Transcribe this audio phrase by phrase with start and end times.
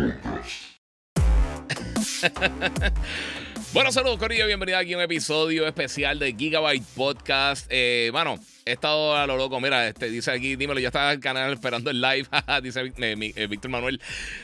[3.74, 4.46] bueno, saludos, Corillo.
[4.46, 7.66] Bienvenido aquí a un episodio especial de Gigabyte Podcast.
[7.68, 9.60] Eh, bueno, he estado a lo loco.
[9.60, 12.26] Mira, este, dice aquí, dímelo, ya estaba el canal esperando el live.
[12.62, 14.00] dice eh, eh, Víctor Manuel.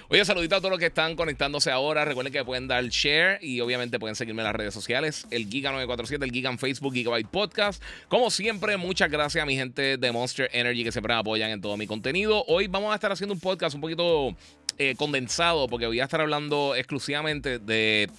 [0.09, 2.05] Oye, saludito a todos los que están conectándose ahora.
[2.05, 5.27] Recuerden que pueden dar share y obviamente pueden seguirme en las redes sociales.
[5.31, 7.83] El Giga947, el Giga en Facebook, Gigabyte Podcast.
[8.09, 11.63] Como siempre, muchas gracias a mi gente de Monster Energy que siempre me apoyan en
[11.63, 12.45] todo mi contenido.
[12.47, 14.37] Hoy vamos a estar haciendo un podcast un poquito
[14.79, 18.11] eh, condensado porque voy a estar hablando exclusivamente de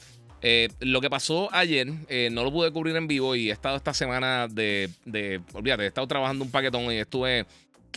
[0.41, 1.87] eh, lo que pasó ayer.
[2.09, 5.83] Eh, no lo pude cubrir en vivo y he estado esta semana de, de, Olvídate,
[5.83, 7.45] he estado trabajando un paquetón y estuve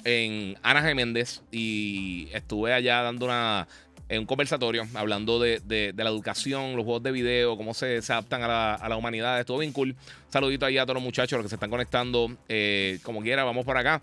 [0.04, 3.66] en Ana Geméndez y estuve allá dando una,
[4.10, 8.42] un conversatorio hablando de, de, la educación, los juegos de video, cómo se, se adaptan
[8.42, 9.40] a la, a la, humanidad.
[9.40, 9.96] Estuvo bien cool.
[10.28, 12.36] Saludito ahí a todos los muchachos, los que se están conectando.
[13.02, 14.02] como quiera, vamos por acá.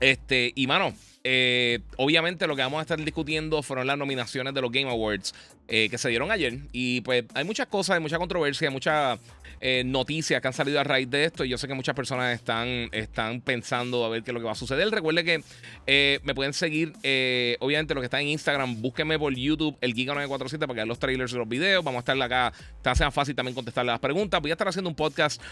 [0.00, 4.60] Este, y mano, eh, obviamente lo que vamos a estar discutiendo fueron las nominaciones de
[4.60, 5.34] los Game Awards
[5.68, 6.58] eh, que se dieron ayer.
[6.72, 9.18] Y pues hay muchas cosas, hay mucha controversia, hay mucha
[9.60, 11.44] eh, noticias que han salido a raíz de esto.
[11.44, 14.46] Y yo sé que muchas personas están, están pensando a ver qué es lo que
[14.46, 14.90] va a suceder.
[14.90, 15.42] Recuerde que
[15.86, 18.80] eh, me pueden seguir, eh, obviamente, lo que está en Instagram.
[18.80, 21.84] Búsquenme por YouTube, el Giga947, para que vean los trailers de los videos.
[21.84, 22.52] Vamos a estar acá.
[22.76, 24.40] Está sea fácil también contestar las preguntas.
[24.40, 25.42] Voy a estar haciendo un podcast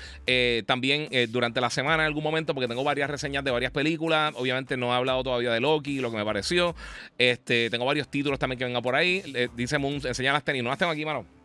[0.66, 4.32] también durante la semana en algún momento, porque tengo varias reseñas de varias películas.
[4.36, 6.74] Obviamente, no he hablado todavía de Loki, lo que me pareció.
[7.18, 9.22] Este, tengo varios títulos también que vengan por ahí.
[9.54, 10.62] dice Moon, enseñar las tenis.
[10.62, 11.35] No las tengo aquí, mano.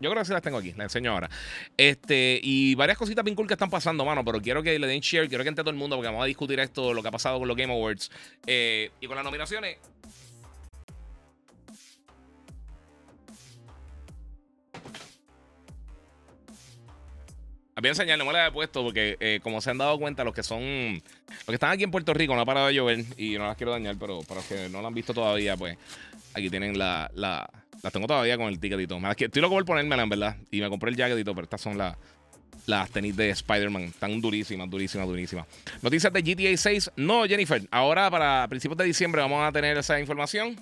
[0.00, 1.28] Yo creo que sí las tengo aquí, las enseño ahora.
[1.76, 5.00] Este, y varias cositas bien cool que están pasando, mano, pero quiero que le den
[5.00, 7.12] share, quiero que entre todo el mundo, porque vamos a discutir esto, lo que ha
[7.12, 8.10] pasado con los Game Awards
[8.46, 9.78] eh, y con las nominaciones.
[17.80, 20.24] Voy a enseñar, no me la he puesto porque, eh, como se han dado cuenta,
[20.24, 20.60] los que son.
[20.64, 23.56] Los que están aquí en Puerto Rico no ha parado de llover y no las
[23.56, 25.78] quiero dañar, pero para los que no la han visto todavía, pues
[26.34, 27.48] aquí tienen la, la,
[27.82, 28.98] las tengo todavía con el ticketito.
[29.16, 30.36] Estoy loco por ponérmela, en verdad.
[30.50, 31.96] Y me compré el jacketito, pero estas son las
[32.68, 33.84] las tenis de Spider-Man.
[33.84, 35.46] Están durísimas, durísimas, durísimas.
[35.80, 36.92] Noticias de GTA 6.
[36.96, 37.62] No, Jennifer.
[37.70, 40.56] Ahora, para principios de diciembre, vamos a tener esa información.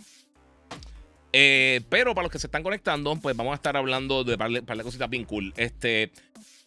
[1.32, 4.50] Eh, pero para los que se están conectando, pues vamos a estar hablando de par
[4.50, 5.52] de cositas bien cool.
[5.56, 6.12] Este.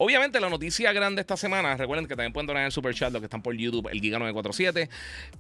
[0.02, 3.20] Obviamente, la noticia grande esta semana, recuerden que también pueden donar en super chat los
[3.20, 4.88] que están por YouTube, el Giga947.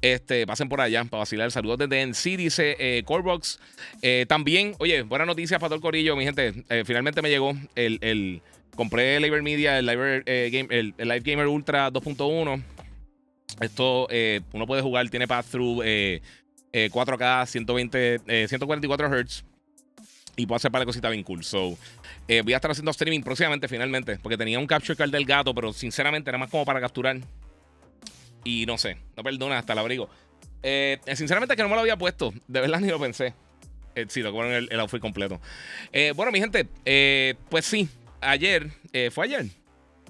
[0.02, 1.50] Este, pasen por allá para vacilar.
[1.50, 3.58] Saludos desde NC, dice eh, Corebox.
[4.02, 6.66] Eh, también, oye, buena noticia para todo el corillo, mi gente.
[6.68, 8.42] Eh, finalmente me llegó el, el.
[8.76, 12.62] compré el Live Media, el Live, Game, el, Live Gamer Ultra 2.1.
[13.62, 14.10] Esto
[14.52, 15.82] uno puede jugar, tiene pass-through
[16.74, 19.49] 4K, 120, 144 Hz.
[20.40, 21.44] Y puedo hacer para cositas bien cool.
[21.44, 21.78] So,
[22.26, 24.18] eh, voy a estar haciendo streaming próximamente, finalmente.
[24.20, 27.18] Porque tenía un capture card del gato, pero sinceramente era más como para capturar.
[28.46, 30.10] Y no sé, no perdona hasta el abrigo.
[30.64, 32.34] Eh, sinceramente que no me lo había puesto.
[32.48, 33.34] De verdad ni lo pensé.
[33.96, 35.42] Eh, sí, lo que el, el outfit completo.
[36.16, 36.66] bueno, mi gente,
[37.50, 37.90] pues sí,
[38.22, 38.72] ayer,
[39.12, 39.46] ¿fue ayer?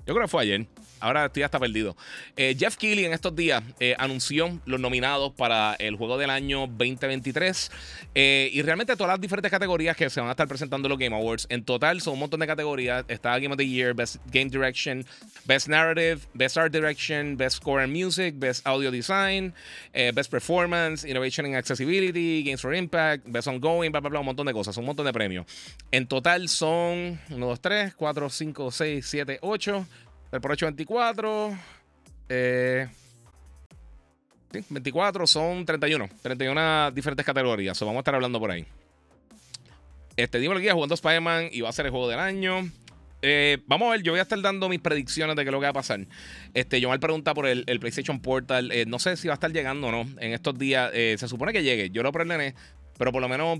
[0.05, 0.67] Yo creo que fue ayer.
[0.99, 1.95] Ahora estoy hasta perdido.
[2.35, 6.67] Eh, Jeff Keighley en estos días eh, anunció los nominados para el juego del año
[6.67, 7.71] 2023
[8.15, 10.99] eh, y realmente todas las diferentes categorías que se van a estar presentando en los
[10.99, 11.47] Game Awards.
[11.49, 13.05] En total son un montón de categorías.
[13.07, 15.05] Está Game of the Year, Best Game Direction,
[15.45, 19.53] Best Narrative, Best Art Direction, Best Score and Music, Best Audio Design,
[19.93, 24.45] Best Performance, Innovation and Accessibility, Games for Impact, Best Ongoing, bla, bla, bla, un montón
[24.45, 25.45] de cosas, un montón de premios.
[25.91, 29.85] En total son 1, 2, 3, 4, 5, 6, 7, 8.
[30.31, 31.57] El por 8, 24.
[32.29, 32.87] Eh,
[34.69, 36.09] 24 son 31.
[36.21, 37.79] 31 diferentes categorías.
[37.79, 38.65] vamos a estar hablando por ahí.
[40.15, 42.69] Este, dime que jugando Spider-Man y va a ser el juego del año.
[43.21, 45.59] Eh, vamos a ver, yo voy a estar dando mis predicciones de qué es lo
[45.59, 46.05] que va a pasar.
[46.53, 48.71] Este, yo me pregunta por el, PlayStation Portal.
[48.71, 50.91] Eh, no sé si va a estar llegando o no en estos días.
[50.93, 51.89] Eh, se supone que llegue.
[51.89, 52.53] Yo lo preordené,
[52.97, 53.59] pero por lo menos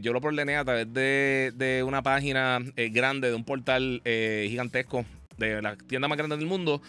[0.00, 5.04] yo lo preordené a través de, de una página grande, de un portal gigantesco
[5.46, 6.82] de la tienda más grande del mundo.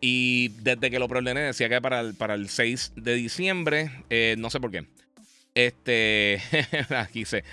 [0.00, 3.90] Y desde que lo preordené decía que para el, para el 6 de diciembre.
[4.10, 4.86] Eh, no sé por qué.
[5.54, 6.40] Este.
[6.96, 7.44] aquí sé.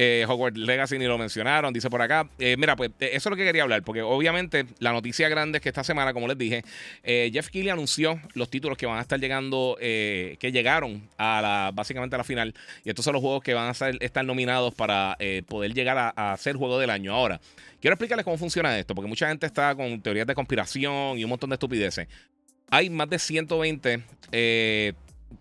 [0.00, 2.28] Eh, Hogwarts Legacy ni lo mencionaron, dice por acá.
[2.38, 5.62] Eh, mira, pues eso es lo que quería hablar, porque obviamente la noticia grande es
[5.62, 6.62] que esta semana, como les dije,
[7.02, 12.14] Jeff Keighley anunció los títulos que van a estar llegando, que llegaron a la, básicamente
[12.14, 12.54] a la final.
[12.84, 15.16] Y estos son los juegos que van a estar nominados para
[15.48, 17.12] poder llegar a, ser juego del año.
[17.12, 17.40] Ahora,
[17.80, 21.30] quiero explicarles cómo funciona esto, porque mucha gente está con teorías de conspiración y un
[21.30, 22.06] montón de estupideces.
[22.70, 24.02] Hay más de 120
[24.32, 24.92] eh,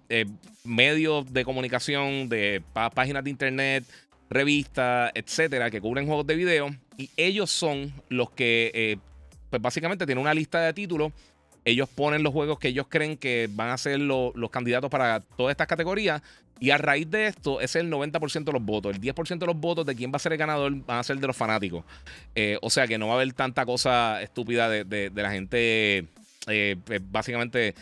[0.09, 0.25] eh,
[0.63, 2.62] medios de comunicación, de
[2.94, 3.83] páginas de internet,
[4.29, 6.69] revistas, etcétera, que cubren juegos de video.
[6.97, 8.97] Y ellos son los que, eh,
[9.50, 11.12] pues básicamente, tienen una lista de títulos.
[11.65, 15.51] Ellos ponen los juegos que ellos creen que van a ser los candidatos para todas
[15.51, 16.21] estas categorías.
[16.59, 18.95] Y a raíz de esto, es el 90% de los votos.
[18.95, 21.18] El 10% de los votos de quién va a ser el ganador van a ser
[21.18, 21.83] de los fanáticos.
[22.62, 26.07] o sea que no va a haber tanta cosa estúpida de la gente
[26.47, 27.75] eh, pues, básicamente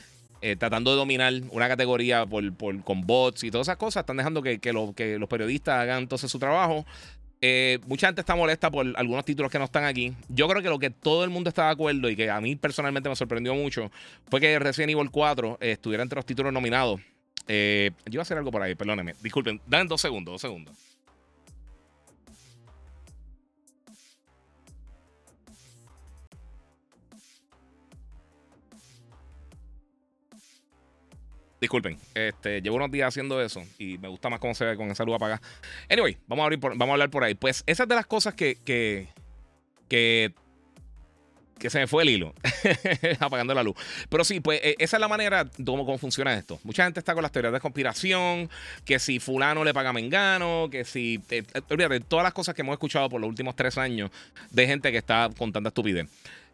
[0.45, 4.43] eh, tratando de dominar una categoría por, con bots y todas esas cosas, están dejando
[4.43, 6.85] que, que, que los periodistas hagan entonces su trabajo.
[7.41, 10.13] Eh, mucha gente está molesta por algunos títulos que no están aquí.
[10.29, 12.55] Yo creo que lo que todo el mundo está de acuerdo y que a mí
[12.55, 13.91] personalmente me sorprendió mucho
[14.29, 17.01] fue que Resident Evil 4 estuviera entre los títulos nominados.
[17.47, 17.55] yo
[18.05, 19.15] iba a hacer algo por ahí, perdónenme.
[19.23, 20.94] Disculpen, dan dos segundos, dos segundos.
[31.65, 34.91] Disculpen, este, llevo unos días haciendo eso y me gusta más cómo se ve con
[34.91, 35.41] esa luz apagada.
[35.89, 37.33] Anyway, vamos a, abrir vamos a hablar por ahí.
[37.33, 39.07] Pues esas de las cosas que, que,
[39.89, 40.31] que,
[41.57, 42.35] que se me fue el hilo,
[43.19, 43.75] apagando la luz.
[44.09, 46.59] Pero sí, pues e, esa es la manera cómo, cómo funciona esto.
[46.63, 48.47] Mucha gente está con las teorías de conspiración,
[48.85, 51.19] que si fulano le paga Mengano, que si...
[51.31, 54.11] Eh, eh, olvídate, todas las cosas que hemos escuchado por los últimos tres años
[54.51, 56.07] de gente que está contando estupidez.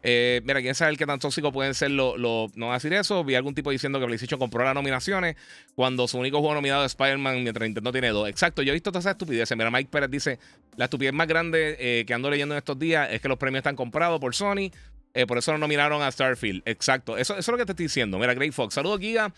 [0.04, 2.18] Eh, mira, quién sabe qué tan tóxico pueden ser los.
[2.18, 3.22] Lo, no va a decir eso.
[3.24, 5.36] Vi algún tipo diciendo que PlayStation compró las nominaciones
[5.74, 8.28] cuando su único juego nominado es Spider-Man mientras Nintendo tiene dos.
[8.28, 9.56] Exacto, yo he visto todas esas estupideces.
[9.56, 10.38] Mira, Mike Pérez dice:
[10.76, 13.60] La estupidez más grande eh, que ando leyendo en estos días es que los premios
[13.60, 14.70] están comprados por Sony.
[15.14, 16.62] Eh, por eso no nominaron a Starfield.
[16.64, 17.16] Exacto.
[17.16, 18.18] Eso, es lo que te estoy diciendo.
[18.18, 18.74] Mira, Great Fox.
[18.74, 19.32] Saludos, Giga.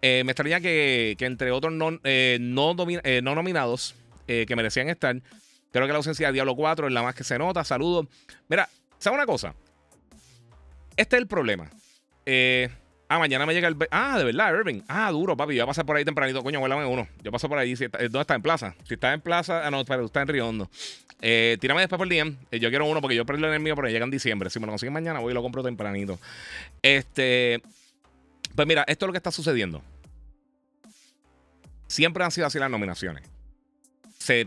[0.00, 2.00] me extraña que, que, entre otros no, no,
[2.38, 3.94] no nominados
[4.26, 5.20] que merecían estar.
[5.72, 7.64] Creo que la ausencia de Diablo 4 es la más que se nota.
[7.64, 8.06] Saludos.
[8.48, 9.54] Mira, ¿sabes una cosa?
[10.96, 11.70] Este es el problema.
[12.24, 12.68] Eh,
[13.08, 13.76] ah, mañana me llega el.
[13.90, 14.82] Ah, de verdad, Irving.
[14.88, 15.54] Ah, duro, papi.
[15.54, 16.42] Yo voy a pasar por ahí tempranito.
[16.42, 17.06] Coño, vuélame uno.
[17.22, 17.74] Yo paso por ahí.
[17.74, 18.34] ¿Dónde está?
[18.34, 18.74] ¿En plaza?
[18.84, 19.66] Si está en plaza.
[19.66, 20.70] Ah, no, espera, está en Río Hondo.
[21.20, 22.36] Eh, tírame después por DM.
[22.50, 24.50] Eh, yo quiero uno porque yo perdí el mío, pero llega en diciembre.
[24.50, 26.18] Si me lo consiguen mañana, voy y lo compro tempranito.
[26.82, 27.60] Este.
[28.54, 29.82] Pues mira, esto es lo que está sucediendo.
[31.88, 33.22] Siempre han sido así las nominaciones.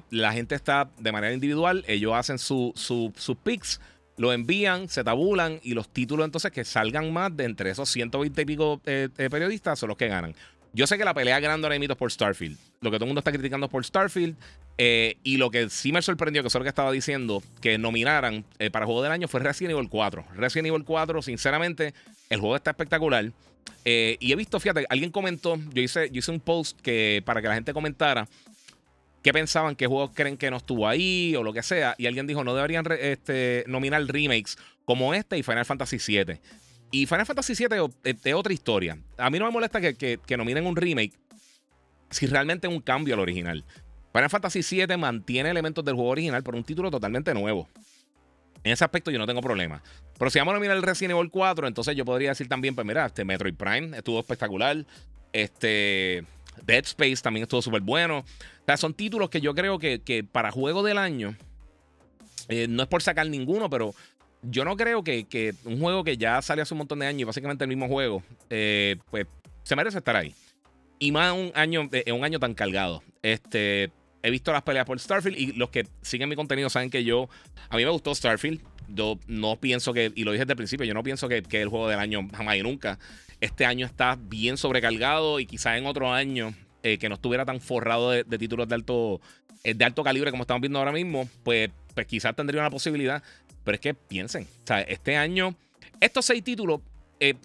[0.09, 1.85] la gente está de manera individual.
[1.87, 3.79] Ellos hacen sus picks
[4.19, 8.41] lo envían, se tabulan y los títulos entonces que salgan más de entre esos 120
[8.41, 10.35] y pico eh, eh, periodistas son los que ganan.
[10.73, 12.57] Yo sé que la pelea grande ahora mismo es por Starfield.
[12.81, 14.35] Lo que todo el mundo está criticando es por Starfield.
[14.77, 18.43] Eh, y lo que sí me sorprendió, que es lo que estaba diciendo, que nominaran
[18.73, 20.25] para Juego del Año fue Resident Evil 4.
[20.35, 21.93] Resident Evil 4, sinceramente,
[22.29, 23.31] el juego está espectacular.
[23.85, 27.47] y he visto, fíjate, alguien comentó, yo hice, yo hice un post que para que
[27.47, 28.27] la gente comentara
[29.21, 31.95] qué pensaban, qué juegos creen que no estuvo ahí o lo que sea.
[31.97, 36.39] Y alguien dijo, no deberían este, nominar remakes como este y Final Fantasy VII.
[36.91, 38.97] Y Final Fantasy VII es, otra historia.
[39.17, 41.13] A mí no me molesta que, que, nominen un remake
[42.09, 43.63] si realmente es un cambio al original.
[44.11, 47.69] Final Fantasy VII mantiene elementos del juego original por un título totalmente nuevo.
[48.63, 49.83] En ese aspecto yo no tengo problema.
[50.17, 52.85] Pero si vamos a nominar el Resident Evil 4, entonces yo podría decir también, pues
[52.85, 54.85] mira, este Metroid Prime estuvo espectacular.
[55.31, 56.25] Este
[56.65, 58.23] Dead Space también estuvo súper bueno.
[58.67, 61.35] O son títulos que yo creo que, para juego del año,
[62.47, 63.93] eh, no es por sacar ninguno, pero
[64.41, 67.25] yo no creo que, un juego que ya sale hace un montón de años y
[67.25, 69.27] básicamente el mismo juego, eh, pues
[69.63, 70.33] se merece estar ahí.
[70.99, 73.03] Y más un año, eh, un año tan cargado.
[73.21, 73.91] Este,
[74.21, 77.29] he visto las peleas por Starfield y los que siguen mi contenido saben que yo,
[77.69, 78.61] a mí me gustó Starfield.
[78.93, 81.61] Yo no pienso que, y lo dije desde el principio, yo no pienso que, que
[81.61, 82.99] el juego del año jamás y nunca.
[83.41, 87.59] Este año está bien sobrecargado y quizás en otro año eh, que no estuviera tan
[87.59, 89.19] forrado de, títulos de alto,
[89.65, 93.21] eh, de alto calibre como estamos viendo ahora mismo, pues, pues quizás tendría una posibilidad.
[93.65, 95.55] Pero es que piensen, o sea, este año,
[95.99, 96.79] estos seis títulos,
[97.19, 97.35] eh,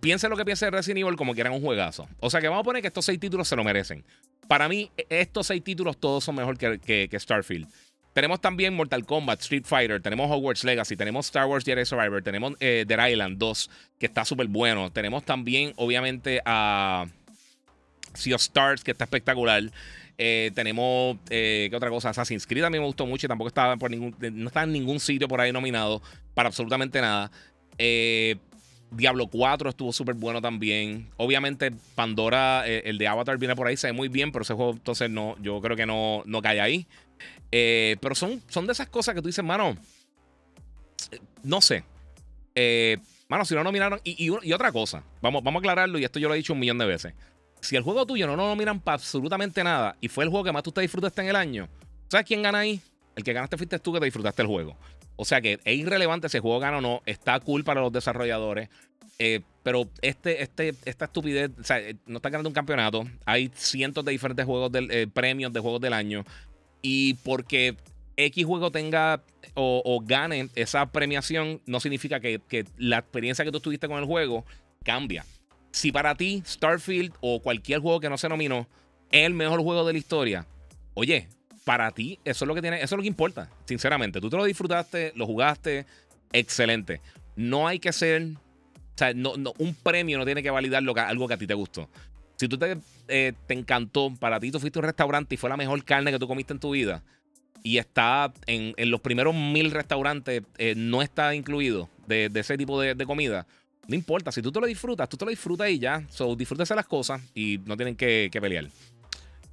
[0.00, 2.08] piensen lo que piense Resident Evil como que eran un juegazo.
[2.20, 4.04] O sea que vamos a poner que estos seis títulos se lo merecen.
[4.48, 7.68] Para mí, e, estos seis títulos todos son mejor que, que Starfield.
[8.18, 12.54] Tenemos también Mortal Kombat, Street Fighter, tenemos Hogwarts Legacy, tenemos Star Wars Jedi Survivor, tenemos
[12.58, 14.90] eh, Dead Island 2, que está súper bueno.
[14.90, 17.06] Tenemos también, obviamente, a
[18.14, 19.62] Sea of Stars, que está espectacular.
[20.18, 22.10] Eh, tenemos, eh, ¿qué otra cosa?
[22.10, 24.72] Assassin's Creed a mí me gustó mucho y tampoco estaba por ningún, no estaba en
[24.72, 26.02] ningún sitio por ahí nominado
[26.34, 27.30] para absolutamente nada.
[28.90, 31.08] Diablo 4 estuvo súper bueno también.
[31.16, 34.54] Obviamente, Pandora, eh, el de Avatar viene por ahí, se ve muy bien, pero ese
[34.54, 36.86] juego entonces no, yo creo que no, no cae ahí.
[37.50, 39.76] Eh, pero son, son de esas cosas que tú dices, mano,
[41.42, 41.84] no sé.
[43.28, 44.00] mano, si no nominaron.
[44.04, 46.58] Y, y, otra cosa, vamos, vamos a aclararlo, y esto yo lo he dicho un
[46.58, 47.14] millón de veces.
[47.60, 50.52] Si el juego tuyo no lo nominan para absolutamente nada y fue el juego que
[50.52, 51.68] más tú te disfrutaste en el año,
[52.08, 52.80] ¿sabes quién gana ahí?
[53.16, 54.76] El que ganaste fuiste tú que te disfrutaste el juego.
[55.16, 57.02] O sea que es irrelevante si el juego gana o no.
[57.04, 58.68] Está cool para los desarrolladores.
[59.18, 63.04] Eh, pero este, este, esta estupidez, o sea, eh, no está ganando un campeonato.
[63.24, 66.24] Hay cientos de diferentes juegos del, eh, premios de juegos del año.
[66.82, 67.76] Y porque
[68.16, 69.22] X juego tenga
[69.54, 72.40] o, gane esa premiación, no significa que,
[72.76, 74.44] la experiencia que tú tuviste con el juego
[74.84, 75.24] cambia.
[75.72, 78.68] Si para ti Starfield o cualquier juego que no se nominó
[79.10, 80.46] es el mejor juego de la historia,
[80.94, 81.28] oye,
[81.64, 84.20] para ti, eso es lo que tiene, eso es lo que importa, sinceramente.
[84.20, 85.86] Tú te lo disfrutaste, lo jugaste,
[86.32, 87.00] excelente.
[87.36, 91.34] No hay que ser, o sea, no, un premio no tiene que validar algo que
[91.34, 91.88] a ti te gustó.
[92.38, 92.78] Si tú te,
[93.08, 96.20] eh, te encantó, para ti tú fuiste un restaurante y fue la mejor carne que
[96.20, 97.02] tú comiste en tu vida,
[97.64, 103.04] y está en, los primeros mil restaurantes, eh, no está incluido de, ese tipo de,
[103.06, 103.46] comida.
[103.88, 106.06] No importa, si tú te lo disfrutas, tú te lo disfrutas y ya.
[106.10, 108.68] So, disfrútese las cosas y no tienen que, que pelear.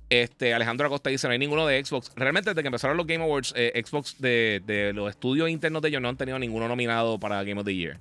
[0.10, 2.12] Este, Alejandro Acosta dice: No hay ninguno de Xbox.
[2.16, 6.02] Realmente, desde que empezaron los Game Awards, eh, Xbox de, los estudios internos de ellos
[6.02, 8.00] no han tenido ninguno nominado para Game of the Year.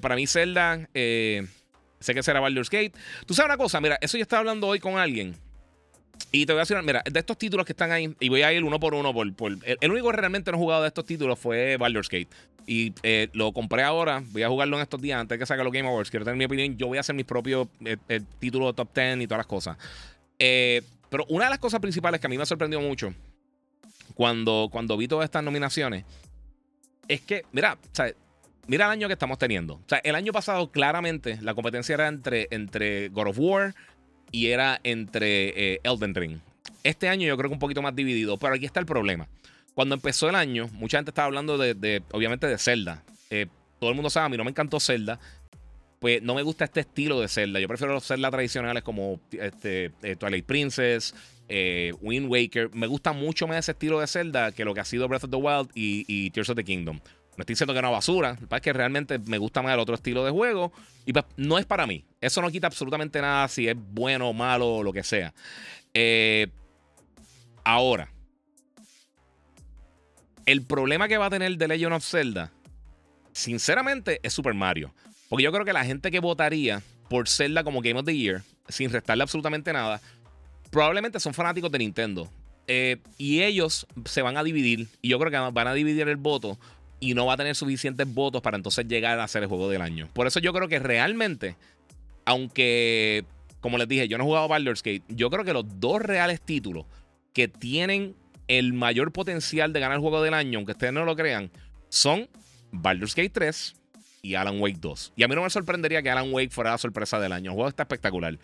[0.00, 0.88] Para mí, Zelda,
[2.04, 2.92] sé que será Baldur's Gate.
[3.26, 5.34] Tú sabes una cosa, mira, eso yo estaba hablando hoy con alguien.
[6.30, 8.52] Y te voy a decir, mira, de estos títulos que están ahí, y voy a
[8.52, 9.12] ir uno por uno.
[9.12, 12.28] Por, el, único que realmente no he jugado de estos títulos fue Baldur's Gate.
[12.66, 12.94] Y
[13.32, 15.88] lo compré ahora, voy a jugarlo en estos días antes de que salga los Game
[15.88, 16.10] Awards.
[16.10, 16.76] Quiero tener mi opinión.
[16.76, 17.68] Yo voy a hacer mis propios
[18.38, 19.76] títulos top 10 y todas las cosas.
[20.38, 23.14] Eh, pero una de las cosas principales que a mí me sorprendió mucho
[24.14, 26.04] cuando, cuando vi todas estas nominaciones
[27.06, 27.76] es que, mira,
[28.66, 29.74] mira el año que estamos teniendo.
[29.74, 33.74] O sea, el año pasado claramente la competencia era entre, entre God of War
[34.30, 36.38] y era entre eh, Elden Ring.
[36.82, 39.28] Este año yo creo que un poquito más dividido, pero aquí está el problema.
[39.74, 43.02] Cuando empezó el año, mucha gente estaba hablando de, obviamente, de Zelda.
[43.30, 43.46] Eh,
[43.80, 45.18] todo el mundo sabe, a mí no me encantó Zelda
[46.04, 47.60] pues no me gusta este estilo de Zelda.
[47.60, 51.14] Yo prefiero los Zelda tradicionales como este, eh, Twilight Princess,
[51.48, 52.74] Wind Waker.
[52.74, 55.30] Me gusta mucho más ese estilo de Zelda que lo que ha sido Breath of
[55.30, 57.00] the Wild y, Tears of the Kingdom.
[57.36, 60.24] No estoy diciendo que no basura, es que realmente me gusta más el otro estilo
[60.24, 60.72] de juego
[61.04, 62.04] y pues, no es para mí.
[62.20, 65.34] Eso no quita absolutamente nada si es bueno o malo o lo que sea.
[65.92, 66.48] Eh,
[67.64, 68.10] ahora,
[70.46, 72.52] el problema que va a tener The Legend of Zelda,
[73.32, 74.94] sinceramente, es Super Mario.
[75.28, 78.42] Porque yo creo que la gente que votaría por Zelda como Game of the Year,
[78.68, 80.00] sin restarle absolutamente nada,
[80.70, 82.30] probablemente son fanáticos de Nintendo.
[82.66, 84.88] Eh, y ellos se van a dividir.
[85.02, 86.58] Y yo creo que van a dividir el voto.
[87.00, 89.82] Y no va a tener suficientes votos para entonces llegar a ser el juego del
[89.82, 90.08] año.
[90.12, 91.56] Por eso yo creo que realmente,
[92.24, 93.24] aunque,
[93.60, 96.40] como les dije, yo no he jugado Baldur's Gate, yo creo que los dos reales
[96.40, 96.86] títulos
[97.32, 98.14] que tienen
[98.48, 101.50] el mayor potencial de ganar el juego del año, aunque ustedes no lo crean,
[101.88, 102.28] son
[102.72, 103.74] Baldur's Gate 3
[104.22, 105.12] y Alan Wake 2.
[105.16, 107.50] Y a mí no me sorprendería que Alan Wake fuera la sorpresa del año.
[107.50, 108.38] El juego está espectacular.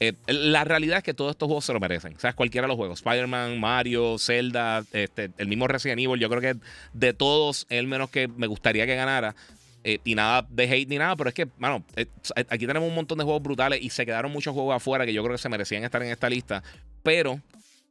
[0.00, 2.14] Eh, la realidad es que todos estos juegos se lo merecen.
[2.16, 2.98] O sea, cualquiera de los juegos.
[2.98, 6.20] Spider-Man, Mario, Zelda, este, el mismo Resident Evil.
[6.20, 6.56] Yo creo que
[6.92, 9.34] de todos, el menos que me gustaría que ganara.
[9.86, 12.06] Eh, y nada de hate ni nada, pero es que, bueno, eh,
[12.48, 15.22] aquí tenemos un montón de juegos brutales y se quedaron muchos juegos afuera que yo
[15.22, 16.62] creo que se merecían estar en esta lista.
[17.02, 17.38] Pero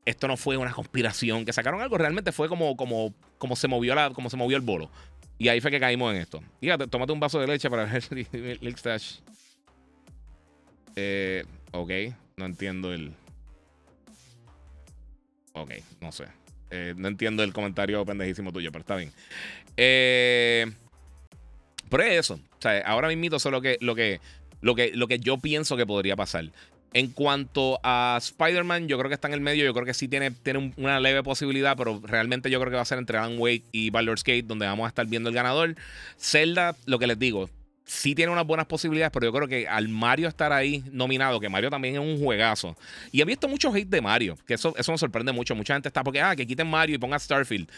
[0.04, 3.94] esto no fue una conspiración, que sacaron algo, realmente fue como, como, como, se, movió
[3.94, 4.90] la, como se movió el bolo.
[5.38, 6.42] Y ahí fue que caímos en esto.
[6.60, 8.76] Fíjate, tómate un vaso de leche para ver el.
[10.96, 11.44] Eh,
[11.74, 11.92] ok,
[12.38, 13.14] no entiendo el.
[15.54, 16.26] Ok, no sé.
[16.72, 19.12] Eh, no entiendo el comentario pendejísimo tuyo, pero está bien.
[19.78, 20.66] Eh,
[21.90, 22.36] pero es eso.
[22.36, 24.20] O sea, ahora mismo eso es lo que, lo que,
[24.62, 26.46] lo que, lo que yo pienso que podría pasar.
[26.94, 29.66] En cuanto a Spider-Man, yo creo que está en el medio.
[29.66, 32.84] Yo creo que sí tiene, tiene una leve posibilidad, pero realmente yo creo que va
[32.84, 35.76] a ser entre Alan Wake y Baldur's Gate, donde vamos a estar viendo el ganador.
[36.18, 37.50] Zelda, lo que les digo,
[37.86, 41.50] sí tiene unas buenas posibilidades, pero yo creo que al Mario estar ahí nominado, que
[41.50, 42.76] Mario también es un juegazo.
[43.12, 45.56] Y he visto muchos hate de Mario, que eso, eso me sorprende mucho.
[45.56, 47.70] Mucha gente está porque, ah, que quiten Mario y pongan Starfield.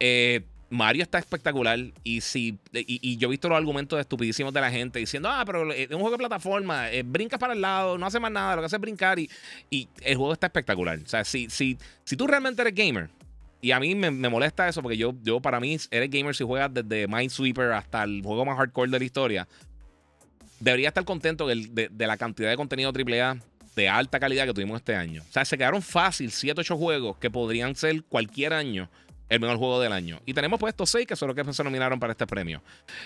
[0.00, 4.70] Eh, Mario está espectacular y si y, yo he visto los argumentos estupidísimos de la
[4.70, 8.06] gente diciendo, ah, pero es un juego de plataforma, eh, brincas para el lado, no
[8.06, 9.30] hace más nada, lo que hace es brincar y,
[9.70, 10.98] y el juego está espectacular.
[10.98, 13.08] O sea, si, si, si tú realmente eres gamer,
[13.60, 16.72] y a mí me, molesta eso porque yo, yo para mí eres gamer si juegas
[16.72, 19.48] desde Minesweeper hasta el juego más hardcore de la historia,
[20.60, 23.38] debería estar contento de, de la cantidad de contenido AAA
[23.76, 25.22] de alta calidad que tuvimos este año.
[25.28, 28.90] O sea, se quedaron fácil 7, 8 juegos que podrían ser cualquier año
[29.28, 30.20] el mejor juego del año.
[30.26, 32.62] Y tenemos pues estos seis que son los que se nominaron para este premio.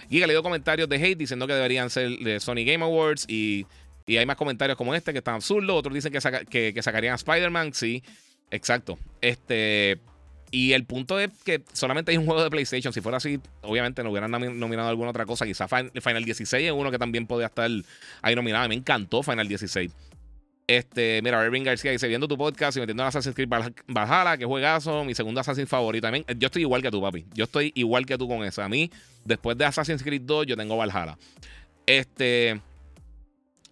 [0.08, 3.66] Giga le dio comentarios de hate diciendo que deberían ser de Sony Game Awards y,
[4.08, 5.76] hay más comentarios como este que están absurdos.
[5.76, 7.72] Otros dicen que, que, sacarían a Spider-Man.
[7.72, 8.02] Sí,
[8.50, 8.98] exacto.
[9.20, 10.00] Este.
[10.54, 12.92] Y el punto es que solamente hay un juego de PlayStation.
[12.92, 15.46] Si fuera así, obviamente no hubieran nominado alguna otra cosa.
[15.46, 17.70] Quizás Final 16 es uno que también podría estar
[18.20, 18.68] ahí nominado.
[18.68, 19.90] Me encantó Final 16.
[20.66, 24.44] Este, mira, Irving García dice: Viendo tu podcast y metiendo en Assassin's Creed Valhalla, que
[24.44, 26.06] juegazo, mi segundo Assassin's favorito.
[26.06, 27.24] También, yo estoy igual que tú, papi.
[27.32, 28.62] Yo estoy igual que tú con eso.
[28.62, 28.90] A mí,
[29.24, 31.16] después de Assassin's Creed 2, yo tengo Valhalla.
[31.86, 32.60] Este.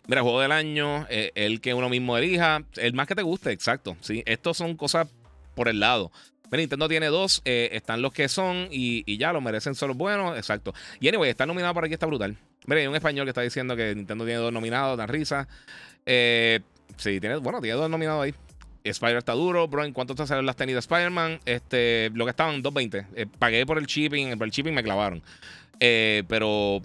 [0.06, 3.52] Mira, juego del año, eh, el que uno mismo elija, el más que te guste,
[3.52, 3.98] exacto.
[4.00, 4.22] ¿sí?
[4.24, 5.08] Estos son cosas
[5.54, 6.10] por el lado.
[6.58, 10.36] Nintendo tiene dos, eh, están los que son y, ya lo merecen, son los buenos,
[10.36, 10.74] exacto.
[11.00, 12.36] Y anyway, está nominado por aquí, está brutal.
[12.66, 15.48] Mira, hay un español que está diciendo que Nintendo tiene dos nominados, dan risa.
[16.06, 16.60] Eh,
[16.96, 18.34] Sí, tiene, bueno, tiene dos nominados ahí.
[18.84, 19.84] Spider está duro, bro.
[19.84, 21.40] ¿En cuánto te salen las tenis de Spider-Man?
[21.44, 23.06] Este, lo que estaban, 2.20.
[23.14, 25.22] Eh, pagué por el shipping, por el shipping me clavaron.
[25.80, 26.82] Eh, pero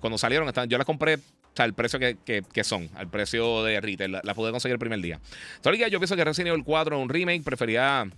[0.00, 1.18] cuando salieron, yo las compré
[1.58, 4.12] al precio que, son, al precio de retail.
[4.22, 5.20] La, pude conseguir el primer día.
[5.60, 7.42] Todavía yo pienso que Resident Evil 4 es un remake.
[7.42, 8.08] Prefería,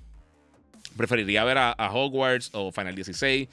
[0.96, 3.49] preferiría ver a, Hogwarts o Final 16.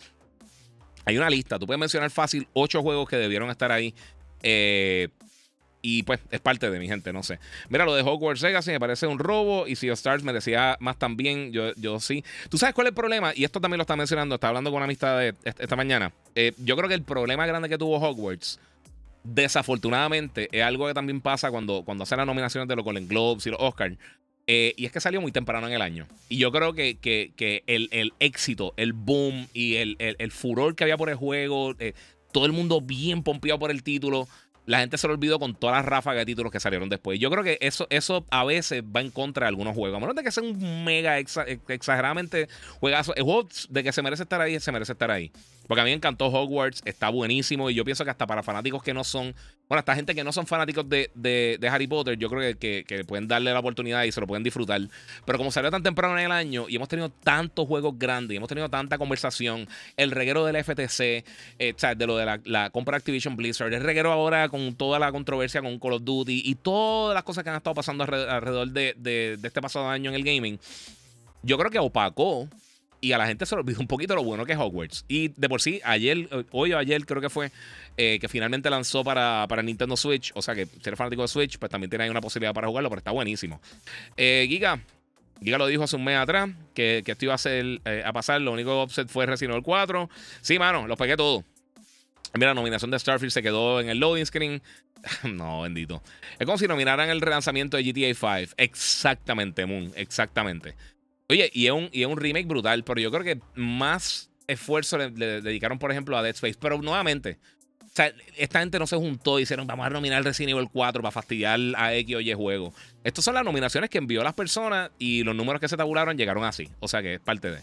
[1.06, 1.58] Hay una lista.
[1.58, 3.94] Tú puedes mencionar fácil 8 juegos que debieron estar ahí.
[4.44, 5.10] Eh,
[5.82, 7.40] y pues es parte de mi gente, no sé.
[7.70, 9.66] Mira, lo de Hogwarts Legacy me parece un robo.
[9.68, 11.52] Y Sea of Stars me decía más también.
[11.52, 12.24] Yo, yo sí.
[12.50, 13.32] ¿Tú sabes cuál es el problema?
[13.36, 14.36] Y esto también lo está mencionando.
[14.36, 16.12] Estaba hablando con una amistad esta mañana.
[16.36, 18.60] Eh, yo creo que el problema grande que tuvo Hogwarts,
[19.24, 23.48] desafortunadamente, es algo que también pasa cuando, cuando hacen las nominaciones de los Golden Globes
[23.48, 23.98] y los Oscars.
[24.52, 26.08] Eh, y es que salió muy temprano en el año.
[26.28, 31.12] Y yo creo que, que, el, éxito, el boom y el, furor que había por
[31.12, 31.94] el juego, eh,
[32.32, 34.28] todo el mundo bien pompeado por el título
[34.66, 37.20] la gente se lo olvidó con todas las ráfagas de títulos que salieron después.
[37.20, 39.98] Yo creo que eso, eso a veces va en contra de algunos juegos.
[39.98, 42.48] A menos de que sea un mega exageradamente
[42.80, 43.16] juegazo.
[43.16, 43.26] El
[43.70, 45.32] de que se merece estar ahí, se merece estar ahí.
[45.70, 47.70] Porque a mí me encantó Hogwarts, está buenísimo.
[47.70, 49.36] Y yo pienso que hasta para fanáticos que no son
[49.70, 53.54] bueno, esta gente que no son fanáticos de, Harry Potter, yo creo que, pueden darle
[53.54, 54.82] la oportunidad y se lo pueden disfrutar.
[55.26, 58.38] Pero como salió tan temprano en el año y hemos tenido tantos juegos grandes y
[58.38, 61.24] hemos tenido tanta conversación, el reguero del FTC,
[61.60, 65.12] eh, de lo de la, compra de Activision Blizzard, el reguero ahora con toda la
[65.12, 68.96] controversia con Call of Duty y todas las cosas que han estado pasando alrededor, de,
[68.98, 70.60] de este pasado año en el gaming,
[71.44, 72.50] yo creo que opacó
[73.02, 75.06] y a la gente se le olvidó un poquito lo bueno que es Hogwarts.
[75.08, 77.52] Y de por sí, ayer, hoy o ayer creo que fue,
[77.98, 80.32] eh, que finalmente lanzó para, para, Nintendo Switch.
[80.36, 82.68] O sea que si eres fanático de Switch, pues también tiene ahí una posibilidad para
[82.68, 83.62] jugarlo, pero está buenísimo.
[84.18, 84.80] Eh, Giga,
[85.42, 88.42] Giga lo dijo hace un mes atrás, que, esto iba a, ser, eh, a pasar.
[88.42, 90.10] Lo único offset fue Resident Evil 4.
[90.42, 91.44] Sí, mano, lo pegué todo.
[92.34, 94.62] Mira, la nominación de Starfield se quedó en el loading screen.
[95.24, 96.04] no, bendito.
[96.38, 98.54] Es como si nominaran el relanzamiento de GTA 5.
[98.58, 99.92] Exactamente, Moon.
[99.96, 100.76] Exactamente.
[101.30, 104.98] Oye, y es, un, y es un remake brutal, pero yo creo que más esfuerzo
[104.98, 106.58] le, dedicaron, por ejemplo, a Dead Space.
[106.60, 107.38] Pero nuevamente,
[107.84, 111.04] o sea, esta gente no se juntó y dijeron, vamos a nominar Resident Evil 4
[111.04, 112.74] para fastidiar a X o Y juego.
[113.04, 116.44] Estas son las nominaciones que envió las personas y los números que se tabularon llegaron
[116.44, 116.68] así.
[116.80, 117.60] O sea que es parte de.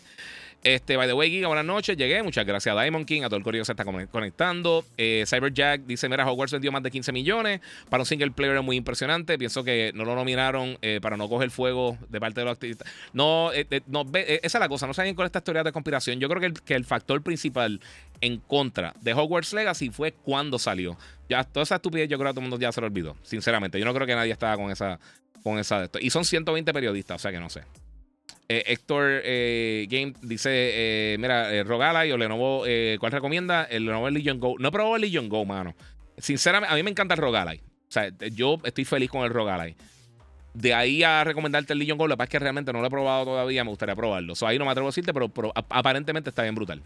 [0.63, 1.97] Este, by the way, Giga, buenas noches.
[1.97, 2.23] Llegué.
[2.23, 4.85] Muchas gracias a Diamond King, a todo el correo que se está conectando.
[4.97, 7.61] Eh, Cyberjack dice: Mira, Hogwarts vendió más de 15 millones.
[7.89, 9.39] Para un single player es muy impresionante.
[9.39, 12.91] Pienso que no lo nominaron eh, para no coger fuego de parte de los activistas.
[13.13, 14.87] No, eh, no esa es la cosa.
[14.87, 16.19] No saben con esta historia de conspiración.
[16.19, 17.81] Yo creo que el, que el factor principal
[18.21, 20.97] en contra de Hogwarts Legacy fue cuando salió.
[21.29, 23.17] Ya, toda esa estupidez yo creo que todo el mundo ya se lo olvidó.
[23.23, 24.99] Sinceramente, yo no creo que nadie estaba con esa.
[25.43, 25.99] Con esa de esto.
[26.01, 27.63] Y son 120 periodistas, o sea que no sé.
[28.49, 32.65] Eh, Héctor eh, Game dice: eh, Mira, eh, Rogalai o Lenovo,
[33.01, 33.65] ¿cuál recomienda?
[33.65, 34.57] El Lenovo Legion Go.
[34.59, 35.75] No probado el Legion Go, mano.
[36.19, 37.59] Sinceramente, a mí me encanta el Rogalai.
[37.59, 39.75] O sea, yo estoy feliz con el Rogalai.
[40.55, 42.91] De ahí a recomendarte el Legion Go, que pasa es que realmente no lo he
[42.91, 44.35] probado todavía, me gustaría probarlo.
[44.35, 46.83] So, ahí no me atrevo a decirte, pero, aparentemente está bien brutal.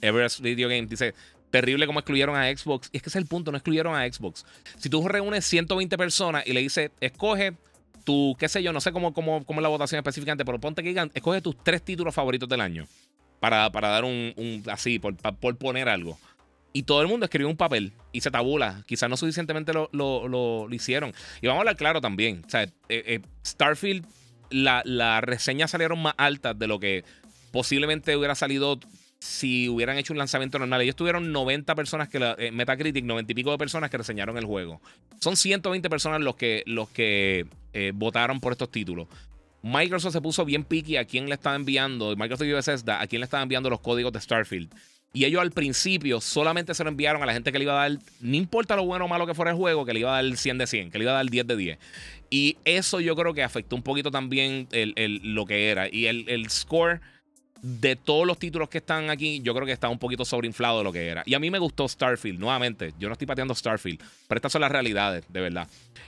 [0.00, 1.14] Everest Video Game dice:
[1.50, 2.88] Terrible como excluyeron a Xbox.
[2.92, 4.44] Y es que ese es el punto, no excluyeron a Xbox.
[4.78, 7.54] Si tú reúnes 120 personas y le dices, escoge
[8.06, 10.82] tu, qué sé yo, no sé cómo, cómo, cómo es la votación específicamente, pero ponte
[10.82, 12.86] que digan, escoge tus tres títulos favoritos del año.
[13.40, 16.18] Para, para dar un, así, por, por, poner algo.
[16.72, 18.82] Y todo el mundo escribió un papel y se tabula.
[18.86, 21.12] Quizás no suficientemente lo, lo, lo, hicieron.
[21.42, 22.42] Y vamos a hablar claro también.
[22.46, 24.06] O sea, eh, eh, Starfield,
[24.48, 27.04] las la reseñas salieron más altas de lo que
[27.50, 28.78] posiblemente hubiera salido
[29.18, 30.82] si hubieran hecho un lanzamiento normal.
[30.82, 34.36] Ellos tuvieron 90 personas que, la, eh, Metacritic, 90 y pico de personas que reseñaron
[34.38, 34.80] el juego.
[35.20, 39.08] Son 120 personas los que, los que eh, votaron por estos títulos.
[39.62, 43.20] Microsoft se puso bien picky a quién le estaba enviando, Microsoft y Bethesda, a quién
[43.20, 44.72] le estaba enviando los códigos de Starfield.
[45.12, 47.88] Y ellos al principio solamente se lo enviaron a la gente que le iba a
[47.88, 50.22] dar, no importa lo bueno o malo que fuera el juego, que le iba a
[50.22, 51.78] dar 100 de 100, que le iba a dar 10 de 10.
[52.28, 55.88] Y eso yo creo que afectó un poquito también el, lo que era.
[55.90, 57.00] Y el, el score
[57.66, 60.84] de todos los títulos que están aquí, yo creo que está un poquito sobreinflado de
[60.84, 61.24] lo que era.
[61.26, 62.94] Y a mí me gustó Starfield, nuevamente.
[62.96, 65.66] Yo no estoy pateando Starfield, pero estas son las realidades, de verdad.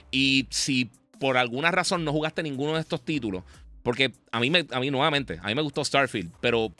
[0.09, 3.43] Y si por alguna razón no jugaste ninguno de estos títulos,
[3.83, 6.71] porque a mí, me, a mí nuevamente, a mí me gustó Starfield, pero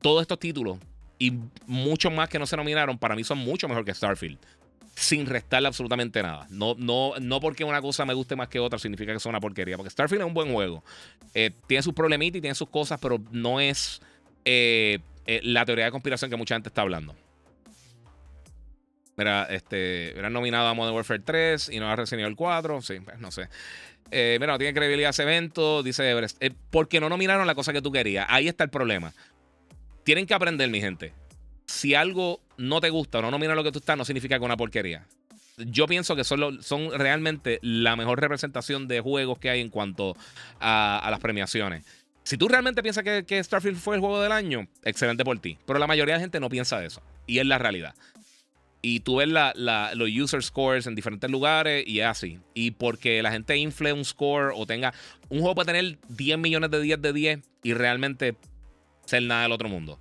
[0.00, 0.78] todos estos títulos
[1.20, 1.34] y
[1.66, 4.36] muchos más que no se nominaron, para mí son mucho mejor que Starfield.
[4.94, 6.46] Sin restarle absolutamente nada.
[6.50, 9.40] No, no, no porque una cosa me guste más que otra significa que es una
[9.40, 9.76] porquería.
[9.76, 10.84] Porque Starfield es un buen juego.
[11.34, 14.02] Eh, tiene sus problemitas y tiene sus cosas, pero no es
[14.44, 17.14] eh, eh, la teoría de conspiración que mucha gente está hablando.
[19.16, 22.82] Mira, este, era nominado a Modern Warfare 3 y no a Resident Evil 4.
[22.82, 23.48] Sí, pues no sé.
[24.10, 26.42] mira, no tiene credibilidad ese evento, dice Everest.
[26.70, 28.26] porque no nominaron la cosa que tú querías.
[28.28, 29.12] Ahí está el problema
[30.04, 31.12] tienen que aprender, mi gente.
[31.66, 34.44] Si algo no te gusta o no nomina lo que tú estás, no significa que
[34.44, 35.06] es una porquería.
[35.58, 40.16] Yo pienso que son, son realmente la mejor representación de juegos que hay en cuanto
[40.60, 41.84] a, las premiaciones.
[42.22, 45.58] Si tú realmente piensas que, Starfield fue el juego del año, excelente por ti.
[45.66, 47.02] Pero la mayoría de la gente no piensa eso.
[47.26, 47.94] Y es la realidad.
[48.80, 52.38] Y tú ves los user scores en diferentes lugares y es así.
[52.54, 54.94] Y porque la gente infle un score o tenga.
[55.28, 58.36] Un juego puede tener 10 millones de 10 de 10 y realmente
[59.04, 59.98] ser nada del otro mundo.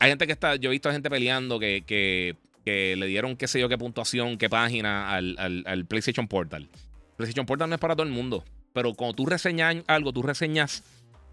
[0.00, 2.36] Hay gente que está, yo he visto gente peleando que, que,
[2.96, 6.68] le dieron qué sé yo qué puntuación, qué página al, PlayStation Portal.
[7.16, 10.84] PlayStation Portal no es para todo el mundo, pero cuando tú reseñas algo, tú reseñas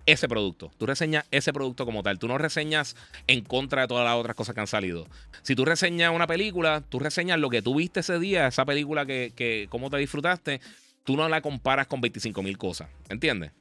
[0.06, 0.72] ese producto.
[0.78, 2.20] Tú reseñas ese producto como tal.
[2.20, 2.96] Tú no reseñas
[3.28, 5.08] en contra de todas las otras cosas que han salido.
[5.42, 9.06] Si tú reseñas una película, tú reseñas lo que tú viste ese día, esa película
[9.06, 10.62] que, que cómo te disfrutaste.
[11.04, 12.88] Tú no la comparas con 25 mil cosas.
[13.10, 13.52] ¿Entiendes?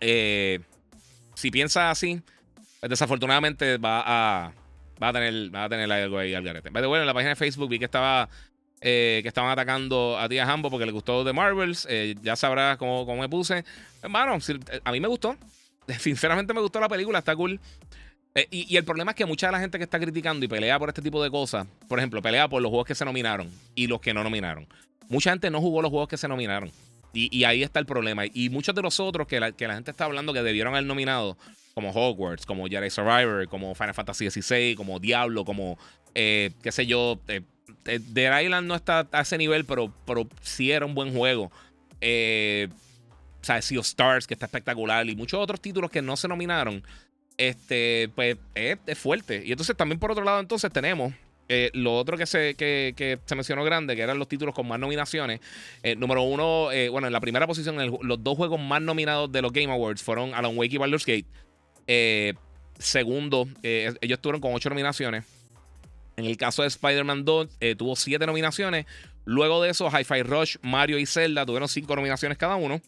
[0.00, 0.60] Eh,
[1.34, 2.20] si piensas así,
[2.88, 4.52] desafortunadamente va a,
[5.02, 6.70] va a tener, va a tener algo ahí al garete.
[6.70, 8.28] Bueno, en la página de Facebook vi que estaba
[8.84, 11.86] eh, que estaban atacando a Tía Hambo porque le gustó The Marvels.
[11.88, 13.64] Eh, ya sabrás cómo, cómo, me puse.
[14.02, 14.36] Hermano,
[14.84, 15.36] a mí me gustó.
[15.98, 17.60] Sinceramente me gustó la película, está cool.
[18.34, 20.48] Eh, y, y, el problema es que mucha de la gente que está criticando y
[20.48, 23.48] pelea por este tipo de cosas, por ejemplo, pelea por los juegos que se nominaron
[23.74, 24.66] y los que no nominaron.
[25.08, 26.72] Mucha gente no jugó los juegos que se nominaron.
[27.14, 28.24] Y, ahí está el problema.
[28.24, 30.86] Y muchos de los otros que la, que la gente está hablando que debieron haber
[30.86, 31.36] nominado,
[31.74, 35.78] como Hogwarts, como Jedi Survivor, como Final Fantasy XVI, como Diablo, como,
[36.14, 37.42] eh, qué sé yo, eh,
[37.86, 41.50] eh, Dead Island no está a ese nivel, pero, pero sí era un buen juego.
[42.00, 42.68] Eh,
[43.40, 46.82] o sea, Sea Stars, que está espectacular, y muchos otros títulos que no se nominaron,
[47.36, 49.42] este, pues es fuerte.
[49.44, 51.12] Y entonces también por otro lado, entonces tenemos
[51.54, 54.78] eh, lo otro que se, que, se mencionó grande, que eran los títulos con más
[54.78, 55.40] nominaciones.
[55.82, 59.42] Eh, número uno, eh, bueno, en la primera posición, los dos juegos más nominados de
[59.42, 61.26] los Game Awards fueron Alan Wake y Baldur's Gate.
[62.78, 65.24] Segundo, ellos tuvieron con ocho nominaciones.
[66.16, 68.86] En el caso de Spider-Man 2, tuvo siete nominaciones.
[69.24, 72.80] Luego de eso, Hi-Fi Rush, Mario y Zelda tuvieron cinco nominaciones cada uno.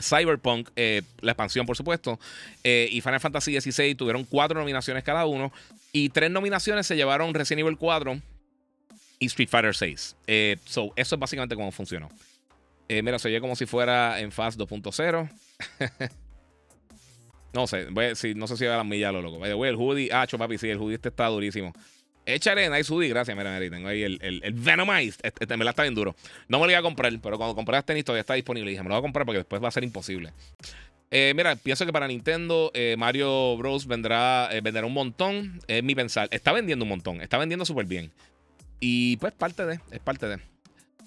[0.00, 2.18] Cyberpunk, eh, la expansión, por supuesto,
[2.64, 5.52] eh, y Final Fantasy XVI tuvieron cuatro nominaciones cada uno.
[5.92, 8.20] Y tres nominaciones se llevaron Resident Evil 4
[9.20, 10.16] y Street Fighter 6.
[10.26, 12.10] Eh, so, eso es básicamente cómo funcionó.
[12.88, 15.30] mira, se oye como si fuera en Fast 2.0.
[17.54, 17.86] no sé,
[18.34, 19.44] no sé si va a la milla lo loco.
[19.44, 21.72] el hoodie, ah, papi, sí, el hoodie este está durísimo.
[22.26, 25.20] Échale Nice Hoodie, gracias, mira, mira, tengo ahí el, el, el Venomized.
[25.22, 26.16] Este, este, me la está bien duro.
[26.48, 28.70] No me lo iba a comprar, pero cuando compré este tenis todavía está disponible.
[28.70, 30.32] Dije, me lo voy a comprar porque después va a ser imposible.
[31.10, 33.86] Eh, mira, pienso que para Nintendo eh, Mario Bros.
[33.86, 35.60] vendrá, eh, un montón.
[35.68, 36.28] Es mi pensar.
[36.30, 37.20] Está vendiendo un montón.
[37.20, 38.10] Está vendiendo súper bien.
[38.80, 40.53] Y pues parte de, es parte de.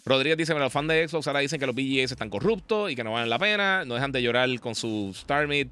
[0.08, 3.04] Rodríguez dice, los fans de Xbox ahora dicen que los BGAs están corruptos y que
[3.04, 3.86] no valen la pena.
[3.86, 5.68] No dejan de llorar con su Star Mid.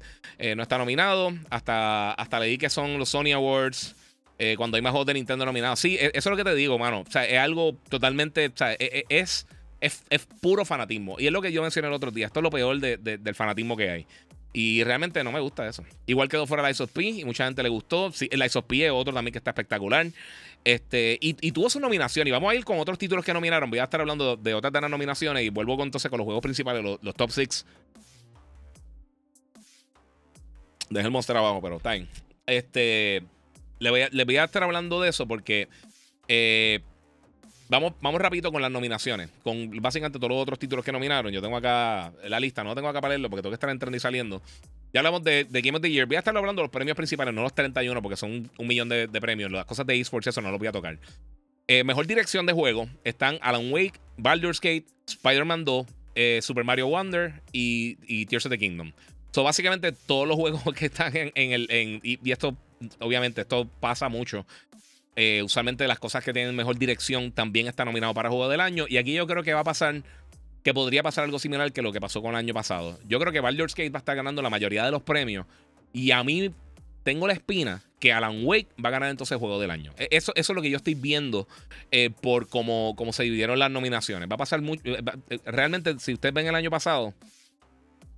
[0.56, 1.32] no está nominado.
[1.50, 3.94] Hasta, hasta leí que son los Sony Awards.
[4.38, 5.80] Eh, cuando hay más juegos de Nintendo nominados.
[5.80, 7.04] Sí, e, eso es lo que te digo, mano.
[7.06, 8.48] O sea, es algo totalmente.
[8.48, 9.46] O sea, e, e, es,
[9.80, 11.16] es, puro fanatismo.
[11.18, 12.26] Y es lo que yo mencioné el otro día.
[12.26, 14.06] Esto es lo peor del fanatismo que hay.
[14.52, 15.84] Y realmente no me gusta eso.
[16.06, 18.10] Igual quedó fuera la ISOP y mucha gente le gustó.
[18.12, 20.06] Sí, la ISOP es otro también que está espectacular.
[20.66, 22.26] Este, y, tuvo su nominación.
[22.26, 23.70] Y vamos a ir con otros títulos que nominaron.
[23.70, 25.44] Voy a estar hablando de otras de las nominaciones.
[25.44, 27.64] Y vuelvo entonces con los juegos principales, los, top 6.
[30.90, 32.08] Dejé el monster abajo, pero está bien.
[32.46, 33.22] Este.
[33.78, 35.68] Le voy, a, estar hablando de eso porque
[36.26, 36.80] eh,
[37.68, 39.30] vamos, vamos rapidito con las nominaciones.
[39.44, 41.30] Con básicamente todos los otros títulos que nominaron.
[41.30, 43.96] Yo tengo acá la lista, no tengo acá para leerlo porque tengo que estar entrando
[43.96, 44.42] y saliendo.
[44.96, 46.06] Ya hablamos de, Game of the Year.
[46.06, 48.88] Voy a estar hablando de los premios principales, no los 31 porque son un millón
[48.88, 49.52] de, premios.
[49.52, 50.98] Las cosas de esports, eso no los voy a tocar.
[51.68, 56.86] Eh, mejor dirección de juego están Alan Wake, Baldur's Gate, Spider-Man 2, eh, Super Mario
[56.86, 58.92] Wonder y, Tears of the Kingdom.
[59.32, 62.00] Son básicamente todos los juegos que están en, el.
[62.02, 62.56] y, esto
[62.98, 64.46] obviamente esto pasa mucho.
[65.14, 68.86] Eh, usualmente las cosas que tienen mejor dirección también están nominados para Juego del Año.
[68.88, 70.02] Y aquí yo creo que va a pasar,
[70.66, 72.98] que podría pasar algo similar que lo que pasó con el año pasado.
[73.06, 75.46] Yo creo que Baldur's Gate va a estar ganando la mayoría de los premios.
[75.92, 76.50] Y a mí
[77.04, 79.92] tengo la espina que Alan Wake va a ganar entonces el juego del año.
[79.96, 81.46] E, eso, es lo que yo estoy viendo
[81.92, 84.28] eh, por cómo, cómo, se dividieron las nominaciones.
[84.28, 84.82] Va a pasar mucho.
[84.84, 84.98] Eh,
[85.30, 87.14] eh, realmente, si ustedes ven el año pasado,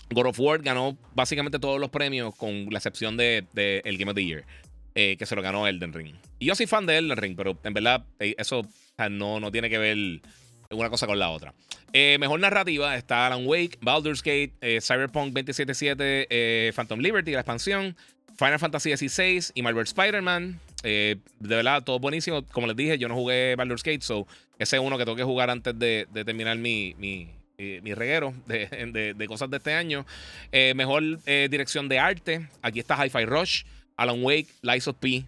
[0.09, 3.45] God of War ganó básicamente todos los premios, con la excepción de,
[3.85, 4.47] el Game of the Year,
[4.95, 6.15] que se lo ganó Elden Ring.
[6.39, 8.63] Y yo soy fan de Elden Ring, pero en verdad eso
[9.11, 10.23] no, no tiene que ver
[10.71, 11.55] una cosa con la otra.
[11.93, 17.97] mejor narrativa está Alan Wake, Baldur's Gate, Cyberpunk 2077, Phantom Liberty, la expansión,
[18.39, 20.61] Final Fantasy XVI y Marvel Spider-Man.
[20.85, 22.45] Eh, de verdad, todo buenísimo.
[22.47, 24.29] Como les dije, yo no jugué Baldur's Gate, so
[24.59, 27.29] ese es uno que tengo que jugar antes de, terminar mi, mi,
[27.59, 30.07] eh, reguero de, cosas de este año.
[30.53, 32.49] Eh, mejor dirección de arte.
[32.63, 33.65] Aquí está Hi-Fi Rush,
[33.97, 35.25] Alan Wake, Lies of P,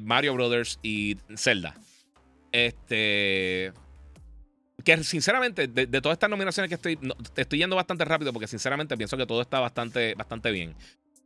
[0.00, 1.74] Mario Brothers y Zelda.
[2.52, 3.72] Este.
[4.86, 6.96] Que sinceramente, de, todas estas nominaciones que estoy.
[7.34, 10.76] estoy yendo bastante rápido porque sinceramente pienso que todo está bastante, bastante bien.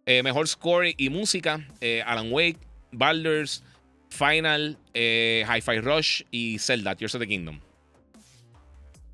[0.07, 2.57] Eh, mejor score y música: eh, Alan Wake,
[2.91, 3.63] Baldur's,
[4.09, 7.61] Final, eh, Hi-Fi Rush y Zelda, Tears of the Kingdom.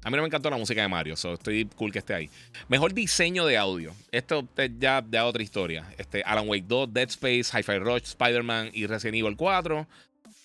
[0.04, 2.30] A mí no me encantó la música de Mario, so estoy cool que esté ahí.
[2.68, 3.92] Mejor diseño de audio.
[4.12, 4.46] Esto
[4.78, 5.92] ya de otra historia.
[5.98, 9.88] Este, Alan Wake 2, Dead Space, Hi-Fi Rush, Spider-Man y Resident Evil 4.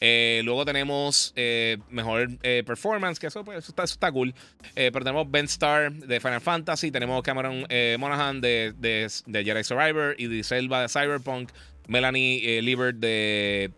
[0.04, 4.34] Eh, luego tenemos eh, mejor eh, performance, que eso, pues, eso, está, cool.
[4.74, 7.68] pero tenemos Ben Star de Final Fantasy, tenemos Cameron
[8.00, 11.52] Monaghan de, de, Jedi Survivor y de Selva de Cyberpunk,
[11.88, 13.72] Melanie Liebert de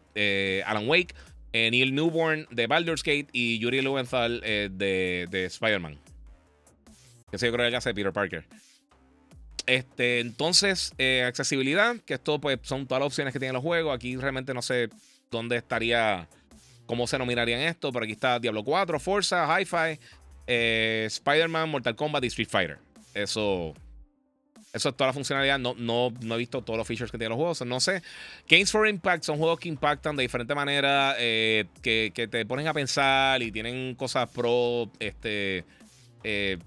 [0.65, 1.13] Alan Wake,
[1.51, 5.99] Neil Newborn de Baldur's Gate y Yuri Lowenthal de, de Spider-Man.
[7.33, 8.45] Se yo creo que hace Peter Parker.
[9.65, 10.93] Este, entonces,
[11.27, 13.93] accesibilidad, que esto pues son todas las opciones que tienen los juegos.
[13.93, 14.89] Aquí realmente no sé
[15.33, 16.29] dónde estaría,
[16.85, 17.91] cómo se nominarían esto.
[17.91, 19.99] Pero aquí está Diablo 4, Forza, Hi-Fi,
[20.47, 22.77] eh, Spider-Man, Mortal Kombat y Street Fighter.
[23.13, 23.73] Eso,
[24.71, 25.59] eso es toda la funcionalidad.
[25.59, 27.65] No, no, no he visto todos los features que tienen los juegos.
[27.65, 28.01] No sé.
[28.47, 32.73] Games for Impact son juegos que impactan de diferente manera, eh, que, te ponen a
[32.73, 35.65] pensar y tienen cosas pro, este,
[36.23, 36.57] eh,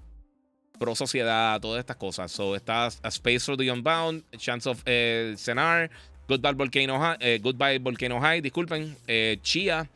[0.77, 2.31] pro sociedad, todas estas cosas.
[2.31, 4.83] So, está A Space for the Unbound, Chance of
[5.37, 5.89] Cenar,
[6.27, 6.99] Goodbye Volcano
[8.21, 9.89] High, eh, disculpen, eh, Chia,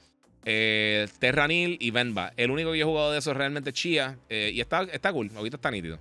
[0.46, 2.34] eh, Terranil y Venba.
[2.38, 5.30] El único que yo he jugado de eso es realmente Chia y está, está cool,
[5.36, 6.00] ahorita está nítido.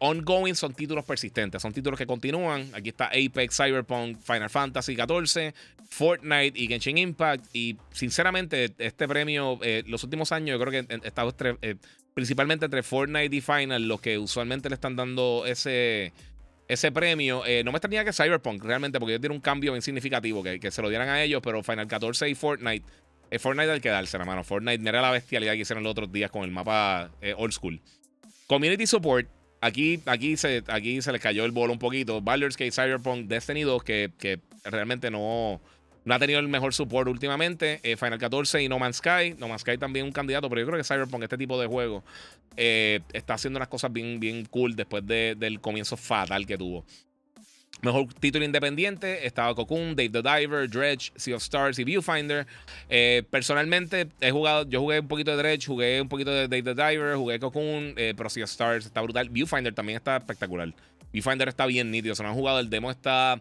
[0.00, 2.68] ongoing son títulos persistentes, son títulos que continúan.
[2.74, 5.54] Aquí está Apex, Cyberpunk, Final Fantasy XIV,
[5.88, 7.44] Fortnite y Genshin Impact.
[7.52, 11.34] Y sinceramente, este premio, los últimos años, yo creo que he estado
[12.14, 16.12] principalmente entre Fortnite y Final, los que usualmente le están dando ese
[16.68, 17.44] ese premio.
[17.46, 20.70] Eh, no me extrañaría que Cyberpunk realmente, porque ellos tienen un cambio bien significativo, que,
[20.70, 22.84] se lo dieran a ellos, pero Final 14 y Fortnite.
[23.30, 24.44] Eh, Fortnite hay que darse, hermano.
[24.44, 27.80] Fortnite, mira la bestialidad que hicieron los otros días con el mapa eh, old school.
[28.46, 29.28] Community Support.
[29.60, 32.20] Aquí, aquí, se, aquí se les cayó el bolo un poquito.
[32.20, 35.60] Baldur's Gate, Cyberpunk, Destiny 2, que, que realmente no,
[36.04, 37.80] no ha tenido el mejor support últimamente.
[37.82, 39.34] Eh, Final 14 y No Man's Sky.
[39.38, 42.02] No Man's Sky también un candidato, pero yo creo que Cyberpunk, este tipo de juego,
[42.56, 46.84] eh, está haciendo unas cosas bien, bien cool después del comienzo fatal que tuvo.
[47.82, 52.46] Mejor título independiente estaba Cocoon, Dave the Diver, Dredge, Sea of Stars y Viewfinder.
[52.88, 56.62] Eh, personalmente he jugado, yo jugué un poquito de Dredge, jugué un poquito de Dave
[56.62, 59.28] the Diver, jugué Cocoon, pero Sea of Stars está brutal.
[59.30, 60.72] Viewfinder también está espectacular.
[61.12, 62.14] Viewfinder está bien nítido.
[62.14, 63.40] Se no han jugado, el demo está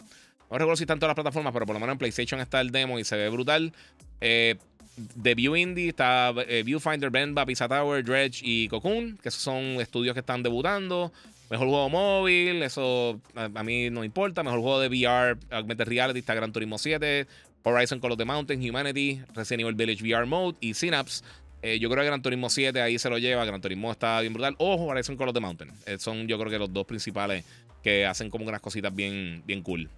[0.52, 2.60] no recuerdo si está en todas las plataformas, pero por lo menos en PlayStation está
[2.60, 3.72] el demo y se ve brutal.
[4.20, 4.58] Eh,
[4.98, 10.20] View Indie está eh, Viewfinder, Benba, Pizza Tower, Dredge y Cocoon, que son estudios que
[10.20, 11.14] están debutando.
[11.50, 14.44] Mejor juego móvil, eso a, mí no importa.
[14.44, 17.28] Mejor juego de VR, Augmented Reality, está Gran Turismo 7,
[17.64, 21.24] Horizon Call of the Mountain, Humanity, Resident Evil Village VR Mode y Synapse.
[21.62, 23.46] Eh, yo creo que Gran Turismo 7 ahí se lo lleva.
[23.46, 24.56] Gran Turismo está bien brutal.
[24.58, 25.72] Ojo, Horizon Call of the Mountain.
[25.98, 27.46] son yo creo que los dos principales
[27.82, 29.90] que hacen como unas cositas bien, bien cool.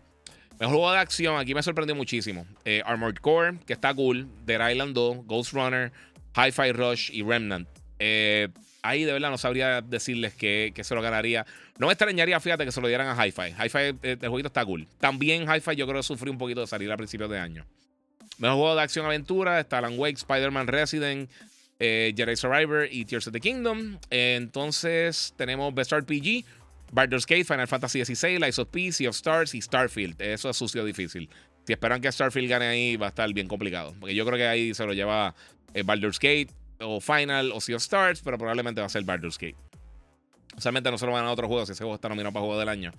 [0.64, 2.48] Mejor juego de acción, aquí me sorprendió muchísimo.
[2.64, 4.30] Eh, Armored Core, que está cool.
[4.46, 5.92] Dead Island 2, Ghost Runner,
[6.38, 7.68] Hi-Fi Rush y Remnant.
[8.00, 8.48] Eh,
[8.82, 11.46] ahí de verdad no sabría decirles que, se lo ganaría.
[11.78, 13.62] No me extrañaría, fíjate, que se lo dieran a Hi-Fi.
[13.62, 14.88] Hi-Fi, eh, el jueguito está cool.
[15.02, 17.66] También Hi-Fi yo creo que sufrió un poquito de salir a principios de año.
[18.38, 21.30] Mejor juego de acción-aventura está Alan Wake, Spider-Man Resident,
[21.78, 23.98] Jedi Survivor y Tears of the Kingdom.
[24.10, 26.46] entonces tenemos Best RPG,
[26.94, 30.22] Baldur's Gate, Final Fantasy XVI, Lies of Peace, Sea of Stars y Starfield.
[30.22, 31.28] Eso es sucio difícil.
[31.66, 33.96] Si esperan que Starfield gane ahí, va a estar bien complicado.
[34.00, 35.34] Porque yo creo que ahí se lo lleva
[35.74, 39.38] eh, Baldur's Gate o Final o Sea of Stars, pero probablemente va a ser Baldur's
[39.38, 39.56] Gate.
[40.56, 42.70] Usualmente no se lo van a otros juegos ese juego está nominado para Juego del
[42.70, 42.92] Año.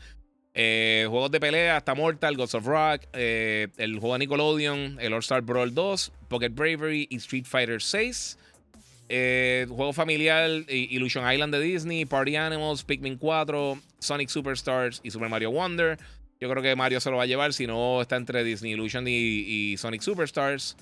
[0.55, 5.13] Eh, juegos de pelea, hasta Mortal, Gods of Rock, eh, el juego de Nickelodeon, el
[5.13, 8.39] All-Star Brawl 2, Pocket Bravery y Street Fighter 6.
[9.17, 15.29] Eh, juego familiar, Illusion Island de Disney, Party Animals, Pikmin 4, Sonic Superstars y Super
[15.29, 15.97] Mario Wonder.
[16.41, 17.53] Yo creo que Mario se lo va a llevar.
[17.53, 20.77] Si no, está entre Disney Illusion y, Sonic Superstars.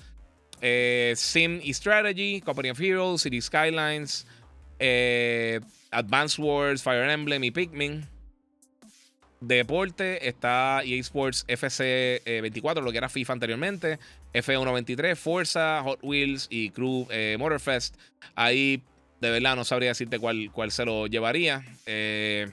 [0.61, 4.25] Eh, Sim y Strategy, Company of Heroes, City Skylines,
[4.79, 5.59] eh,
[5.91, 8.07] Advance Wars, Fire Emblem y Pikmin.
[9.41, 13.99] Deporte está EA Sports FC 24, lo que era FIFA anteriormente,
[14.33, 17.95] F123, Forza, Hot Wheels y Crew Motorfest.
[18.35, 18.83] Ahí
[19.23, 21.63] de verdad no sabría decirte cuál, cuál se lo llevaría.
[21.85, 22.51] Eh,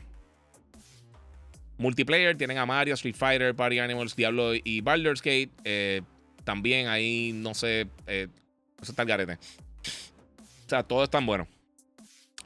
[1.79, 5.51] multiplayer tienen a Mario, Street Fighter, Party Animals, Diablo y Baldur's Gate.
[5.65, 6.03] Eh,
[6.45, 8.29] también ahí no sé, eh,
[8.81, 9.33] eso está el garete.
[9.33, 11.49] O sea, todo es tan bueno.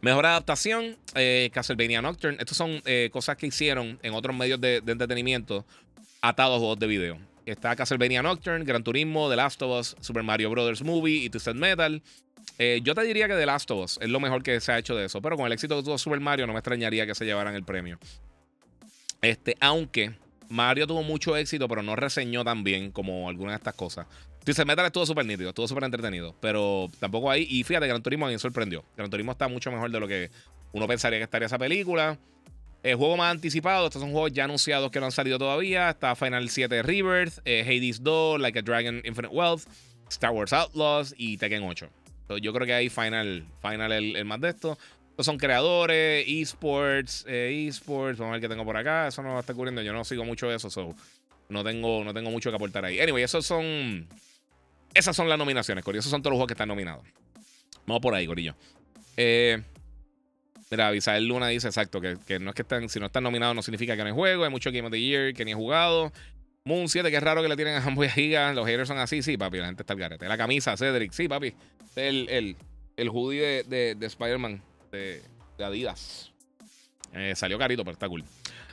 [0.00, 0.96] Mejor adaptación,
[1.52, 2.38] Castlevania Nocturne.
[2.40, 5.66] Estas son cosas que hicieron en otros medios de, entretenimiento
[6.22, 7.18] atados a juegos de video.
[7.46, 10.82] Está Castlevania Nocturne, Gran Turismo, The Last of Us, Super Mario Bros.
[10.82, 12.02] Movie y Twisted Metal.
[12.58, 14.78] Eh, yo te diría que The Last of Us es lo mejor que se ha
[14.78, 15.20] hecho de eso.
[15.20, 17.64] Pero con el éxito que tuvo Super Mario, no me extrañaría que se llevaran el
[17.64, 17.98] premio.
[19.20, 20.14] Este, aunque
[20.48, 24.06] Mario tuvo mucho éxito, pero no reseñó tan bien como algunas de estas cosas.
[24.44, 26.34] Twisted Metal estuvo súper nítido, estuvo súper entretenido.
[26.40, 27.46] Pero tampoco ahí.
[27.48, 28.84] Y fíjate, Gran Turismo a sorprendió.
[28.96, 30.30] Gran Turismo está mucho mejor de lo que
[30.72, 32.18] uno pensaría que estaría esa película.
[32.84, 35.90] El juego más anticipado, estos son juegos ya anunciados que no han salido todavía.
[35.90, 39.62] Está Final 7 Rebirth, eh, Hades 2, Like a Dragon Infinite Wealth,
[40.08, 41.88] Star Wars Outlaws y Tekken 8
[42.40, 44.78] yo creo que hay Final, final el, más de esto.
[45.10, 48.18] Estos son creadores, esports, eh, esports.
[48.18, 49.08] Vamos a ver qué tengo por acá.
[49.08, 49.82] Eso no lo está cubriendo.
[49.82, 50.70] Yo no sigo mucho eso.
[50.70, 50.94] So
[51.48, 52.98] no, tengo, no tengo mucho que aportar ahí.
[52.98, 54.08] Anyway, esos son.
[54.92, 56.00] Esas son las nominaciones, Corillo.
[56.00, 57.04] Esos son todos los juegos que están nominados.
[57.86, 58.56] Vamos por ahí, Corillo.
[59.16, 59.62] Eh,
[60.70, 63.54] mira, Abisael Luna dice exacto que, que, no es que están, si no están nominados
[63.54, 64.44] no significa que no hay juego.
[64.44, 66.12] Hay mucho Game of the Year que ni he jugado.
[66.66, 68.54] Moon 7, que raro que le tienen a Hambo y Giga.
[68.54, 69.58] Los haters son así, sí, papi.
[69.58, 70.26] La gente está al garete.
[70.26, 71.52] La camisa, Cedric, sí, papi.
[71.94, 72.56] El, el,
[72.96, 75.22] el hoodie de, de, Spider-Man de,
[75.58, 76.32] Adidas.
[77.12, 78.24] Eh, salió carito, pero está cool.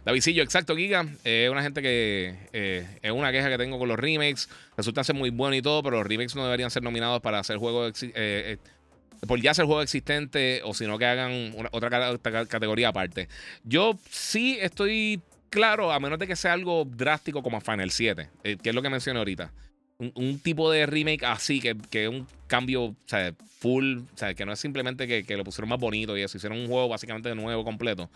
[0.05, 1.05] Davidcillo, exacto, Giga.
[1.25, 4.47] Es una gente que eh, es una queja que tengo con los remakes.
[4.77, 7.57] Resulta ser muy bueno y todo, pero los remakes no deberían ser nominados para hacer
[7.57, 8.01] juegos.
[8.01, 8.57] Eh,
[9.27, 11.89] por ya ser juego existente o sino que hagan otra
[12.47, 13.27] categoría aparte.
[13.63, 18.57] Yo sí estoy claro, a menos de que sea algo drástico como Final 7, eh,
[18.61, 19.51] que es lo que mencioné ahorita.
[20.15, 24.51] Un, tipo de remake así, que, es un cambio, sea, full, o sea, que no
[24.51, 27.63] es simplemente que, lo pusieron más bonito y eso, hicieron un juego básicamente de nuevo,
[27.63, 28.09] completo.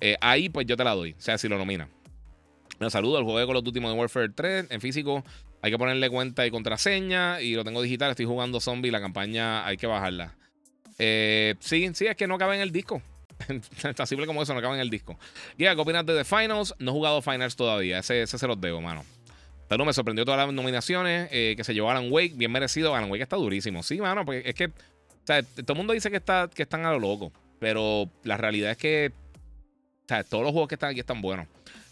[0.00, 1.88] Eh, ahí, pues yo te la doy, o sea, si lo nomina.
[2.78, 5.24] Me saludo, el juego de Call of Duty Modern Warfare 3 en físico.
[5.62, 7.40] Hay que ponerle cuenta y contraseña.
[7.40, 8.10] Y lo tengo digital.
[8.10, 8.90] Estoy jugando zombie.
[8.90, 10.34] La campaña hay que bajarla.
[10.98, 13.02] Eh, sí, sí, es que no cabe en el disco.
[13.96, 15.18] Tan simple como eso, no acaba en el disco.
[15.56, 16.74] Guía, ¿qué opinas de The Finals?
[16.78, 17.98] No he jugado Finals todavía.
[17.98, 19.04] Ese, ese se los debo, mano.
[19.68, 22.34] Pero me sorprendió todas las nominaciones eh, que se llevó Alan Wake.
[22.34, 22.94] Bien merecido.
[22.94, 23.82] Alan Wake está durísimo.
[23.82, 24.70] Sí, mano, porque es que.
[25.24, 27.32] Todo el mundo dice que, está, que están a lo loco.
[27.58, 29.12] Pero la realidad es que.
[30.04, 31.46] O sea, todos los juegos que están aquí están buenos.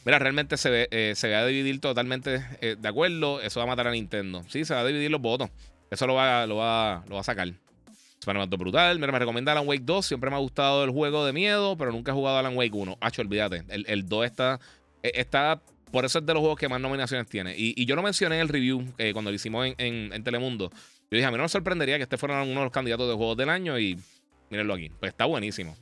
[0.04, 3.40] Mira, realmente se, ve, eh, se va a dividir totalmente de acuerdo.
[3.40, 4.44] Eso va a matar a Nintendo.
[4.48, 5.48] Sí, se va a dividir los votos.
[5.90, 7.48] Eso lo va, lo va, lo va a sacar.
[8.20, 8.98] Spider-Man brutal.
[8.98, 10.06] Mira, me recomienda Alan Wake 2.
[10.06, 12.98] Siempre me ha gustado el juego de miedo, pero nunca he jugado Alan Wake 1.
[13.00, 13.64] Hacho, olvídate.
[13.68, 14.60] El, el 2 está,
[15.02, 15.62] e, está.
[15.90, 17.54] Por eso es de los juegos que más nominaciones tiene.
[17.56, 20.70] Y, yo lo mencioné en el review eh, cuando lo hicimos en, en, Telemundo.
[20.70, 23.14] Yo dije, a mí no me sorprendería que este fuera uno de los candidatos de
[23.14, 23.98] juegos del año y
[24.50, 24.90] mírenlo aquí.
[25.00, 25.76] Pues está buenísimo.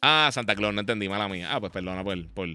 [0.00, 1.48] Ah, Santa Claus, no entendí, mala mía.
[1.52, 2.26] Ah, pues perdona por.
[2.28, 2.48] por...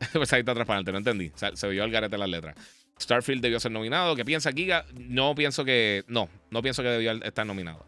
[0.14, 1.30] pues ahí está transparente, no entendí.
[1.36, 2.56] Se, se vio el garete las letras.
[3.00, 4.14] Starfield debió ser nominado.
[4.14, 4.84] ¿Qué piensa Giga?
[4.94, 6.04] No pienso que.
[6.06, 7.84] No, no pienso que debió estar nominado.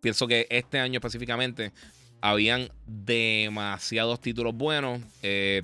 [0.00, 1.72] Pienso que este año específicamente
[2.20, 5.00] habían demasiados títulos buenos.
[5.22, 5.62] Eh,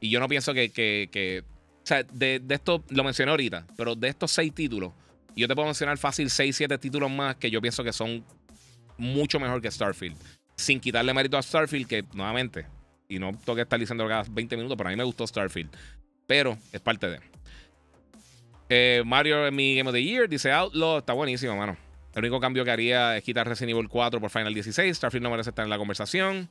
[0.00, 0.70] y yo no pienso que.
[0.70, 1.44] que,
[1.82, 4.92] o sea, de, esto lo mencioné ahorita, pero de estos seis títulos,
[5.34, 8.24] yo te puedo mencionar fácil seis, siete títulos más que yo pienso que son
[8.98, 10.16] mucho mejor que Starfield.
[10.56, 12.66] Sin quitarle mérito a Starfield, que nuevamente,
[13.08, 15.70] y no tengo que estar diciendo cada 20 minutos, pero a mí me gustó Starfield.
[16.26, 17.20] Pero es parte de.
[18.68, 20.98] Eh, Mario en mi Game of the Year dice Outlaw.
[20.98, 21.76] Está buenísimo, mano.
[22.14, 24.96] El único cambio que haría es quitar Resident Evil 4 por Final 16.
[24.96, 26.48] Starfield no merece estar en la conversación.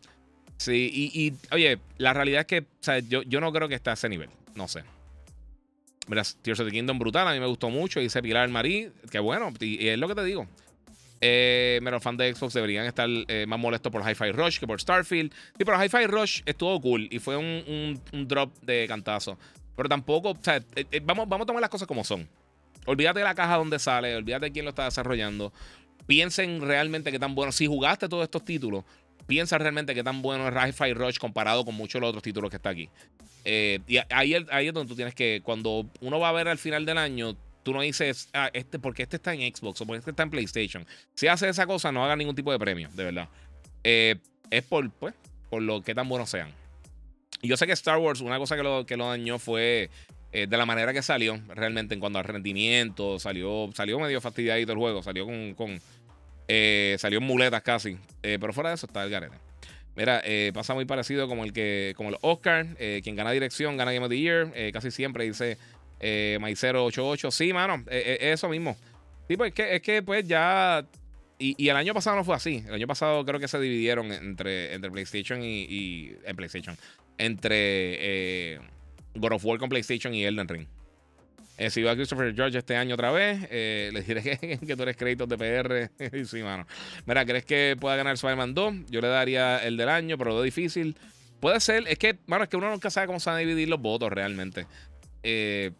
[0.57, 2.65] Sí, y, oye, la realidad es que
[3.07, 4.29] yo, yo no creo que esté a ese nivel.
[4.55, 4.83] No sé.
[6.07, 7.27] Mira, Tears of the Kingdom brutal.
[7.27, 7.99] A mí me gustó mucho.
[7.99, 8.89] Dice Pilar Marí.
[9.11, 9.53] Qué bueno.
[9.59, 10.47] Y, es lo que te digo.
[11.19, 14.67] Eh, pero los fans de Xbox deberían estar eh, más molestos por Hi-Fi Rush que
[14.67, 15.33] por Starfield.
[15.57, 19.37] Sí, pero Hi-Fi Rush estuvo cool y fue un drop de cantazo.
[19.77, 22.27] Pero tampoco, o sea, eh, eh, vamos, vamos a tomar las cosas como son.
[22.87, 25.53] Olvídate de la caja donde sale, olvídate de quién lo está desarrollando.
[26.07, 27.51] Piensen realmente qué tan bueno.
[27.51, 28.83] Si jugaste todos estos títulos,
[29.27, 32.49] piensa realmente qué tan bueno es Hi-Fi Rush comparado con muchos de los otros títulos
[32.49, 32.89] que está aquí.
[33.45, 36.57] Eh, y ahí, ahí es donde tú tienes que, cuando uno va a ver al
[36.57, 39.99] final del año, tú no dices, ah, este, porque este está en Xbox o porque
[39.99, 40.87] este está en PlayStation.
[41.13, 43.29] Si hace esa cosa, no haga ningún tipo de premio, de verdad.
[43.83, 45.13] es por, pues,
[45.51, 46.51] por lo que tan buenos sean.
[47.41, 49.89] Yo sé que Star Wars, una cosa que lo, que lo dañó fue
[50.31, 54.71] eh, de la manera que salió, realmente en cuanto al rendimiento, salió, salió medio fastidiadito
[54.73, 55.79] el juego, salió con,
[56.47, 59.37] eh, salió en muletas casi, eh, pero fuera de eso está el garete.
[59.95, 60.21] Mira,
[60.53, 62.67] pasa muy parecido como el que como el Oscar,
[63.01, 65.57] quien gana dirección gana Game of the Year, casi siempre dice
[66.39, 68.77] Maicero 88, sí, mano, eso mismo.
[69.27, 70.85] Sí, pues es que, es que pues ya
[71.39, 72.63] y, el año pasado no fue así.
[72.67, 76.77] El año pasado creo que se dividieron entre, entre PlayStation y, y en PlayStation
[77.17, 77.55] entre
[78.55, 78.59] eh,
[79.15, 80.67] God of War con PlayStation y Elden Ring.
[81.57, 84.21] Eh, si va Christopher George este año otra vez, eh, les diré
[84.67, 86.25] que, tú eres crédito de PR.
[86.25, 86.67] sí, mano.
[87.05, 88.75] Mira, ¿crees que pueda ganar Spider-Man 2?
[88.89, 90.95] Yo le daría el del año, pero lo difícil.
[91.39, 93.69] Puede ser, es que, mano, es que uno nunca sabe cómo se van a dividir
[93.69, 94.67] los votos realmente.
[95.23, 95.71] Eh,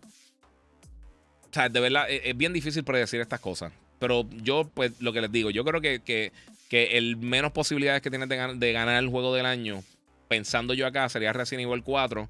[1.50, 3.72] o sea, de verdad, es, bien difícil predecir estas cosas.
[4.00, 6.32] Pero yo, pues, lo que les digo, yo creo que, que,
[6.70, 9.84] que el menos posibilidades que tienes de ganar el juego del año
[10.28, 12.30] pensando yo acá, sería Resident Evil 4.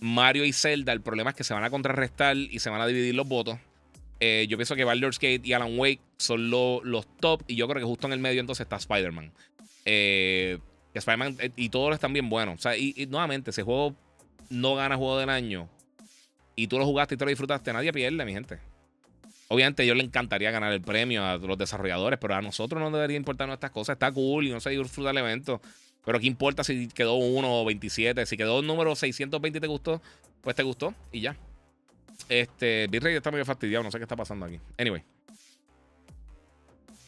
[0.00, 2.86] Mario y Zelda, el problema es que se van a contrarrestar y se van a
[2.86, 3.58] dividir los votos.
[4.20, 7.42] Eh, yo pienso que Baldur's Gate y Alan Wake son los top.
[7.46, 9.32] Y yo creo que justo en el medio entonces está Spider-Man.
[9.84, 10.58] Eh,
[10.94, 12.56] Spider-Man eh, y todos están bien buenos.
[12.56, 13.94] O sea, y, nuevamente, ese juego
[14.50, 15.68] no gana juego del año.
[16.56, 17.72] Y tú lo jugaste y te lo disfrutaste.
[17.72, 18.58] Nadie pierde, mi gente.
[19.48, 22.90] Obviamente a ellos le encantaría ganar el premio a los desarrolladores, pero a nosotros no
[22.90, 23.94] debería importarnos estas cosas.
[23.94, 25.60] Está cool y no se disfruta el evento.
[26.04, 28.26] Pero qué importa si quedó 1 o 27.
[28.26, 30.02] Si quedó el número 620 y te gustó,
[30.42, 31.36] pues te gustó y ya.
[32.28, 34.60] Este, Virrey está medio fastidiado, no sé qué está pasando aquí.
[34.78, 35.02] Anyway.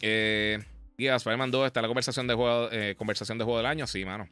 [0.03, 0.59] Eh,
[0.97, 4.05] yeah, Spider-Man 2 está la conversación de juego, eh, conversación de juego del año, sí,
[4.05, 4.29] mano.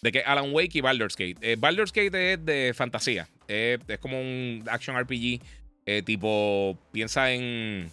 [0.00, 1.36] De que Alan Wake y Baldur's Gate.
[1.40, 3.28] Eh, Baldur's Gate es de fantasía.
[3.46, 5.40] es como un action RPG.
[5.84, 7.90] Eh, tipo, piensa en.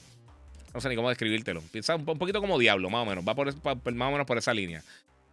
[0.73, 1.61] No sé ni cómo describírtelo.
[1.71, 3.27] Piensa un, poquito como Diablo, más o menos.
[3.27, 3.47] Va por,
[3.93, 4.83] más o menos por esa línea.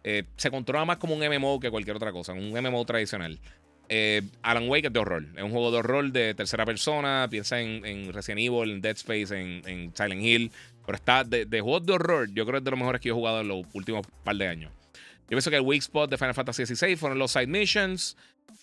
[0.09, 3.41] Eh, se controla más como un MMO que cualquier otra cosa, un MMO tradicional.
[3.89, 5.25] Eh, Alan Wake es de horror.
[5.35, 7.27] Es un juego de horror de tercera persona.
[7.29, 10.51] Piensa en, Resident Evil, en Dead Space, en, Silent Hill.
[10.85, 12.29] Pero está de, juegos de horror.
[12.33, 14.47] Yo creo que es de los mejores que he jugado en los últimos par de
[14.47, 14.71] años.
[14.93, 18.15] Yo pienso que el weak spot de Final Fantasy XVI fueron los side missions.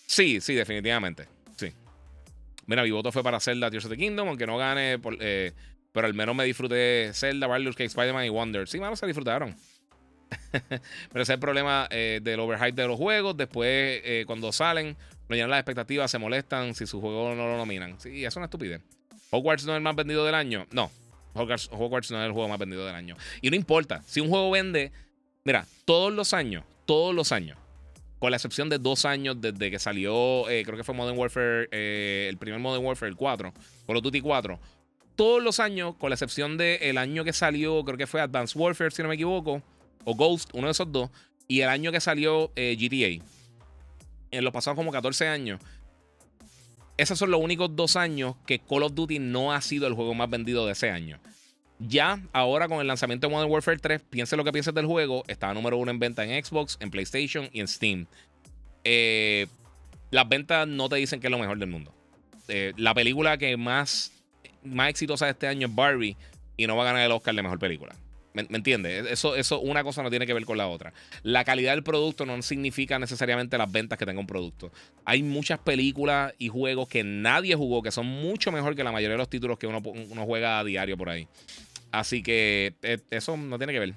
[0.07, 1.27] Sí, sí, definitivamente.
[1.57, 1.71] Sí.
[2.65, 4.99] Mira, mi voto fue para Zelda Tears of the Kingdom, aunque no gane.
[5.19, 5.51] Eh,
[5.91, 8.67] pero al menos me disfruté Zelda, Baldur's Gate, Spider-Man y Wonder.
[8.67, 9.55] Sí, mano, se disfrutaron.
[10.51, 13.37] Pero ese es el problema eh, del overhype de los juegos.
[13.37, 14.95] Después, eh, cuando salen,
[15.29, 17.99] no llenan las expectativas, se molestan si su juego no lo nominan.
[17.99, 18.81] Sí, es una estupidez.
[19.31, 20.65] Hogwarts no es el más vendido del año.
[20.71, 20.91] No,
[21.33, 23.15] Hogwarts, Hogwarts no es el juego más vendido del año.
[23.41, 24.91] Y no importa, si un juego vende,
[25.43, 27.57] mira, todos los años, todos los años,
[28.19, 31.67] con la excepción de dos años desde que salió, eh, creo que fue Modern Warfare,
[32.29, 33.53] el primer Modern Warfare, el 4,
[33.85, 34.59] Call of Duty 4.
[35.15, 38.91] Todos los años, con la excepción del año que salió, creo que fue Advanced Warfare,
[38.91, 39.61] si no me equivoco,
[40.05, 41.09] o Ghost, uno de esos dos,
[41.47, 43.23] y el año que salió eh, GTA.
[44.31, 45.59] En los pasados como 14 años.
[46.97, 50.13] Esos son los únicos dos años que Call of Duty no ha sido el juego
[50.13, 51.19] más vendido de ese año.
[51.79, 55.23] Ya ahora con el lanzamiento de Modern Warfare 3, piense lo que pienses del juego,
[55.27, 58.07] estaba número uno en venta en Xbox, en PlayStation y en Steam.
[58.85, 59.47] Eh,
[60.11, 61.93] las ventas no te dicen que es lo mejor del mundo.
[62.47, 64.13] Eh, la película que más,
[64.63, 66.15] más exitosa de este año es Barbie
[66.55, 67.93] y no va a ganar el Oscar de mejor película.
[68.35, 69.05] ¿Me, entiendes?
[69.09, 70.93] Eso, eso, una cosa no tiene que ver con la otra.
[71.23, 74.71] La calidad del producto no significa necesariamente las ventas que tenga un producto.
[75.05, 79.13] Hay muchas películas y juegos que nadie jugó que son mucho mejor que la mayoría
[79.13, 79.81] de los títulos que uno,
[80.25, 81.27] juega a diario por ahí.
[81.91, 83.93] Así que eh, eso no tiene que ver.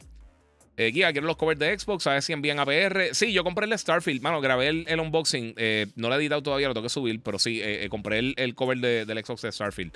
[0.79, 3.13] Eh, Guía, quiero los covers de Xbox, a ver si envían APR.
[3.13, 4.23] Sí, yo compré el Starfield.
[4.23, 5.55] Mano, grabé el, unboxing.
[5.57, 8.55] Eh, no lo he editado todavía, lo tengo que subir, pero sí, eh, compré el,
[8.55, 9.93] cover del Xbox de Starfield.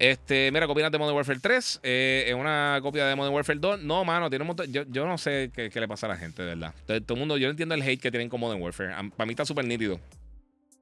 [0.00, 1.80] Este, mira, copias de Modern Warfare 3.
[1.82, 3.82] Eh, es una copia de Modern Warfare 2.
[3.82, 4.72] No, mano, tiene un montón.
[4.72, 6.74] Yo, yo no sé qué, le pasa a la gente, de verdad.
[6.86, 8.94] Todo, el mundo, yo entiendo el hate que tienen con Modern Warfare.
[9.14, 10.00] Para mí está súper nítido.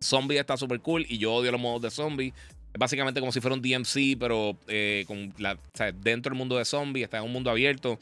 [0.01, 2.33] Zombie está súper cool y yo odio los modos de zombie.
[2.73, 5.35] Es básicamente como si fuera un DMC, pero eh, con
[5.97, 7.03] dentro del mundo de zombie.
[7.03, 7.99] Está en un mundo abierto.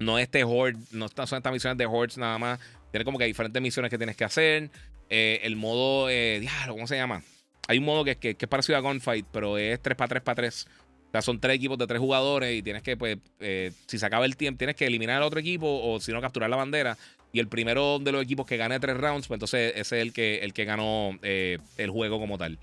[0.00, 2.58] No este Horde, no son estas misiones de Hordes nada más.
[2.90, 4.68] Tiene como que diferentes misiones que tienes que hacer.
[5.10, 7.22] Eh, el modo, diablo, ¿cómo se llama?
[7.68, 10.66] Hay un modo que, es parecido a Gunfight, pero es 3 para 3 para 3.
[11.08, 14.04] O sea, son tres equipos de tres jugadores y tienes que, pues, eh, si se
[14.04, 16.98] acaba el tiempo, tienes que eliminar al otro equipo o si no, capturar la bandera.
[17.32, 20.12] Y el primero de los equipos que gane tres rounds, pues entonces ese es el
[20.12, 22.58] que, el que ganó eh, el juego como tal.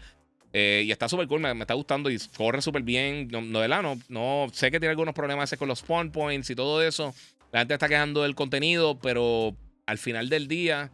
[0.53, 3.27] Eh, y está súper cool, me, está gustando y corre súper bien.
[3.29, 6.83] No, no, no, no, sé que tiene algunos problemas con los spawn points y todo
[6.83, 7.13] eso.
[7.51, 10.91] La gente está quejando del contenido, pero al final del día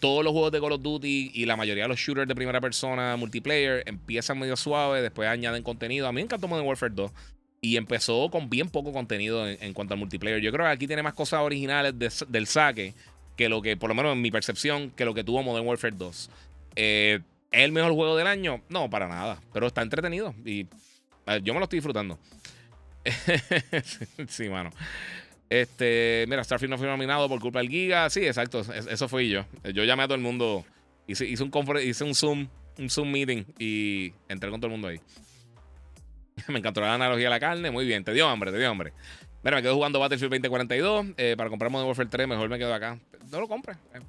[0.00, 2.60] todos los juegos de Call of Duty y la mayoría de los shooters de primera
[2.60, 6.06] persona multiplayer empiezan medio suave, después añaden contenido.
[6.06, 7.10] A mí me encantó Modern Warfare 2
[7.60, 10.40] y empezó con bien poco contenido en, cuanto al multiplayer.
[10.40, 11.94] Yo creo que aquí tiene más cosas originales
[12.28, 12.94] del saque
[13.36, 15.94] que lo que, por lo menos en mi percepción, que lo que tuvo Modern Warfare
[15.96, 16.30] 2.
[16.76, 17.20] ¿Es
[17.50, 18.62] el mejor juego del año?
[18.68, 19.40] No, para nada.
[19.52, 20.66] Pero está entretenido y
[21.42, 22.18] yo me lo estoy disfrutando.
[24.28, 24.70] sí, mano.
[25.48, 28.10] Este, mira, Starfield no fue nominado por culpa del Giga.
[28.10, 28.60] Sí, exacto.
[28.60, 29.44] Eso fui yo.
[29.72, 30.64] Yo llamé a todo el mundo.
[31.06, 34.88] Hice, hice un, hice un Zoom, un Zoom meeting y entré con todo el mundo
[34.88, 35.00] ahí.
[36.48, 37.70] me encantó la analogía de la carne.
[37.70, 38.04] Muy bien.
[38.04, 38.92] Te dio hambre, te dio hambre.
[39.42, 41.06] Mira, me quedo jugando Battlefield 2042.
[41.16, 42.98] Eh, para comprar Modern Warfare 3, mejor me quedo acá.
[43.30, 43.76] No lo compres.
[43.94, 44.00] Eh,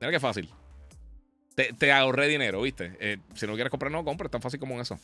[0.00, 0.48] mira qué fácil.
[1.56, 2.92] Te, ahorré dinero, ¿viste?
[3.00, 4.30] Eh, si no quieres comprar, no compres.
[4.30, 4.98] Tan fácil como eso.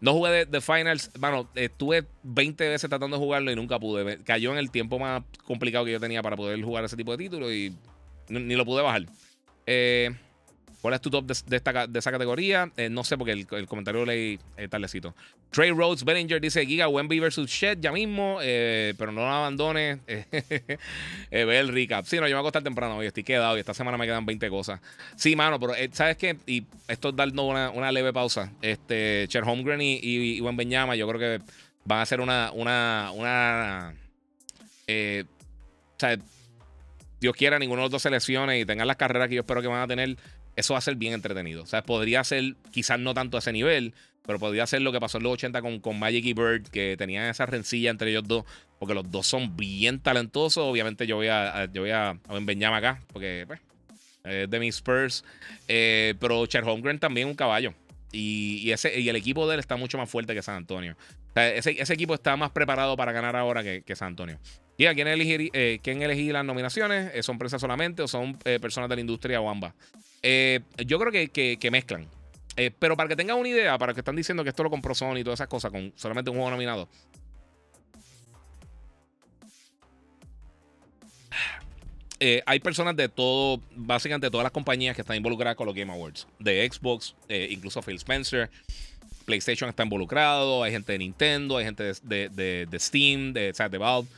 [0.00, 1.10] No jugué de, Finals.
[1.18, 4.16] Bueno, estuve 20 veces tratando de jugarlo y nunca pude.
[4.24, 7.18] cayó en el tiempo más complicado que yo tenía para poder jugar ese tipo de
[7.18, 7.76] títulos y
[8.30, 9.04] ni lo pude bajar.
[9.66, 10.14] Eh.
[10.80, 12.70] ¿Cuál es tu top de, esta, de esa categoría?
[12.76, 15.12] Eh, no sé porque el, comentario leí eh, tardecito.
[15.50, 19.98] Trey Rhodes Bellinger dice Giga Wemby versus Shed ya mismo, eh, pero no lo abandones.
[20.06, 22.04] ve el recap.
[22.04, 24.06] Sí, no, yo me voy a acostar temprano hoy, estoy quedado y esta semana me
[24.06, 24.80] quedan 20 cosas.
[25.16, 26.36] Sí, mano, pero ¿sabes qué?
[26.46, 28.52] Y esto es dando una, una leve pausa.
[28.62, 31.44] Este, Cher Holmgren y, y, Benyama, yo creo que
[31.84, 32.52] van a ser una.
[32.52, 33.94] una, una
[34.88, 36.16] o sea,
[37.20, 39.60] Dios quiera, ninguno de los dos se lesione y tengan las carreras que yo espero
[39.60, 40.16] que van a tener
[40.58, 41.62] eso va a ser bien entretenido.
[41.62, 43.94] O sea, podría ser, quizás no tanto a ese nivel,
[44.26, 46.96] pero podría ser lo que pasó en los 80 con, con Magic y Bird, que
[46.98, 48.44] tenían esa rencilla entre ellos dos,
[48.78, 50.64] porque los dos son bien talentosos.
[50.64, 53.60] Obviamente yo voy a, yo voy a, a acá, porque pues,
[54.24, 55.24] es de mis Spurs.
[55.68, 57.72] Eh, pero Char Holmgren también un caballo.
[58.10, 60.96] Y, ese, y el equipo de él está mucho más fuerte que San Antonio.
[61.30, 64.38] O sea, ese, equipo está más preparado para ganar ahora que, que San Antonio.
[64.76, 67.10] ¿Y a quién elegir, eh, quién elegir las nominaciones?
[67.14, 69.74] Eh, ¿Son empresas solamente o son personas de la industria o ambas?
[70.22, 72.06] Eh, yo creo que, mezclan.
[72.56, 74.94] Eh, pero para que tengan una idea, para que están diciendo que esto lo compró
[74.94, 76.88] Sony y todas esas cosas con solamente un juego nominado.
[82.20, 85.74] Eh, hay personas de todo, básicamente de todas las compañías que están involucradas con los
[85.74, 86.26] Game Awards.
[86.38, 88.50] De Xbox, incluso Phil Spencer.
[89.24, 90.62] PlayStation está involucrado.
[90.62, 94.08] Hay gente de Nintendo, hay gente de, Steam, de, de Valve.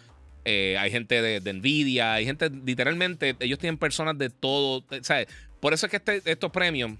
[0.44, 4.84] hay gente de, Nvidia, hay gente, literalmente, ellos tienen personas de todo.
[5.02, 5.26] ¿sabes?
[5.60, 6.92] Por eso es que este, estos premios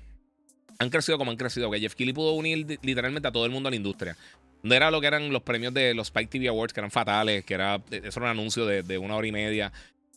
[0.81, 1.71] han crecido como han crecido.
[1.71, 4.17] Que Jeff Keighley pudo unir literalmente a todo el mundo a la industria.
[4.63, 7.45] No era lo que eran los premios de los Spike TV Awards, que eran fatales,
[7.45, 9.73] que era, eso era un anuncio de, una hora y media.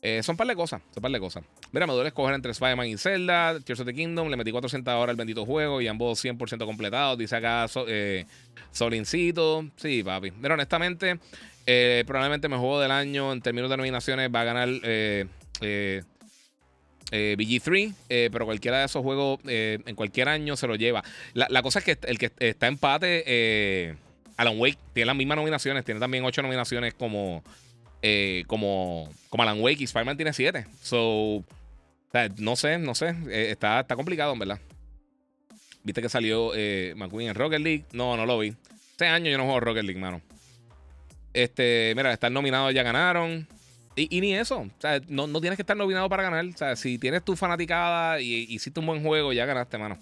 [0.06, 1.44] Eh, son par de cosas, son par de cosas.
[1.72, 4.30] Mira, me duele escoger entre Spider-Man y Zelda, Tears of the Kingdom.
[4.30, 7.18] Le metí 400 horas al bendito juego y ambos 100% completados.
[7.18, 8.26] Dice acá eh,
[8.72, 9.66] Solincito.
[9.78, 10.32] Sí, papi.
[10.32, 11.20] Pero honestamente,
[11.66, 14.70] eh, probablemente mi juego del año en términos de nominaciones va a ganar
[17.16, 21.04] eh, BG3, eh, pero cualquiera de esos juegos eh, en cualquier año se lo lleva.
[21.36, 23.96] La, cosa es que el que está empate,
[24.36, 27.44] Alan Wake, tiene las mismas nominaciones, tiene también ocho nominaciones como,
[28.48, 30.66] como, como Alan Wake y Spider-Man tiene siete.
[30.82, 31.44] So,
[32.38, 33.16] no sé, no sé,
[33.52, 34.60] está, está complicado, en verdad.
[35.84, 36.52] ¿Viste que salió
[36.96, 37.86] McQueen en Rocket League?
[37.92, 38.56] No, no lo vi.
[38.92, 40.22] Este año yo no juego Rocket League, mano.
[41.34, 43.48] Este, mira, están nominados, ya ganaron.
[43.96, 44.62] Y, ni eso.
[44.62, 46.46] O sea, no, tienes que estar nominado para ganar.
[46.46, 49.98] O sea, si tienes tu fanaticada y, hiciste un buen juego, ya ganaste, mano.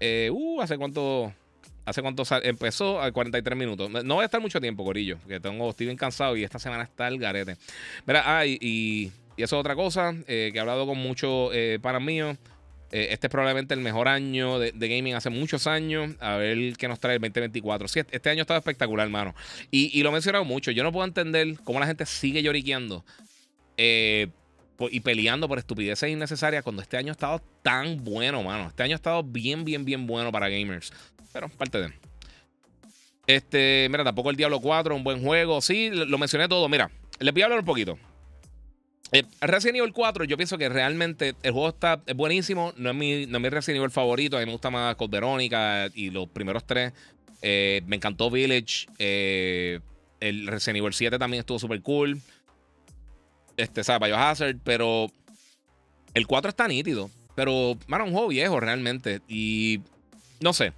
[0.00, 1.32] Eh, uh, ¿hace cuánto?
[1.84, 3.00] ¿Hace cuánto empezó?
[3.00, 3.90] A 43 minutos.
[3.90, 6.84] No voy a estar mucho tiempo, Corillo, porque tengo, estoy bien cansado y esta semana
[6.84, 7.56] está el garete.
[8.06, 12.00] Mira, ah, y, eso es otra cosa eh, que he hablado con muchos eh, panas
[12.00, 12.38] míos.
[12.90, 16.14] Eh, este es probablemente el mejor año de, gaming hace muchos años.
[16.20, 17.88] A ver qué nos trae el 2024.
[17.88, 19.34] Sí, este año ha estado espectacular, hermano.
[19.70, 20.70] Y, lo he mencionado mucho.
[20.70, 23.04] Yo no puedo entender cómo la gente sigue lloriqueando
[23.76, 28.68] y peleando por estupideces innecesarias cuando este año ha estado tan bueno, mano.
[28.68, 30.92] Este año ha estado bien, bien, bien bueno para gamers.
[31.34, 31.92] Pero parte de.
[33.26, 35.60] Este, mira, tampoco el Diablo 4, un buen juego.
[35.60, 36.68] Sí, lo mencioné todo.
[36.68, 37.98] Mira, les voy a hablar un poquito.
[39.12, 42.72] Eh, Resident Evil 4, yo pienso que realmente el juego está buenísimo.
[42.76, 44.36] No es, mi, no es mi Resident Evil favorito.
[44.36, 46.92] A mí me gusta más Code Verónica y los primeros tres.
[47.42, 48.86] Eh, me encantó Village.
[48.98, 49.80] Eh,
[50.20, 52.20] el Resident Evil 7 también estuvo súper cool.
[53.56, 54.08] Este, ¿sabes?
[54.08, 54.56] Biohazard.
[54.62, 55.10] Pero
[56.14, 57.10] el 4 está nítido.
[57.34, 59.20] Pero, mano, un juego viejo realmente.
[59.28, 59.80] Y
[60.40, 60.72] no sé.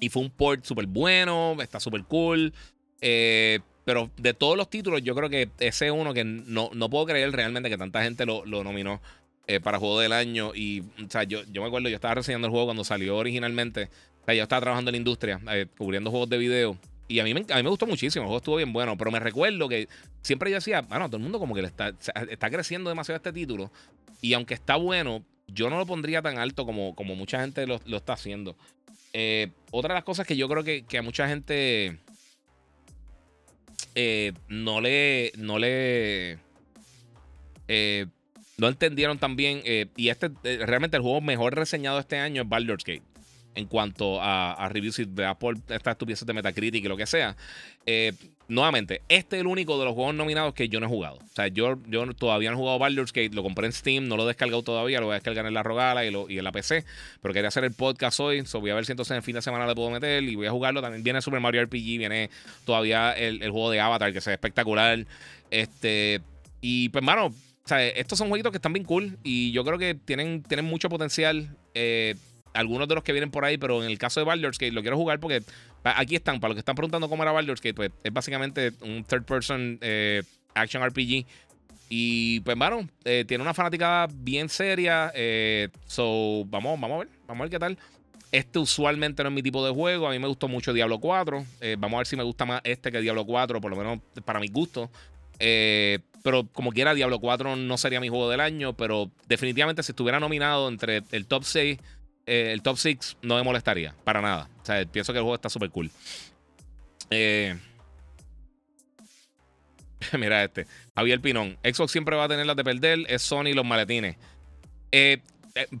[0.00, 1.56] Y fue un port súper bueno.
[1.60, 2.52] Está súper cool.
[3.00, 6.90] Eh, pero de todos los títulos, yo creo que ese es uno que no, no
[6.90, 9.00] puedo creer realmente que tanta gente lo, nominó
[9.46, 10.52] eh, para juego del año.
[10.54, 13.90] Y, o sea, yo, yo me acuerdo, yo estaba reseñando el juego cuando salió originalmente.
[14.22, 16.76] O sea, yo estaba trabajando en la industria, eh, cubriendo juegos de video.
[17.08, 19.10] Y a mí, me, a mí me gustó muchísimo, el juego estuvo bien bueno, pero
[19.10, 19.88] me recuerdo que
[20.22, 21.92] siempre yo decía, bueno, todo el mundo como que le está,
[22.28, 23.72] está creciendo demasiado este título.
[24.20, 27.80] Y aunque está bueno, yo no lo pondría tan alto como, como mucha gente lo,
[27.96, 28.56] está haciendo.
[29.12, 31.98] Eh, otra de las cosas que yo creo que, que a mucha gente
[33.94, 35.32] eh, no le.
[35.36, 36.38] No le.
[37.68, 38.06] Eh,
[38.56, 39.62] no entendieron también.
[39.96, 43.02] y este, realmente el juego mejor reseñado este año es Baldur's Gate
[43.54, 47.36] en cuanto a, reviews de Apple, estas estupideces de Metacritic y lo que sea.
[48.50, 51.18] Nuevamente, este es el único de los juegos nominados que yo no he jugado.
[51.18, 54.16] O sea, yo, yo todavía no he jugado Baldur's Gate, lo compré en Steam, no
[54.16, 56.50] lo he descargado todavía, lo voy a descargar en la Rogala y, y en la
[56.50, 56.84] PC,
[57.22, 59.42] pero quería hacer el podcast hoy, so voy a ver si entonces en fin de
[59.42, 60.82] semana le puedo meter y voy a jugarlo.
[60.82, 62.28] También viene Super Mario RPG, viene
[62.64, 65.06] todavía el, el juego de Avatar, que se ve espectacular.
[65.52, 66.20] Este,
[66.60, 69.78] y pues, mano, o sea, estos son jueguitos que están bien cool y yo creo
[69.78, 71.56] que tienen, tienen mucho potencial.
[71.74, 72.16] Eh,
[72.52, 74.82] algunos de los que vienen por ahí, pero en el caso de Baldur's Gate lo
[74.82, 75.42] quiero jugar porque
[75.82, 79.04] aquí están, para los que están preguntando cómo era Baldur's Gate, pues es básicamente un
[79.04, 80.22] third person eh,
[80.54, 81.26] action RPG.
[81.92, 85.10] Y pues, bueno, eh, tiene una fanática bien seria.
[85.14, 87.78] Eh, so, vamos, vamos a ver, vamos a ver qué tal.
[88.30, 90.06] Este usualmente no es mi tipo de juego.
[90.06, 91.44] A mí me gustó mucho Diablo 4.
[91.78, 94.38] vamos a ver si me gusta más este que Diablo 4, por lo menos para
[94.38, 94.88] mi gusto.
[95.38, 98.74] pero como quiera, Diablo 4 no sería mi juego del año.
[98.74, 101.78] Pero definitivamente, si estuviera nominado entre el top 6
[102.30, 104.48] eh, el top 6 no me molestaría, para nada.
[104.62, 105.90] O sea, pienso que el juego está súper cool.
[107.10, 107.58] Eh,
[110.16, 110.64] mira este.
[110.94, 111.58] Javier Pinón.
[111.64, 113.00] Xbox siempre va a tener las de perder.
[113.08, 114.16] Es Sony los maletines.
[114.92, 115.18] Eh,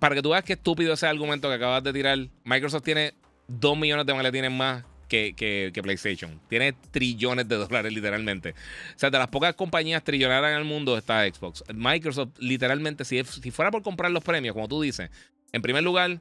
[0.00, 3.14] para que tú veas qué estúpido ese argumento que acabas de tirar, Microsoft tiene
[3.46, 6.40] 2 millones de maletines más que, que, PlayStation.
[6.48, 8.56] Tiene trillones de dólares, literalmente.
[8.96, 11.62] O sea, de las pocas compañías trillonarias en el mundo está Xbox.
[11.72, 15.10] Microsoft, literalmente, si, si fuera por comprar los premios, como tú dices,
[15.52, 16.20] en primer lugar,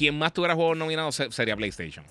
[0.00, 2.06] quien más tuviera juegos nominados sería PlayStation.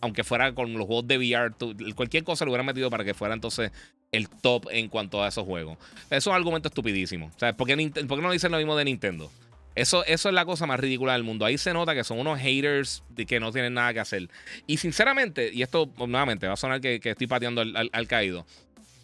[0.00, 1.52] Aunque fuera con los juegos de VR,
[1.94, 3.72] cualquier cosa lo hubiera metido para que fuera entonces
[4.10, 5.76] el top en cuanto a esos juegos.
[6.04, 7.26] Eso es un argumento estupidísimo.
[7.26, 9.30] O sea, ¿por qué, no dicen lo mismo de Nintendo?
[9.74, 11.44] Eso, eso es la cosa más ridícula del mundo.
[11.44, 14.30] Ahí se nota que son unos haters que no tienen nada que hacer.
[14.66, 18.46] Y sinceramente, y esto nuevamente va a sonar que, estoy pateando al, al, caído,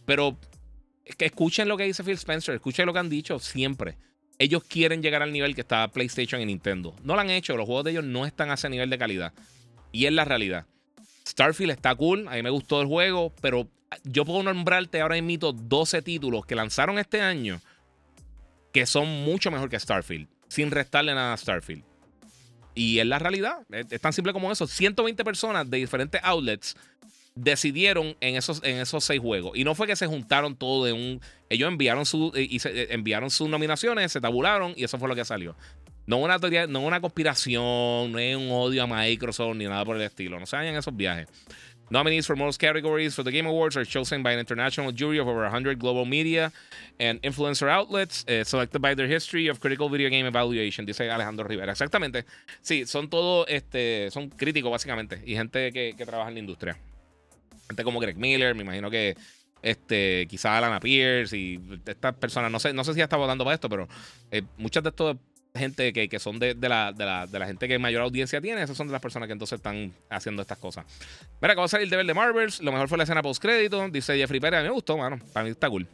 [0.06, 0.38] pero
[1.18, 3.98] que escuchen lo que dice Phil Spencer, escuchen lo que han dicho siempre
[4.38, 6.94] ellos quieren llegar al nivel que está PlayStation y Nintendo.
[7.02, 9.32] No lo han hecho, los juegos de ellos no están a ese nivel de calidad.
[9.92, 10.66] Y es la realidad.
[11.26, 13.68] Starfield está cool, a mí me gustó el juego, pero
[14.04, 17.60] yo puedo nombrarte ahora mismo 12 títulos que lanzaron este año
[18.72, 21.84] que son mucho mejor que Starfield, sin restarle nada a Starfield.
[22.74, 24.66] Y es la realidad, es tan simple como eso.
[24.66, 26.74] 120 personas de diferentes outlets
[27.34, 29.56] decidieron en esos, en esos seis juegos.
[29.56, 31.20] Y no fue que se juntaron todo de un.
[31.48, 35.14] Ellos enviaron, su, eh, y eh, enviaron sus nominaciones, se tabularon y eso fue lo
[35.14, 35.56] que salió.
[36.06, 39.96] No una teoría, no una conspiración, no es un odio a Microsoft ni nada por
[39.96, 40.38] el estilo.
[40.40, 41.28] No se vayan esos viajes.
[41.90, 45.28] Nominees for most categories for the Game Awards are chosen by an international jury of
[45.28, 46.50] over 100 global media
[46.98, 51.44] and influencer outlets, eh, selected by their history of critical video game evaluation, dice Alejandro
[51.44, 51.70] Rivera.
[51.70, 52.24] Exactamente.
[52.62, 56.78] Sí, son todos, este, son críticos básicamente y gente que, que trabaja en la industria
[57.84, 59.16] como Greg Miller, me imagino que
[59.62, 63.44] este, quizá Alana Pierce y estas personas, no sé, no sé si ya está votando
[63.44, 63.88] para esto, pero
[64.30, 65.16] eh, muchas de estas
[65.54, 68.92] gente que, son de, la, de, la, gente que mayor audiencia tiene, esas son de
[68.92, 70.86] las personas que entonces están haciendo estas cosas.
[71.40, 73.86] Mira, acabo de salir de ver de Marvels, lo mejor fue la escena post crédito,
[73.90, 75.86] dice Jeffrey Pérez, me gustó, mano, para mí está cool.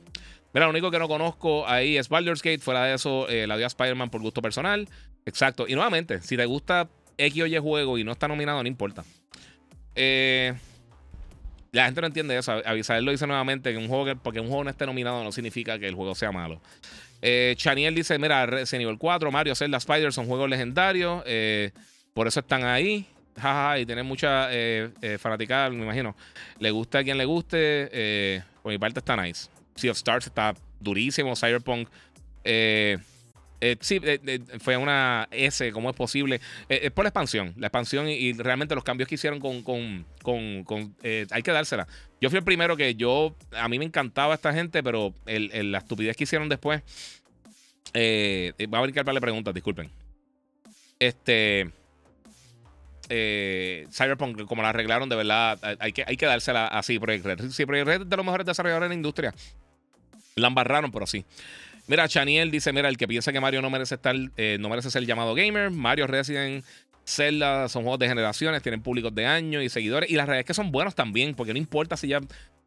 [0.54, 3.56] Mira, lo único que no conozco ahí es Baldur's Gate, fuera de eso, eh, la
[3.56, 4.88] dio a Spider-Man por gusto personal.
[5.26, 5.66] Exacto.
[5.68, 9.04] Y nuevamente, si te gusta X o Y juego y no está nominado, no importa.
[9.94, 10.54] Eh,
[11.72, 12.52] la gente no entiende eso.
[12.64, 15.78] Avisar lo dice nuevamente que un juego porque un juego no esté nominado no significa
[15.78, 16.60] que el juego sea malo.
[17.20, 21.22] Eh, Chaniel dice: Mira, ese nivel 4, Mario, Zelda, Spider son juegos legendarios.
[21.26, 21.72] Eh,
[22.14, 23.06] por eso están ahí.
[23.36, 26.16] Jaja, y tienen mucha eh, eh, fanaticada, me imagino.
[26.58, 27.88] Le gusta a quien le guste.
[27.92, 29.48] Eh, por mi parte está nice.
[29.76, 31.36] Sea of Stars está durísimo.
[31.36, 31.88] Cyberpunk.
[32.44, 32.98] Eh,
[33.60, 36.40] eh, sí, eh, eh, fue una S, ¿cómo es posible?
[36.68, 40.94] Es por la expansión, la expansión y, realmente los cambios que hicieron con, con, con,
[41.02, 41.88] hay que dársela.
[42.20, 45.78] Yo fui el primero que yo, a mí me encantaba esta gente, pero el, la
[45.78, 46.82] estupidez que hicieron después,
[47.94, 49.90] va a brincar para preguntas, disculpen.
[51.00, 51.70] Este,
[53.08, 57.50] Cyberpunk, como la arreglaron, de verdad, hay que, hay que dársela así, Project Red.
[57.50, 59.34] Sí, Project Red es de los mejores desarrolladores en la industria.
[60.36, 61.24] La embarraron, pero sí.
[61.88, 64.90] Mira, Chaniel dice: Mira, el que piensa que Mario no merece estar, eh, no merece
[64.90, 65.70] ser llamado gamer.
[65.70, 66.64] Mario Resident
[67.04, 70.10] Zelda son juegos de generaciones, tienen públicos de años y seguidores.
[70.10, 72.20] Y la realidad es que son buenos también, porque no importa si ya.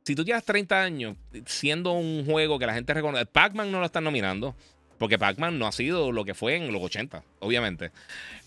[0.03, 1.15] Si tú llevas 30 años
[1.45, 3.27] siendo un juego que la gente reconoce.
[3.27, 4.55] Pac-Man no lo están nominando,
[4.97, 7.91] porque Pac-Man no ha sido lo que fue en los 80, obviamente.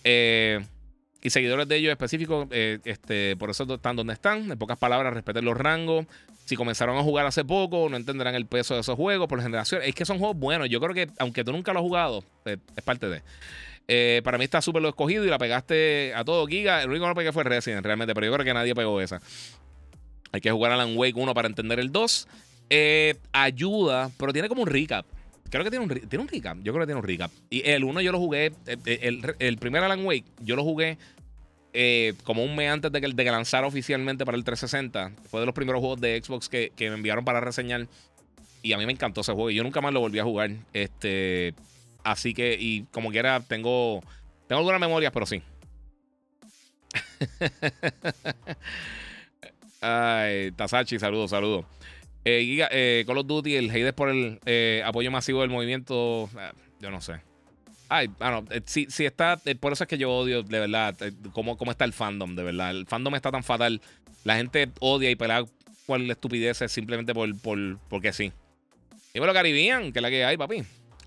[0.03, 0.61] Eh,
[1.25, 4.53] y seguidores de ellos específicos, eh, este, por eso están donde están.
[4.53, 6.05] En pocas palabras, respeten los rangos.
[6.45, 9.81] Si comenzaron a jugar hace poco, no entenderán el peso de esos juegos por generación.
[9.83, 10.69] Es que son juegos buenos.
[10.69, 13.23] Yo creo que, aunque tú nunca lo has jugado, eh, es parte de.
[13.89, 16.83] Eh, para mí está súper lo escogido y la pegaste a todo Giga.
[16.83, 19.23] El único que no pegué fue Resident, realmente, pero yo creo que nadie pegó esa.
[20.31, 22.29] Hay que jugar a Alan Wake 1 para entender el 2.
[23.33, 25.07] ayuda, pero tiene como un recap.
[25.55, 26.59] Creo que tiene un, tiene un recap.
[26.65, 27.31] Yo creo que tiene un recap.
[27.49, 28.53] Y el 1 yo lo jugué.
[28.67, 30.99] El, el, primer Alan Wake, yo lo jugué
[31.73, 35.13] eh, como un mes antes de que, de lanzara oficialmente para el 360.
[35.31, 37.87] Fue de los primeros juegos de Xbox que, que, me enviaron para reseñar.
[38.63, 39.49] Y a mí me encantó ese juego.
[39.49, 40.51] Y yo nunca más lo volví a jugar.
[40.73, 41.55] Este.
[42.03, 44.03] Así que, y como quiera, tengo.
[44.49, 45.41] Tengo algunas memorias, pero sí.
[49.81, 51.65] Ay, Tasachi, saludos, saludos.
[52.25, 56.31] Eh, eh, Call of Duty, el hate por el eh, apoyo masivo del movimiento.
[56.39, 57.21] Eh, yo no sé.
[57.89, 59.39] Ay, bueno, si, si está.
[59.61, 60.97] por eso es que yo odio, de verdad,
[61.33, 62.71] cómo, cómo está el fandom, de verdad.
[62.71, 63.81] El fandom está tan fatal.
[64.25, 65.45] La gente odia y pelea
[65.87, 68.33] por estupideces simplemente por, por, porque sí.
[69.13, 70.65] Y bueno, Caribbean, que es la que hay, papi.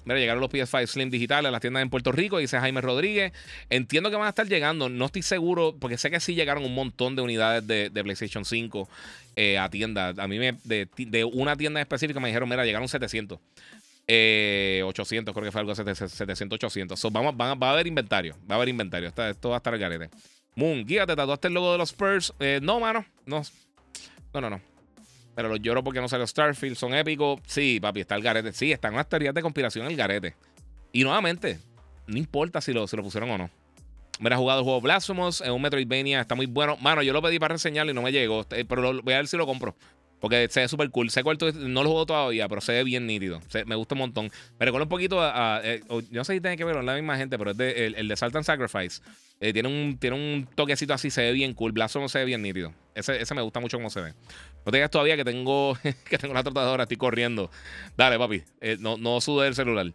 [0.07, 3.33] Mira, llegaron los PS5 Slim digitales a las tiendas en Puerto Rico, dice Jaime Rodríguez.
[3.69, 6.73] Entiendo que van a estar llegando, no estoy seguro, porque sé que sí llegaron un
[6.73, 8.87] montón de unidades de, PlayStation 5
[9.35, 10.17] eh, a tiendas.
[10.17, 13.37] A mí me, de, una tienda específica me dijeron, mira, llegaron 700.
[13.37, 17.11] 800, eh, creo que fue algo 700, 800.
[17.11, 19.09] vamos, va a haber inventario, va a haber inventario.
[19.09, 20.09] Esto, va a estar el garete.
[20.55, 22.33] Moon, guía, ¿te tatuaste el logo de los Spurs?
[22.39, 23.41] Eh, no, mano, no.
[24.33, 24.76] No, no, no.
[25.37, 26.75] Pero los lloro porque no salió Starfield.
[26.75, 27.39] Son épicos.
[27.45, 28.51] Sí, papi, está el garete.
[28.53, 30.33] Sí, están unas teorías de conspiración en el garete.
[30.91, 31.59] Y nuevamente,
[32.07, 33.51] no importa si lo, lo pusieron o no.
[34.19, 36.21] Me ha jugado el juego Blasphemous en un Metroidvania.
[36.21, 36.75] Está muy bueno.
[36.77, 38.47] Mano, yo lo pedí para reseñarlo y no me llegó.
[38.49, 39.75] Eh, pero voy a ver si lo compro.
[40.19, 41.11] Porque se ve súper cool.
[41.11, 43.39] Sé cuál no lo juego todavía, pero se ve bien nítido.
[43.67, 44.31] me gusta un montón.
[44.59, 45.61] Me recuerda un poquito a.
[45.63, 48.07] Eh, no sé si tiene que ver con la misma gente, pero es de, el,
[48.07, 49.03] de Salt Sacrifice.
[49.39, 51.73] Eh, tiene, un, tiene un toquecito así, se ve bien cool.
[51.73, 52.73] Blasphemous se ve bien nítido.
[52.97, 54.13] Ese, ese me gusta mucho cómo se ve.
[54.65, 55.77] No te digas todavía que tengo,
[56.09, 57.49] que tengo una trotadora, estoy corriendo.
[57.95, 58.43] Dale, papi.
[58.59, 59.93] Eh, no, no sude el celular.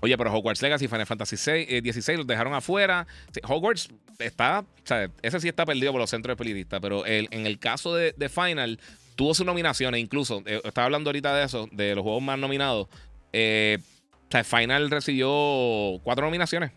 [0.00, 3.06] Oye, pero Hogwarts Legacy, Final Fantasy XVI, 16 eh, los dejaron afuera.
[3.44, 3.88] Hogwarts
[4.18, 7.58] está, o sea, ese sí está perdido por los centros de pelitistas, pero en el
[7.58, 8.80] caso de, Final,
[9.14, 12.88] tuvo sus nominaciones, incluso, eh, estaba hablando ahorita de eso, de los juegos más nominados.
[12.88, 16.72] o sea, Final recibió cuatro nominaciones.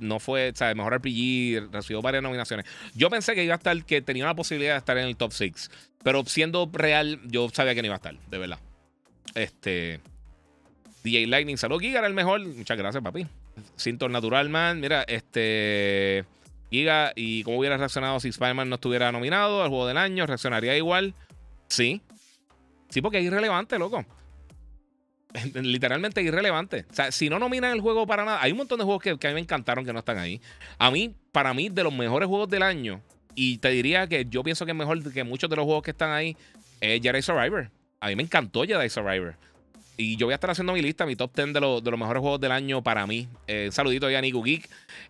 [0.00, 2.66] No fue, o sea, mejor RPG, recibió varias nominaciones.
[2.94, 5.32] Yo pensé que iba a estar, que tenía la posibilidad de estar en el top
[5.32, 5.70] 6.
[6.02, 8.58] Pero siendo real, yo sabía que no iba a estar, de verdad.
[9.34, 10.00] Este.
[11.04, 12.40] DJ Lightning, salud, Giga era el mejor.
[12.40, 13.26] Muchas gracias, papi.
[13.76, 16.24] Sinton Natural Man, mira, este.
[16.70, 20.26] Giga, ¿y cómo hubiera reaccionado si Spider-Man no estuviera nominado al juego del año?
[20.26, 21.14] ¿Reaccionaría igual?
[21.68, 22.00] Sí.
[22.88, 24.06] Sí, porque es irrelevante, loco.
[25.54, 26.86] Literalmente irrelevante.
[26.90, 29.18] O sea, si no nominan el juego para nada, hay un montón de juegos que,
[29.18, 30.40] que a mí me encantaron que no están ahí.
[30.78, 33.00] A mí, para mí, de los mejores juegos del año,
[33.34, 35.92] y te diría que yo pienso que es mejor que muchos de los juegos que
[35.92, 36.36] están ahí
[36.80, 37.70] es Jedi Survivor.
[38.00, 39.36] A mí me encantó Jedi Survivor.
[39.96, 42.20] Y yo voy a estar haciendo mi lista, mi top 10 de, de los mejores
[42.20, 43.28] juegos del año para mí.
[43.46, 44.68] Eh, saludito a Nico Geek.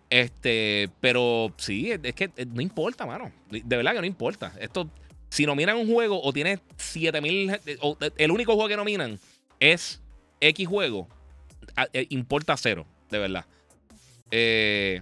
[0.09, 3.31] Este, pero sí, es que no importa, mano.
[3.49, 4.53] De verdad que no importa.
[4.59, 4.89] Esto,
[5.29, 7.77] si nominan un juego o tiene 7000, eh,
[8.17, 9.19] el único juego que nominan
[9.59, 10.02] es
[10.47, 11.07] X juego,
[11.93, 13.45] eh, importa cero, de verdad.
[14.31, 15.01] Eh.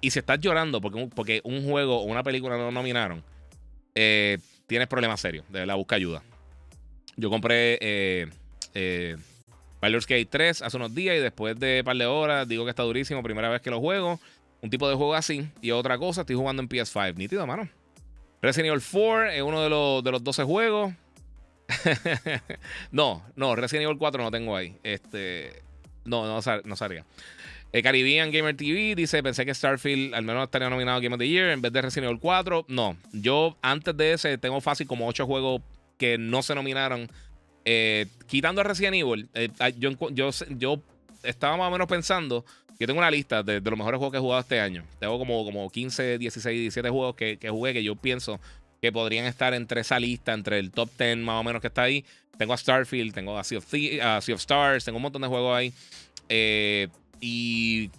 [0.00, 3.22] Y si estás llorando porque un, porque un juego o una película no nominaron,
[3.94, 5.44] eh, tienes problemas serios.
[5.50, 6.22] De la busca ayuda.
[7.16, 8.28] Yo compré eh,
[8.74, 9.16] eh,
[9.80, 12.70] Baldur's Gate 3 hace unos días y después de un par de horas digo que
[12.70, 13.22] está durísimo.
[13.22, 14.18] Primera vez que lo juego.
[14.62, 15.48] Un tipo de juego así.
[15.60, 17.16] Y otra cosa, estoy jugando en PS5.
[17.16, 17.68] Nítido, mano.
[18.42, 20.94] Resident Evil 4 es uno de los, de los 12 juegos.
[22.92, 24.76] no, no, Resident Evil 4 no tengo ahí.
[24.82, 25.62] Este,
[26.04, 27.04] no, no, no salía.
[27.72, 31.28] Eh, Caribbean Gamer TV dice: Pensé que Starfield al menos estaría nominado Game of the
[31.28, 32.66] Year en vez de Resident Evil 4.
[32.68, 35.62] No, yo antes de ese tengo fácil como 8 juegos
[35.96, 37.08] que no se nominaron.
[37.64, 40.82] Eh, quitando a Resident Evil, eh, yo, yo,
[41.22, 42.44] estaba más o menos pensando.
[42.78, 44.82] Yo tengo una lista de, los mejores juegos que he jugado este año.
[44.98, 48.40] Tengo como, como 15, 16, 17 juegos que, que jugué que yo pienso
[48.80, 51.82] que podrían estar entre esa lista, entre el top 10 más o menos que está
[51.82, 52.04] ahí.
[52.38, 55.72] Tengo a Starfield, tengo a Sea of, Stars, tengo un montón de juegos ahí.
[56.28, 56.88] Eh,
[57.20, 57.90] y,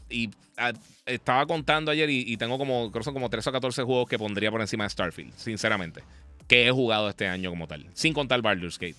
[0.57, 0.73] ah,
[1.05, 4.49] estaba contando ayer y, tengo como, creo son como 13 o 14 juegos que pondría
[4.49, 6.01] por encima de Starfield, sinceramente.
[6.47, 7.85] Que he jugado este año como tal.
[7.93, 8.95] Sin contar Baldur's Gate.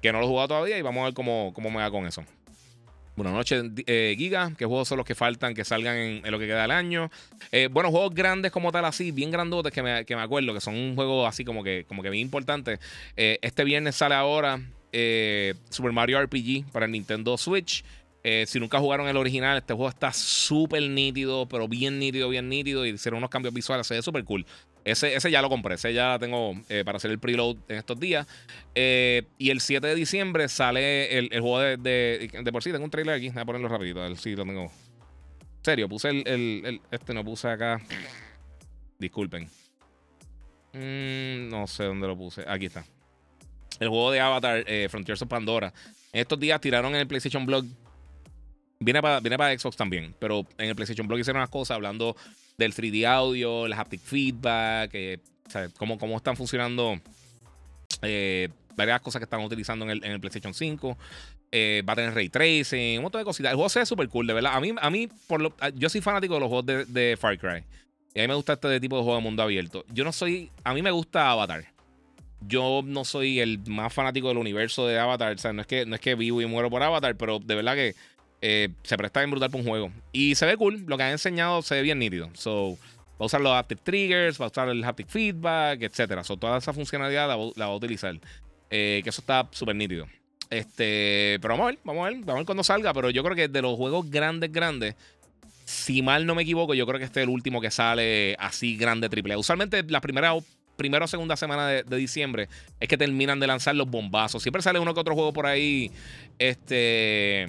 [0.00, 2.06] Que no lo he jugado todavía y vamos a ver cómo, cómo me va con
[2.06, 2.24] eso.
[3.18, 4.52] Buenas noches, eh, Giga.
[4.56, 7.10] ¿Qué juegos son los que faltan que salgan en, lo que queda del año?
[7.50, 10.60] Eh, bueno, juegos grandes como tal, así, bien grandotes que me, que me acuerdo, que
[10.60, 12.78] son un juego así como que, como que bien importante.
[13.16, 14.60] Eh, este viernes sale ahora
[15.68, 17.82] Super Mario RPG para el Nintendo Switch.
[18.24, 22.48] Eh, si nunca jugaron el original, este juego está súper nítido, pero bien nítido, bien
[22.48, 22.84] nítido.
[22.84, 24.44] Y hicieron unos cambios visuales, se ve súper cool.
[24.90, 28.00] Ese, ese ya lo compré, ese ya tengo eh, para hacer el preload en estos
[28.00, 28.26] días.
[28.74, 32.72] Eh, y el 7 de diciembre sale el, juego de, de, por sí.
[32.72, 34.62] Tengo un trailer aquí, voy a ponerlo rapidito, a lo tengo.
[34.62, 37.82] En serio, puse el, Este no puse acá.
[38.98, 39.44] Disculpen.
[40.72, 42.44] Mm, no sé dónde lo puse.
[42.48, 42.84] Aquí está.
[43.80, 45.72] el juego de Avatar, eh, Frontiers of Pandora.
[46.12, 47.66] En estos días tiraron en el PlayStation Blog.
[48.80, 52.16] Viene para, viene para Xbox también, pero en el PlayStation Blog hicieron unas cosas hablando
[52.58, 55.18] del 3D audio, el haptic feedback, eh,
[55.78, 57.00] cómo, están funcionando
[58.02, 60.98] eh, varias cosas que están utilizando en el, PlayStation 5.
[61.50, 63.52] Eh, va a tener ray tracing, un montón de cositas.
[63.52, 64.54] El juego se ve súper cool, de verdad.
[64.54, 67.38] A mí, a mí por lo, yo soy fanático de los juegos de, de, Far
[67.38, 67.64] Cry.
[68.12, 69.84] Y a mí me gusta este tipo de juego de mundo abierto.
[69.92, 70.50] Yo no soy.
[70.64, 71.64] A mí me gusta Avatar.
[72.40, 75.34] Yo no soy el más fanático del universo de Avatar.
[75.34, 77.54] O sea, no es que, no es que vivo y muero por Avatar, pero de
[77.54, 77.94] verdad que
[78.40, 79.92] eh, se presta bien brutal para un juego.
[80.12, 80.84] Y se ve cool.
[80.86, 82.30] Lo que han enseñado se ve bien nítido.
[82.34, 82.78] So,
[83.12, 86.22] va a usar los haptic triggers, va a usar el haptic feedback, etc.
[86.22, 88.18] So, toda esa funcionalidad la, va a utilizar.
[88.70, 90.06] Eh, que eso está súper nítido.
[90.50, 92.94] Este, pero vamos a ver, vamos a ver, vamos a ver cuando salga.
[92.94, 94.94] Pero yo creo que de los juegos grandes, grandes,
[95.64, 98.76] si mal no me equivoco, yo creo que este es el último que sale así
[98.78, 100.32] grande triple Usualmente la primera,
[100.76, 102.48] primera o segunda semana de, diciembre
[102.80, 104.42] es que terminan de lanzar los bombazos.
[104.42, 105.90] Siempre sale uno que otro juego por ahí.
[106.38, 107.48] Este.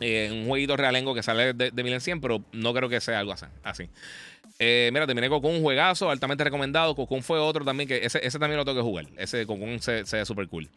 [0.00, 3.34] Eh, un jueguito realengo que sale de, de 1100, pero no creo que sea algo
[3.62, 3.88] así.
[4.58, 6.94] Eh, mira, terminé con un juegazo, altamente recomendado.
[6.94, 9.06] Cocoon fue otro también, que ese, ese también lo tengo que jugar.
[9.16, 10.68] Ese Cocoon se, se ve súper cool.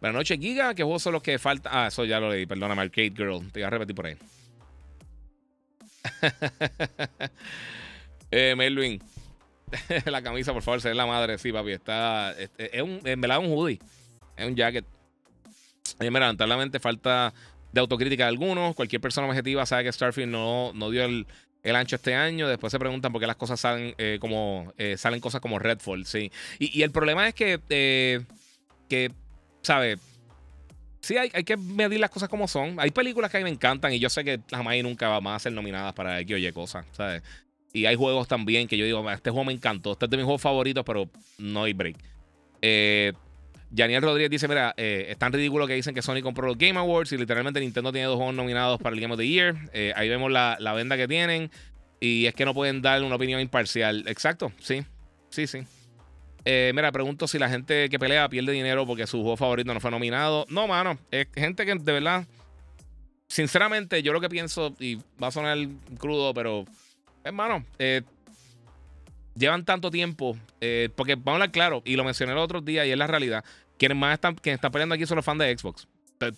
[0.00, 0.74] Buenas noches, Giga.
[0.74, 1.72] ¿Qué juegos son los que faltan?
[1.74, 2.44] Ah, eso ya lo leí.
[2.44, 3.40] Perdóname, Arcade Girl.
[3.52, 4.16] Te voy a repetir por ahí.
[8.30, 9.00] eh, Melvin.
[10.06, 11.38] la camisa, por favor, se ve la madre.
[11.38, 11.72] Sí, papi.
[11.72, 12.32] Está.
[12.32, 13.78] Es, un, en verdad, un hoodie.
[14.36, 14.84] Es un jacket.
[16.00, 17.32] Y mira, lamentablemente falta
[17.72, 18.74] de autocrítica de algunos.
[18.74, 21.26] Cualquier persona objetiva sabe que Starfield no, no dio el,
[21.62, 22.48] el, ancho este año.
[22.48, 24.72] Después se preguntan por qué las cosas salen eh, como.
[24.78, 26.30] Eh, salen cosas como Redfall, sí.
[26.58, 27.60] Y, y el problema es que.
[27.68, 28.20] Eh,
[28.88, 29.10] que
[29.62, 29.98] ¿sabes?
[31.00, 32.78] Sí, hay, hay, que medir las cosas como son.
[32.78, 35.34] Hay películas que a mí me encantan y yo sé que jamás y nunca van
[35.34, 37.22] a ser nominadas para X o Y cosas, ¿sabes?
[37.72, 40.24] Y hay juegos también que yo digo, este juego me encantó, este es de mis
[40.24, 41.08] juegos favoritos, pero
[41.38, 41.96] no hay break.
[42.60, 43.12] Eh,
[43.74, 46.78] Daniel Rodríguez dice, mira, eh, es tan ridículo que dicen que Sony compró los Game
[46.78, 49.56] Awards y literalmente Nintendo tiene dos juegos nominados para el Game of the Year.
[49.72, 51.50] Eh, ahí vemos la, la venda que tienen
[51.98, 54.04] y es que no pueden dar una opinión imparcial.
[54.06, 54.84] Exacto, sí,
[55.30, 55.62] sí, sí.
[56.44, 59.80] Eh, mira, pregunto si la gente que pelea pierde dinero porque su juego favorito no
[59.80, 60.44] fue nominado.
[60.50, 60.98] No, mano.
[61.10, 62.26] Es gente que de verdad.
[63.28, 65.56] Sinceramente, yo lo que pienso, y va a sonar
[65.96, 66.66] crudo, pero.
[67.24, 67.64] Hermano,
[69.34, 70.36] llevan tanto tiempo.
[70.94, 73.44] Porque vamos a hablar claro, y lo mencioné el otro día, y es la realidad.
[73.82, 75.88] Quienes más están, quienes están peleando aquí son los fans de Xbox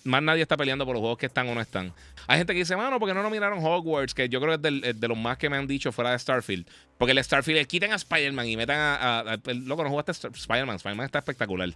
[0.04, 1.92] más nadie está peleando por los juegos que están o no están.
[2.26, 4.14] Hay gente que dice, mano, ¿por qué no nominaron Hogwarts?
[4.14, 6.66] Que yo creo que es, de los más que me han dicho fuera de Starfield.
[6.96, 9.18] Porque el Starfield, le quiten a Spider-Man y metan a.
[9.20, 10.76] a, loco, no jugaste Spider-Man.
[10.76, 11.68] Spider-Man está espectacular.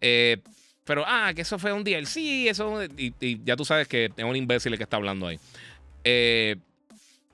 [0.00, 0.38] Eh,
[0.84, 2.82] pero, ah, que eso fue un DLC, eso.
[2.84, 5.38] Y, ya tú sabes que es un imbécil el que está hablando ahí.
[6.04, 6.56] Eh,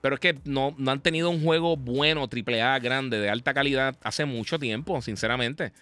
[0.01, 3.97] pero es que no, no han tenido un juego bueno, AAA, grande, de alta calidad,
[4.03, 5.72] hace mucho tiempo, sinceramente.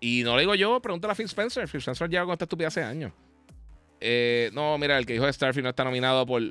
[0.00, 1.68] Y no lo digo yo, pregúntale a Phil Spencer.
[1.68, 3.12] Phil Spencer lleva con esta estupidez hace años.
[4.00, 6.42] Eh, no, mira, el que dijo Starfield no está nominado por.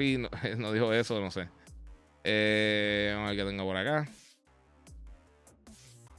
[0.00, 1.48] Eh, no, dijo eso, no sé.
[2.22, 4.08] Eh, vamos a ver qué tengo por acá.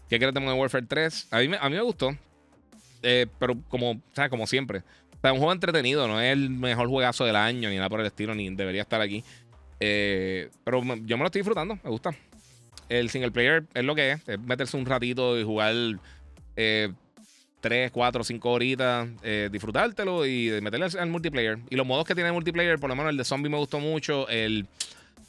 [0.10, 1.28] ¿Qué crees de Modern Warfare 3?
[1.32, 2.14] A mí, me, gustó.
[3.03, 4.30] Eh, pero como, ¿sabes?
[4.30, 4.80] como siempre.
[4.80, 7.99] O sea, un juego entretenido, no es el mejor juegazo del año, ni nada por
[7.99, 9.24] el estilo, ni debería estar aquí.
[9.80, 12.16] Eh, pero yo me lo estoy disfrutando, me gusta.
[12.89, 15.75] El single player es lo que es, es meterse un ratito y jugar
[16.55, 16.91] eh,
[17.61, 21.59] 3, 4, 5 horitas, eh, disfrutártelo y meterle al, multiplayer.
[21.69, 23.79] Y los modos que tiene el multiplayer, por lo menos el de zombie me gustó
[23.79, 24.27] mucho.
[24.29, 24.67] El.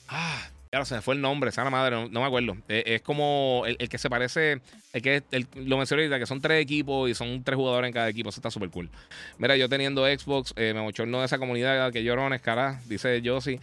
[0.08, 2.56] Ah, claro, se me fue el nombre, esa la madre, no, me acuerdo.
[2.68, 4.60] Eh, es como el, que se parece.
[4.92, 5.22] El que
[5.54, 8.28] lo mencioné ahorita, que son tres equipos y son tres jugadores en cada equipo.
[8.28, 8.90] Eso está súper cool.
[9.38, 13.60] Mira, yo teniendo Xbox, eh, me bochorno de esa comunidad que llorones, cara, dice Josie.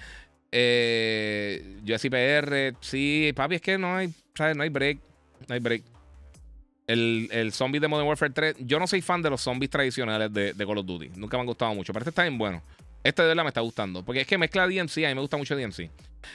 [0.52, 4.56] Eh, yo PR, sí, papi, es que no hay, ¿sabes?
[4.56, 5.00] No hay break.
[5.48, 5.84] No hay break.
[6.88, 8.56] El, el zombie de Modern Warfare 3.
[8.60, 11.12] Yo no soy fan de los zombies tradicionales de, Call of Duty.
[11.16, 11.92] Nunca me han gustado mucho.
[11.92, 12.64] Pero este está bien bueno.
[13.04, 14.04] Este de verdad me está gustando.
[14.04, 14.98] Porque es que mezcla DMC.
[15.06, 15.90] A mí me gusta mucho DMC.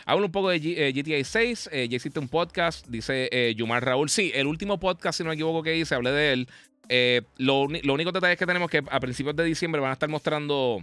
[0.05, 0.59] Hablo un poco de
[0.93, 1.71] GTA 6.
[1.73, 2.87] Eh, ya existe un podcast.
[2.87, 4.11] Dice eh, Yumar Raúl.
[4.11, 6.49] Sí, el último podcast, si no me equivoco, que hice, hablé de él.
[6.89, 10.09] Eh, lo, lo único detalle que tenemos que a principios de diciembre van a estar
[10.09, 10.83] mostrando.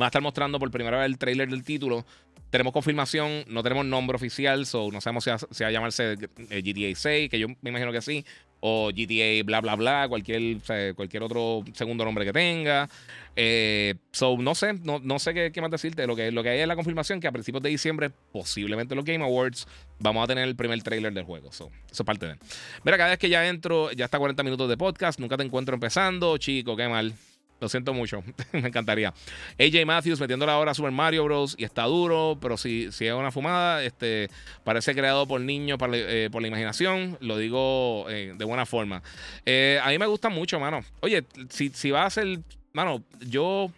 [0.00, 2.06] Van a estar mostrando por primera vez el trailer del título.
[2.48, 5.30] Tenemos confirmación, no tenemos nombre oficial, so no sabemos si
[5.62, 8.24] va, a llamarse GTA 6, que yo me imagino que sí
[8.60, 10.58] o GTA bla bla bla, cualquier,
[10.94, 12.88] cualquier otro segundo nombre que tenga.
[13.36, 16.06] Eh, so, no sé, no, no sé qué, más decirte.
[16.06, 19.04] Lo que, lo que hay es la confirmación que a principios de diciembre, posiblemente los
[19.04, 21.52] Game Awards, vamos a tener el primer trailer del juego.
[21.52, 22.36] So, eso es parte de.
[22.84, 25.74] Mira, cada vez que ya entro, ya está 40 minutos de podcast, nunca te encuentro
[25.74, 27.14] empezando, chico, qué mal.
[27.60, 28.22] Lo siento mucho.
[28.52, 29.12] me encantaría.
[29.58, 31.54] AJ Matthews metiéndole ahora a Super Mario Bros.
[31.58, 34.30] y está duro, pero si, si es una fumada, este,
[34.64, 37.18] parece creado por niños eh, por la imaginación.
[37.20, 38.96] Lo digo eh, de buena forma.
[38.96, 40.80] a mí me gusta mucho, mano.
[41.00, 42.40] Oye, si, si va a ser.
[42.72, 43.70] Mano, yo.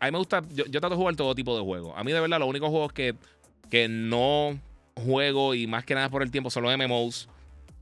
[0.00, 0.42] A mí me gusta.
[0.52, 1.94] Yo, yo trato de jugar todo tipo de juegos.
[1.96, 3.14] A mí, de verdad, los únicos juegos que,
[3.70, 4.58] que no
[5.00, 7.28] juego y más que nada por el tiempo son los MMOs.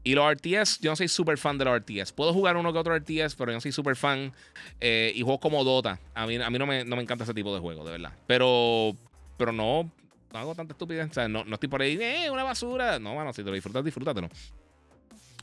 [0.08, 2.12] Y los RTS, yo no soy súper fan de los RTS.
[2.12, 4.32] Puedo jugar uno que otro RTS, pero yo no soy súper fan.
[4.80, 6.00] Eh, y juegos como Dota.
[6.14, 8.12] A mí, a mí no, me, no me encanta ese tipo de juego, de verdad.
[8.26, 8.96] Pero,
[9.36, 9.90] pero no,
[10.32, 11.10] hago tanta estupidez.
[11.10, 12.98] O sea, no, no estoy por ahí, eh, una basura.
[12.98, 14.30] No, bueno, si te lo disfrutas, disfrútatelo.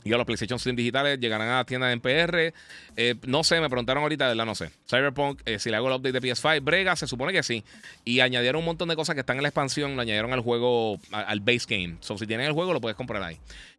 [0.06, 2.52] Y a los PlayStation 5 digitales llegarán a la tienda en PR.
[2.96, 4.70] Eh, no sé, me preguntaron ahorita, de verdad, no sé.
[4.88, 7.62] Cyberpunk, eh, si le hago el update de PS5, Brega, se supone que sí.
[8.04, 11.00] Y añadieron un montón de cosas que están en la expansión, lo añadieron al juego,
[11.10, 11.96] al base game.
[12.00, 13.38] So, si tienes el juego, lo puedes comprar ahí.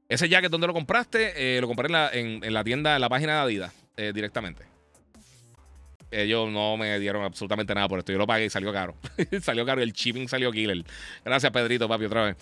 [0.10, 1.58] Ese jacket, ¿dónde lo compraste?
[1.58, 3.74] Eh, lo compré en la, en, la, tienda, en la página de Adidas,
[4.14, 4.64] directamente.
[6.10, 8.14] Ellos no me dieron absolutamente nada por esto.
[8.14, 8.96] Yo lo pagué y salió caro.
[9.42, 9.82] salió caro.
[9.82, 10.84] El shipping salió killer.
[11.26, 12.38] Gracias, Pedrito, papi, otra vez.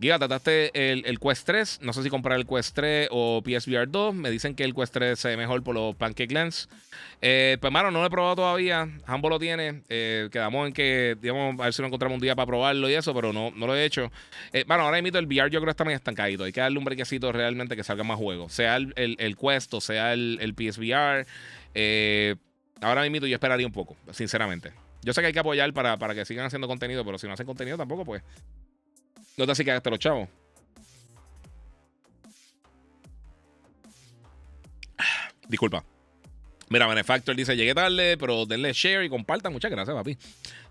[0.00, 1.80] Giga, trataste el, Quest 3.
[1.82, 4.14] No sé si comprar el Quest 3 o PSVR 2.
[4.14, 6.68] Me dicen que el Quest 3 se ve mejor por los Pancake Lens.
[7.20, 8.88] Eh, pues, mano, no lo he probado todavía.
[9.06, 9.82] Hambo lo tiene.
[9.88, 12.94] Eh, quedamos en que, digamos, a ver si lo encontramos un día para probarlo y
[12.94, 14.10] eso, pero no, no lo he hecho.
[14.52, 16.44] Eh, bueno, ahora mismo el VR yo creo que está muy estancadito.
[16.44, 18.52] Hay que darle un brequecito realmente que salga más juegos.
[18.52, 21.26] Sea el, el, Quest o sea el, el PSVR.
[22.80, 24.72] ahora mismo yo esperaría un poco, sinceramente.
[25.02, 27.34] Yo sé que hay que apoyar para, para que sigan haciendo contenido, pero si no
[27.34, 28.22] hacen contenido tampoco, pues
[29.36, 30.28] no te así que hasta los chavos.
[35.48, 35.84] Disculpa.
[36.68, 39.52] Mira, Benefactor dice: Llegué tarde, pero denle share y compartan.
[39.52, 40.16] Muchas gracias, papi.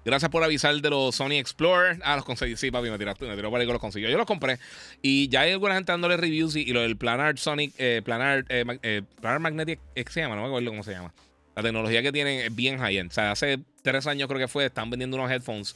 [0.05, 1.99] Gracias por avisar de los Sony Explorer.
[2.03, 2.57] Ah, los conseguí.
[2.57, 4.09] Sí, papi, me tiraste, me tiró para que los consiguió.
[4.09, 4.59] Yo los compré.
[5.01, 6.55] Y ya hay alguna gente dándole reviews.
[6.55, 10.35] Y, lo del Planar Sonic, eh, Planar, eh, eh, Planar Magnetic, ¿qué se llama?
[10.35, 11.13] No me acuerdo cómo se llama.
[11.55, 13.11] La tecnología que tienen es bien high-end.
[13.11, 15.75] O sea, hace tres años creo que fue, están vendiendo unos headphones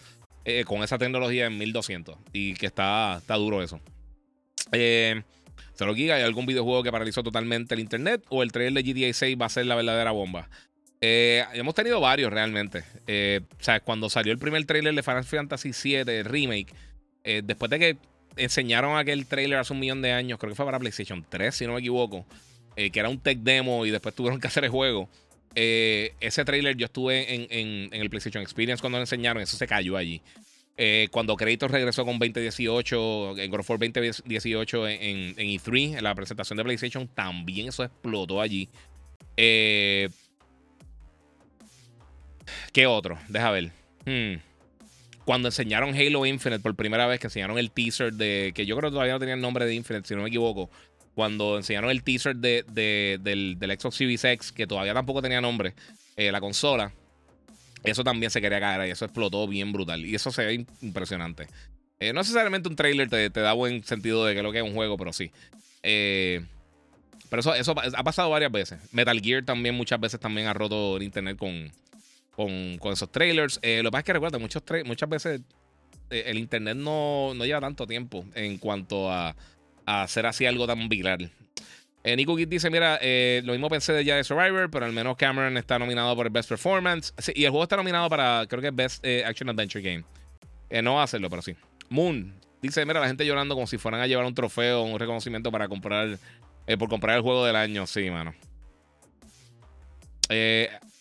[0.50, 2.18] eh, con esa tecnología en 1200.
[2.32, 3.82] Y que está, está duro eso.
[4.72, 5.22] Eh,
[5.74, 8.24] se ¿hay algún videojuego que paralizó totalmente el internet?
[8.30, 10.50] ¿O el trailer de GTA 6 va a ser la verdadera bomba?
[11.02, 12.80] Eh, hemos tenido varios realmente.
[12.80, 16.74] o sea, cuando salió el primer trailer de Final Fantasy VII Remake,
[17.44, 17.98] después de que
[18.38, 21.68] enseñaron aquel trailer hace un millón de años, creo que fue para PlayStation 3, si
[21.68, 22.26] no me equivoco,
[22.74, 25.10] que era un tech demo y después tuvieron que hacer el juego.
[25.56, 29.98] Eh, ese trailer yo estuve en, el PlayStation Experience cuando lo enseñaron, eso se cayó
[29.98, 30.22] allí.
[30.80, 36.14] Eh, cuando Kratos regresó con 2018, en God of War 2018 en, E3, en la
[36.14, 38.70] presentación de PlayStation, también eso explotó allí.
[39.36, 40.10] Eh,
[42.72, 43.18] ¿Qué otro?
[43.28, 43.72] Deja ver.
[44.06, 44.40] Hmm.
[45.26, 48.54] Cuando enseñaron Halo Infinite por primera vez, que enseñaron el teaser de.
[48.56, 50.70] que yo creo que todavía no tenía el nombre de Infinite, si no me equivoco
[51.18, 52.64] cuando enseñaron el teaser de,
[53.20, 55.74] del, Xbox Series X, que todavía tampoco tenía nombre,
[56.16, 56.94] eh, la consola,
[57.84, 60.06] eso también se quería caer y eso explotó bien brutal.
[60.06, 61.48] Y eso se ve impresionante.
[62.00, 64.76] Eh, no necesariamente un trailer te, da buen sentido de que lo que es un
[64.76, 65.32] juego, pero sí.
[65.82, 66.46] Eh,
[67.32, 68.78] pero eso, eso ha pasado varias veces.
[68.92, 71.72] Metal Gear también muchas veces también ha roto el internet con,
[72.36, 73.56] con, esos trailers.
[73.56, 75.42] lo que pasa es que recuerda, muchos muchas veces
[76.12, 79.36] el internet no, no lleva tanto tiempo en cuanto a
[79.88, 81.32] a hacer así algo tan viral.
[82.04, 84.94] Eh, Nico Kid dice: Mira, eh, lo mismo pensé de ya de Survivor, pero al
[84.94, 87.14] menos Cameron está nominado por el Best Performance.
[87.34, 90.04] y el juego está nominado para, creo que Best eh, Action Adventure Game.
[90.84, 91.56] no va a hacerlo, pero sí.
[91.90, 95.52] Moon dice: Mira, la gente llorando como si fueran a llevar un trofeo un reconocimiento
[95.52, 96.20] para comprar,
[96.78, 97.88] por comprar el juego del año.
[97.88, 98.36] Sí, mano.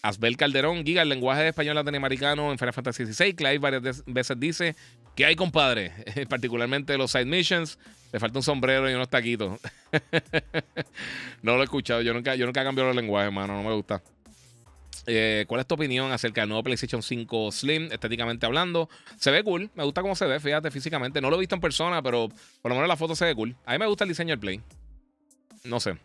[0.03, 3.34] Asbel Calderón, Giga, el lenguaje de español latinoamericano en Final Fantasy XVI.
[3.34, 4.76] Clive varias veces dice:
[5.16, 5.92] ¿Qué hay, compadre?
[6.28, 7.78] Particularmente los side missions.
[8.12, 9.58] Le falta un sombrero y unos taquitos.
[11.42, 12.02] no lo he escuchado.
[12.02, 13.54] Yo nunca, yo nunca he cambiado el lenguaje, hermano.
[13.54, 14.02] No me gusta.
[15.06, 18.88] Eh, ¿Cuál es tu opinión acerca del nuevo PlayStation 5 Slim, estéticamente hablando?
[19.18, 21.20] Se ve cool, me gusta cómo se ve, fíjate, físicamente.
[21.20, 22.28] No lo he visto en persona, pero
[22.60, 23.56] por lo menos la foto se ve cool.
[23.64, 24.60] A mí me gusta el diseño del Play.
[25.64, 25.96] No sé.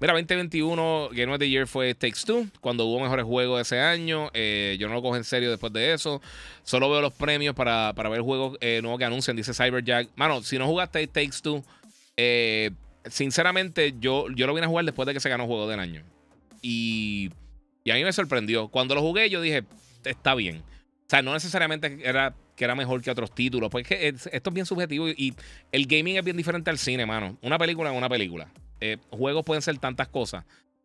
[0.00, 4.28] Mira, 2021 Game of the Year fue Takes Two, cuando hubo mejores juegos ese año.
[4.34, 6.20] Eh, yo no lo cojo en serio después de eso.
[6.64, 10.08] Solo veo los premios para, para ver juegos eh, nuevos que anuncian, dice Cyberjack.
[10.16, 11.64] Mano, si no jugaste Takes Two,
[12.16, 12.72] eh,
[13.06, 16.02] sinceramente yo, yo lo vine a jugar después de que se ganó Juego del Año.
[16.60, 17.30] Y,
[17.84, 18.68] y a mí me sorprendió.
[18.68, 19.62] Cuando lo jugué, yo dije,
[20.04, 20.58] está bien.
[20.58, 23.70] O sea, no necesariamente era que era mejor que otros títulos.
[23.70, 25.34] Porque esto es bien subjetivo y
[25.70, 27.38] el gaming es bien diferente al cine, mano.
[27.42, 28.48] Una película es una película.
[28.86, 30.44] Eh, juegos pueden ser tantas cosas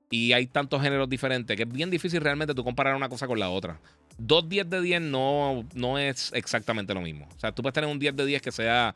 [0.09, 3.37] y hay tantos géneros diferentes que es bien difícil realmente tú comparar una cosa con
[3.37, 3.77] la otra.
[4.17, 7.27] Dos 10 de 10 no, no es exactamente lo mismo.
[7.35, 8.93] O sea, tú puedes tener un 10 de 10 que sea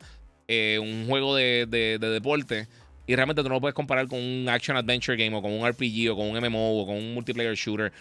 [0.48, 1.66] eh, un juego de,
[2.00, 2.66] deporte
[3.06, 5.68] Y realmente tú no lo puedes comparar con un action adventure game o con un
[5.68, 7.92] RPG o con un MMO o con un multiplayer shooter.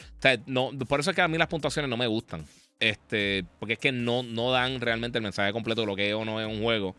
[0.46, 2.46] No, por eso es que a mí las puntuaciones no me gustan.
[2.80, 6.14] Este, porque es que no, no dan realmente el mensaje completo de lo que es
[6.14, 6.96] o no es un juego.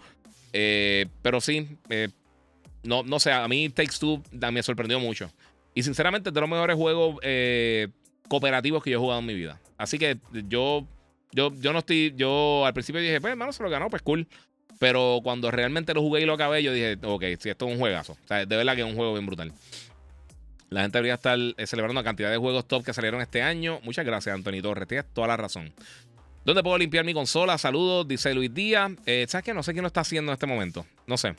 [0.53, 1.79] Eh, pero sí,
[2.85, 4.22] no, no sé, a mí Takes Two
[4.53, 5.30] me sorprendió mucho.
[5.74, 7.89] Y sinceramente es de los mejores juegos eh,
[8.28, 9.61] cooperativos que yo he jugado en mi vida.
[9.76, 10.18] Así que
[10.49, 10.87] yo,
[11.32, 14.28] yo, yo no estoy, yo al principio dije, pues hermano, se lo ganó, pues cool.
[14.78, 17.78] Pero cuando realmente lo jugué y lo acabé, yo dije, ok, si esto es un
[17.78, 18.12] juegazo.
[18.12, 19.53] O sea, de verdad que es un juego bien brutal.
[20.70, 23.80] La gente debería estar eh, celebrando la cantidad de juegos top que salieron este año.
[23.82, 24.89] Muchas gracias, Anthony Torres.
[24.89, 25.72] Tienes toda la razón.
[26.45, 27.57] ¿Dónde puedo limpiar mi consola?
[27.59, 28.93] Saludos, dice Luis Díaz.
[29.07, 29.55] Eh, ¿Sabes qué?
[29.55, 30.85] No sé quién lo está haciendo en este momento.
[31.07, 31.35] No sé.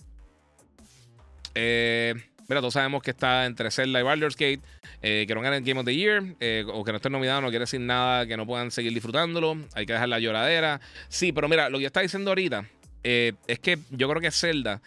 [1.55, 2.13] Eh,
[2.47, 4.61] mira, todos sabemos que está entre Zelda y Baldur's Gate.
[5.01, 6.21] Eh, que no ganen Game of the Year.
[6.67, 9.57] o que no estén nominados no quiere decir nada que no puedan seguir disfrutándolo.
[9.73, 10.81] Hay que dejar la lloradera.
[11.09, 12.65] Sí, pero mira, lo que está diciendo ahorita
[13.03, 14.81] es que yo creo que Zelda,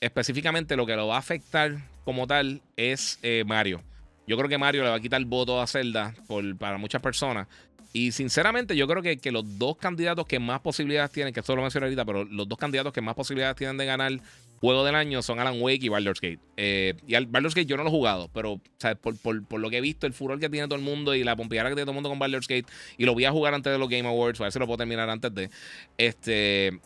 [0.00, 3.82] específicamente lo que lo va a afectar como tal, es Mario.
[4.26, 6.14] Yo creo que Mario le va a quitar el voto a Zelda
[6.58, 7.48] para muchas personas.
[7.92, 11.56] Y sinceramente, yo creo que, que, los dos candidatos que más posibilidades tienen, que esto
[11.56, 14.12] lo mencioné ahorita, pero los dos candidatos que más posibilidades tienen de ganar
[14.60, 16.40] juego del año son Alan Wake y Baldur's Gate.
[16.56, 18.60] Eh, y al Baldur's Gate yo no lo he jugado, pero
[19.00, 21.36] Por, por, lo que he visto, el furor que tiene todo el mundo y la
[21.36, 22.66] pompeada que tiene todo el mundo con Baldur's Gate,
[22.98, 24.78] y lo voy a jugar antes de los Game Awards, a ver si lo puedo
[24.78, 25.50] terminar antes de.
[25.98, 26.78] Este.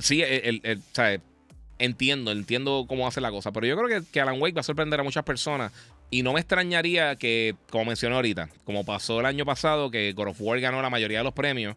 [0.00, 0.82] Sí, el, el,
[1.78, 4.64] entiendo, entiendo cómo hace la cosa, pero yo creo que, que Alan Wake va a
[4.64, 5.72] sorprender a muchas personas
[6.10, 10.28] y no me extrañaría que, como mencioné ahorita, como pasó el año pasado, que God
[10.28, 11.76] of War ganó la mayoría de los premios,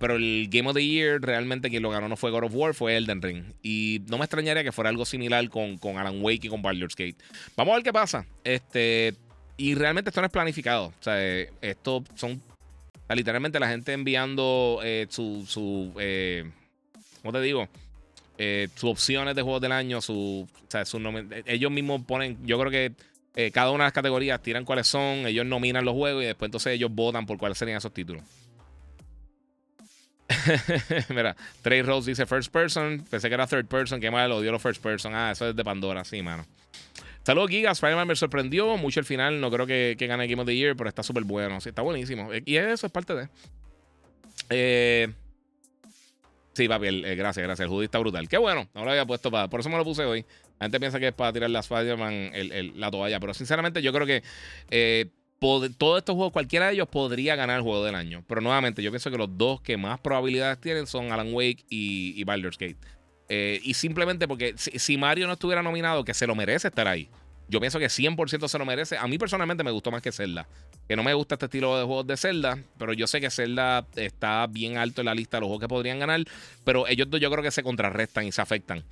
[0.00, 2.74] pero el Game of the Year realmente quien lo ganó no fue God of War,
[2.74, 3.44] fue Elden Ring.
[3.62, 6.96] Y no me extrañaría que fuera algo similar con, con Alan Wake y con Baldur's
[6.96, 7.16] Gate.
[7.54, 8.26] Vamos a ver qué pasa.
[8.42, 9.14] Este,
[9.56, 10.86] y realmente esto no es planificado.
[10.86, 11.22] O sea,
[11.60, 12.42] esto son
[13.14, 16.50] literalmente la gente enviando eh, su, su eh,
[17.20, 17.68] ¿cómo te digo?
[18.38, 22.70] Eh, sus opciones de juegos del año, su, o su ellos mismos ponen, yo creo
[22.70, 22.92] que
[23.36, 26.48] eh, cada una de las categorías tiran cuáles son, ellos nominan los juegos y después
[26.48, 28.22] entonces ellos votan por cuáles serían esos títulos.
[31.08, 33.04] Mira, Trey Rose dice first person.
[33.10, 34.00] Pensé que era third person.
[34.00, 35.14] Qué mal, odio los first person.
[35.14, 36.46] Ah, eso es de Pandora, sí, mano.
[37.22, 37.72] Saludos, Giga.
[37.72, 39.40] Spider-Man me sorprendió mucho el final.
[39.40, 41.60] No creo que, que gane Game of the Year, pero está súper bueno.
[41.60, 42.30] Sí, está buenísimo.
[42.44, 43.28] Y eso es parte de.
[44.48, 45.12] Eh,
[46.54, 47.66] sí, papi, eh, gracias, gracias.
[47.66, 48.28] El hoodie está brutal.
[48.28, 48.68] Qué bueno.
[48.74, 49.48] No lo había puesto para.
[49.48, 50.24] Por eso me lo puse hoy.
[50.60, 52.32] Gente piensa que es para tirar la Spider-Man
[52.76, 54.22] la toalla, pero sinceramente yo creo que
[54.70, 55.06] eh,
[55.40, 58.22] todos estos juegos, cualquiera de ellos podría ganar el juego del año.
[58.28, 62.22] Pero nuevamente, yo pienso que los dos que más probabilidades tienen son Alan Wake y,
[62.24, 62.76] Baldur's Gate.
[63.28, 67.08] Eh, y simplemente porque si, Mario no estuviera nominado, que se lo merece estar ahí.
[67.48, 68.96] Yo pienso que 100% se lo merece.
[68.96, 70.46] A mí personalmente me gustó más que Zelda.
[70.86, 72.58] Que no me gusta este estilo de juegos de Zelda.
[72.78, 75.68] Pero yo sé que Zelda está bien alto en la lista de los juegos que
[75.68, 76.20] podrían ganar.
[76.64, 78.84] Pero ellos dos yo creo que se contrarrestan y se afectan.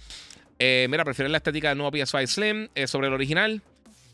[0.59, 3.63] Eh, mira, prefieren la estética del nuevo PS5 Slim eh, sobre el original.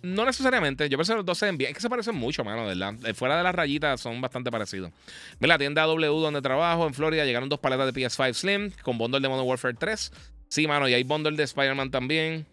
[0.05, 0.87] No necesariamente.
[0.91, 1.71] Yo pienso que los dos se bien.
[1.71, 2.95] Es que se parecen mucho, mano, ¿verdad?
[3.07, 4.93] Eh, fuera de las rayitas son bastante parecidos.
[5.41, 8.99] Mira, la tienda W donde trabajo en Florida llegaron dos paletas de PS5 Slim con
[8.99, 10.13] bundle de Modern Warfare 3.
[10.49, 12.47] Sí, mano, y hay bundle de Spider-Man también.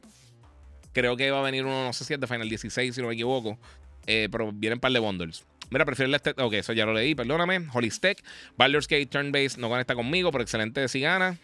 [0.94, 3.10] Creo que va a venir uno, no sé si es de Final 16, si no
[3.10, 3.60] me equivoco.
[4.06, 5.44] pero vienen un par de bundles.
[5.72, 6.46] Mira, prefiero la estética.
[6.46, 7.68] Ok, eso ya lo leí, perdóname.
[7.74, 8.24] Holy Stack.
[8.56, 11.38] Baldur's Gate Turn Base no conecta conmigo, pero excelente si gana.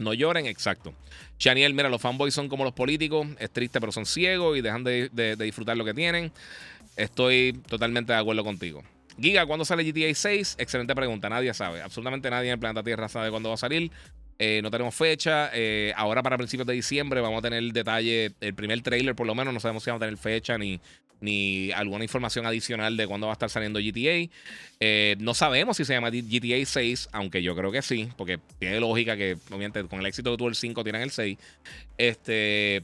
[0.00, 0.94] No lloren, exacto.
[1.38, 4.82] Chaniel, mira, los fanboys son como los políticos, es triste, pero son ciegos y dejan
[4.82, 6.32] de, disfrutar lo que tienen.
[6.96, 8.82] Estoy totalmente de acuerdo contigo.
[9.20, 10.56] Giga, ¿cuándo sale GTA 6?
[10.58, 11.82] Excelente pregunta, nadie sabe.
[11.82, 13.90] Absolutamente nadie en el planeta Tierra sabe cuándo va a salir.
[14.42, 15.50] Eh, no tenemos fecha.
[15.52, 19.26] Eh, ahora para principios de diciembre vamos a tener el detalle, el primer trailer por
[19.26, 19.52] lo menos.
[19.52, 20.80] No sabemos si vamos a tener fecha ni,
[21.20, 24.32] ni alguna información adicional de cuándo va a estar saliendo GTA.
[24.80, 28.80] Eh, no sabemos si se llama GTA 6, aunque yo creo que sí, porque tiene
[28.80, 31.36] lógica que, obviamente, con el éxito de tuvo el 5, tienen el 6.
[31.98, 32.82] Este.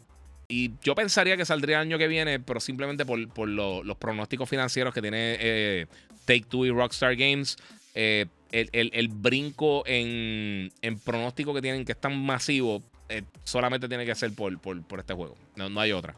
[0.49, 4.93] Y yo pensaría que saldría el año que viene, pero simplemente por, los pronósticos financieros
[4.93, 5.89] que tiene
[6.27, 7.57] Take Two y Rockstar Games.
[7.97, 10.71] Eh, el, brinco en,
[11.05, 12.83] pronóstico que tienen, que es tan masivo,
[13.43, 15.37] solamente tiene que ser por, por, este juego.
[15.57, 16.15] No, no hay otra.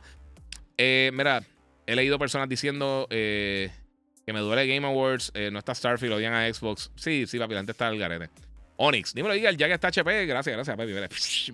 [0.76, 1.42] mira,
[1.88, 3.70] he leído personas diciendo eh,
[4.26, 6.92] que me duele Game Awards, eh, no está Starfield, odian a Xbox.
[6.96, 8.28] Sí, sí, papi, antes está el garete.
[8.76, 10.26] Onyx, dímelo, Giga, ya que está HP.
[10.26, 10.92] Gracias, gracias, papi.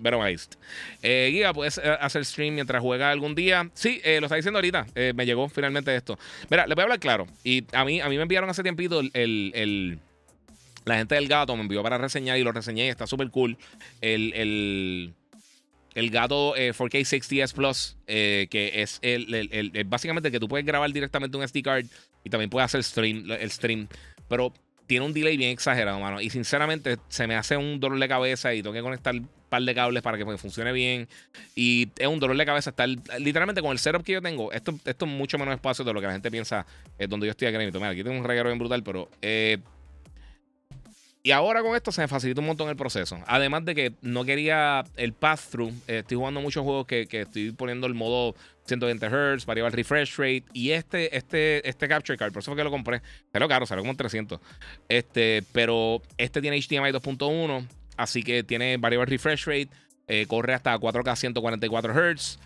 [0.03, 3.71] Pero eh, Giga, ¿puedes eh, hacer stream mientras juega algún día?
[3.73, 4.87] Sí, lo está diciendo ahorita.
[5.15, 6.19] me llegó finalmente esto.
[6.49, 7.27] Mira, le voy a hablar claro.
[7.45, 9.99] Y a mí, a mí me enviaron hace tiempito el, el,
[10.85, 12.89] la gente del gato me envió para reseñar y lo reseñé.
[12.89, 13.57] Está súper cool.
[14.01, 15.13] El, el,
[15.95, 21.37] el gato 4K 60S Plus, eh, que es el, básicamente que tú puedes grabar directamente
[21.37, 21.85] un SD card
[22.23, 23.87] y también puedes hacer stream, el stream.
[24.27, 24.53] Pero
[24.87, 26.21] tiene un delay bien exagerado, mano.
[26.21, 29.15] Y sinceramente se me hace un dolor de cabeza y tengo que conectar
[29.49, 31.07] par de cables para que funcione bien.
[31.55, 32.89] Y es un dolor de cabeza estar
[33.19, 34.51] literalmente con el setup que yo tengo.
[34.51, 36.65] Esto, esto es mucho menos espacio de lo que la gente piensa
[36.97, 37.57] es donde yo estoy aquí.
[37.57, 39.59] Mira, aquí tengo un reguero bien brutal, pero eh,
[41.25, 43.17] y ahora con esto se me facilita un montón el proceso.
[43.25, 45.71] Además de que no quería el pass-through.
[45.87, 48.35] Eh, estoy jugando muchos juegos que, estoy poniendo el modo
[48.67, 50.43] 120 Hz, variable refresh rate.
[50.53, 53.01] Y este, este, este Capture Card, por eso fue que lo compré.
[53.31, 54.39] Pero caro, salió como 300.
[54.87, 57.67] Este, pero este tiene HDMI 2.1.
[57.97, 59.69] Así que tiene variable refresh rate.
[60.07, 62.39] Eh, corre hasta 4K 144 Hz.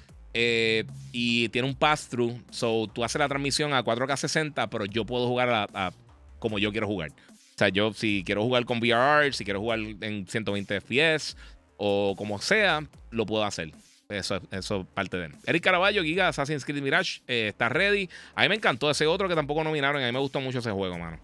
[1.11, 2.41] y tiene un pass-through.
[2.49, 5.91] So tú haces la transmisión a 4K 60, pero yo puedo jugar a
[6.39, 7.11] como yo quiero jugar.
[7.59, 11.35] O sea, yo si quiero jugar con VRR, si quiero jugar en 120 FPS
[11.75, 13.73] o como sea, lo puedo hacer.
[14.07, 15.35] Eso, eso es parte de él.
[15.45, 18.09] Eric Caraballo, Giga, Assassin's Creed Mirage, eh, está ready.
[18.33, 20.01] A mí me encantó ese otro que tampoco nominaron.
[20.01, 21.19] A mí me gustó mucho ese juego, mano.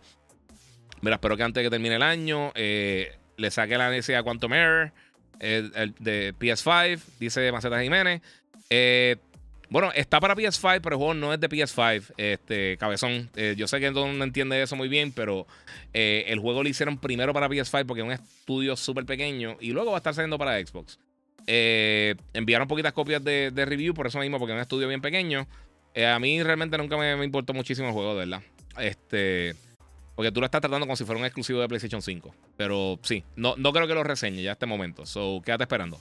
[0.99, 4.23] Mira, espero que antes de que termine el año eh, le saque la necesidad a
[4.23, 4.91] Quantum Error
[5.39, 8.21] el, de PS5, dice Maceta Jiménez.
[8.69, 9.15] Eh,
[9.69, 13.29] bueno, está para PS5, pero el juego no es de PS5, este cabezón.
[13.35, 15.47] Eh, yo sé que todo no entiende eso muy bien, pero
[15.93, 19.71] eh, el juego lo hicieron primero para PS5 porque es un estudio súper pequeño y
[19.71, 20.99] luego va a estar saliendo para Xbox.
[21.47, 25.47] Eh, enviaron poquitas copias de, review por eso mismo, porque es un estudio bien pequeño.
[25.95, 28.41] a mí realmente nunca me, me, importó muchísimo el juego, de verdad.
[28.79, 29.55] Este.
[30.15, 32.33] Porque tú lo estás tratando como si fuera un exclusivo de PlayStation 5.
[32.55, 35.05] Pero sí, no, no creo que lo reseñe ya a este momento.
[35.05, 35.99] So, quédate esperando.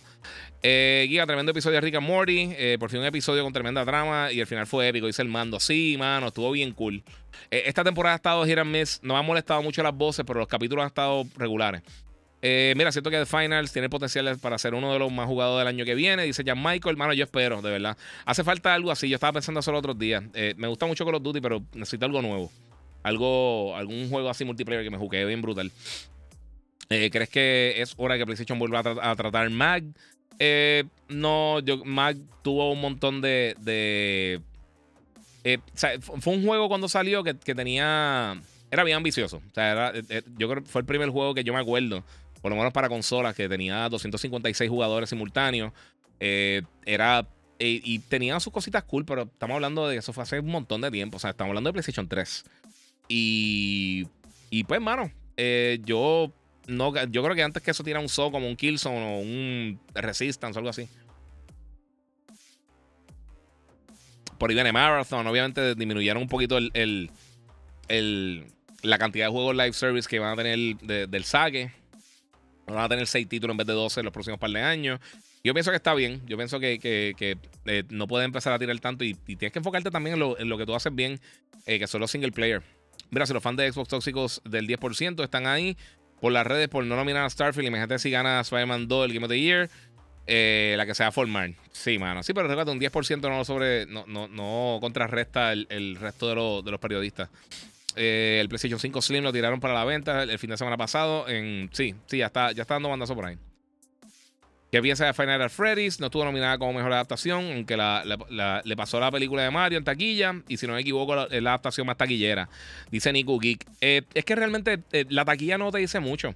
[0.63, 2.55] Eh, tremendo episodio de Rick and Morty.
[2.57, 4.31] Eh, por fin un episodio con tremenda trama.
[4.31, 5.09] Y el final fue épico.
[5.09, 5.59] Hice el mando.
[5.59, 7.03] Sí, mano, estuvo bien cool.
[7.51, 9.01] Eh, esta temporada ha estado Hit and Miss.
[9.03, 11.83] No me ha molestado mucho las voces, pero los capítulos han estado regulares.
[12.41, 15.59] Eh, mira, siento que The Finals tiene potencial para ser uno de los más jugados
[15.59, 16.23] del año que viene.
[16.23, 17.97] Dice Jan Michael, hermano, yo espero, de verdad.
[18.27, 19.09] Hace falta algo así.
[19.09, 20.23] Yo estaba pensando eso otros días.
[20.57, 22.53] me gusta mucho Call of Duty, pero necesito algo nuevo
[23.05, 25.71] algo, algún juego así multiplayer que me jugué bien brutal.
[26.89, 29.85] Eh, ¿Crees que es hora que PlayStation vuelva a, tratar Mag?
[30.39, 34.41] Eh, no, yo, Mag tuvo un montón de.
[35.45, 35.59] eh,
[36.01, 38.41] fue un juego cuando salió que, tenía.
[38.71, 39.37] Era bien ambicioso.
[39.37, 39.93] O sea,
[40.39, 42.03] yo creo que fue el primer juego que yo me acuerdo,
[42.43, 45.73] por lo menos para consolas, que tenía 256 jugadores simultáneos.
[46.19, 47.27] era.
[47.59, 50.91] y tenía sus cositas cool, pero estamos hablando de eso fue hace un montón de
[50.91, 51.19] tiempo.
[51.19, 52.45] O sea, estamos hablando de PlayStation 3.
[53.09, 54.07] Y,
[54.51, 56.33] y pues, mano, eh, yo
[56.67, 59.81] no, yo creo que antes que eso tira un so como un Killzone o un
[59.95, 60.89] Resistance o algo así.
[64.39, 65.27] Por ahí viene Marathon.
[65.27, 67.11] Obviamente disminuyeron un poquito el,
[68.83, 70.59] la cantidad de juegos live service que van a tener
[71.09, 71.71] del saque.
[72.67, 75.01] Van a tener 6 títulos en vez de 12 en los próximos par de años.
[75.43, 76.23] Yo pienso que está bien.
[76.27, 76.79] Yo pienso que,
[77.67, 80.65] eh, no puedes empezar a tirar tanto y, tienes que enfocarte también en lo, que
[80.65, 81.21] tú haces bien,
[81.67, 82.63] eh, que son los single player.
[83.11, 85.77] Mira, si los fans de Xbox tóxicos del 10% están ahí
[86.21, 89.27] por las redes por no nominar a Starfield, imagínate si gana Spider-Man 2 el Game
[89.27, 89.71] of the Year.
[90.27, 91.51] Eh, la que se va a formar.
[91.71, 92.23] Sí, mano.
[92.23, 93.85] Sí, pero recuerda, un 10% no sobre.
[93.85, 97.29] No, no, no contrarresta el, resto de, los periodistas.
[97.95, 101.27] Eh, el PlayStation 5 Slim lo tiraron para la venta el, fin de semana pasado.
[101.73, 103.37] Sí, sí, ya está, ya está dando bandazo por ahí.
[104.75, 106.01] ¿Qué piensa de Final Freddy's?
[106.01, 110.35] No estuvo nominada como mejor adaptación, aunque le pasó la película de Mario en taquilla.
[110.49, 112.49] Y si no me equivoco, es la adaptación más taquillera.
[112.91, 113.65] Dice Nico Geek.
[113.81, 116.35] Eh, es que realmente eh, la taquilla no te dice mucho.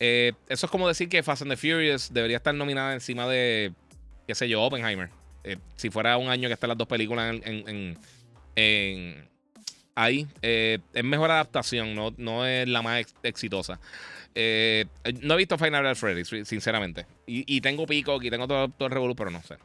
[0.00, 3.72] Eh, eso es como decir que Fast and the Furious debería estar nominada encima de,
[4.26, 5.10] qué sé yo, Oppenheimer.
[5.76, 7.36] si fuera un año que están las dos películas
[9.94, 10.26] ahí.
[10.42, 13.78] es mejor adaptación, no, no es la más exitosa.
[14.40, 14.84] Eh,
[15.22, 17.06] no he visto Final Freddy, sinceramente.
[17.26, 19.56] Y, tengo Pico y tengo todo, el Revolu, pero no sé.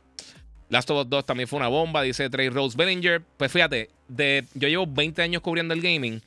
[0.70, 3.22] Last of Us 2 también fue una bomba, dice Trey Rose Bellinger.
[3.38, 6.24] Pues fíjate, de, yo llevo 20 años cubriendo el gaming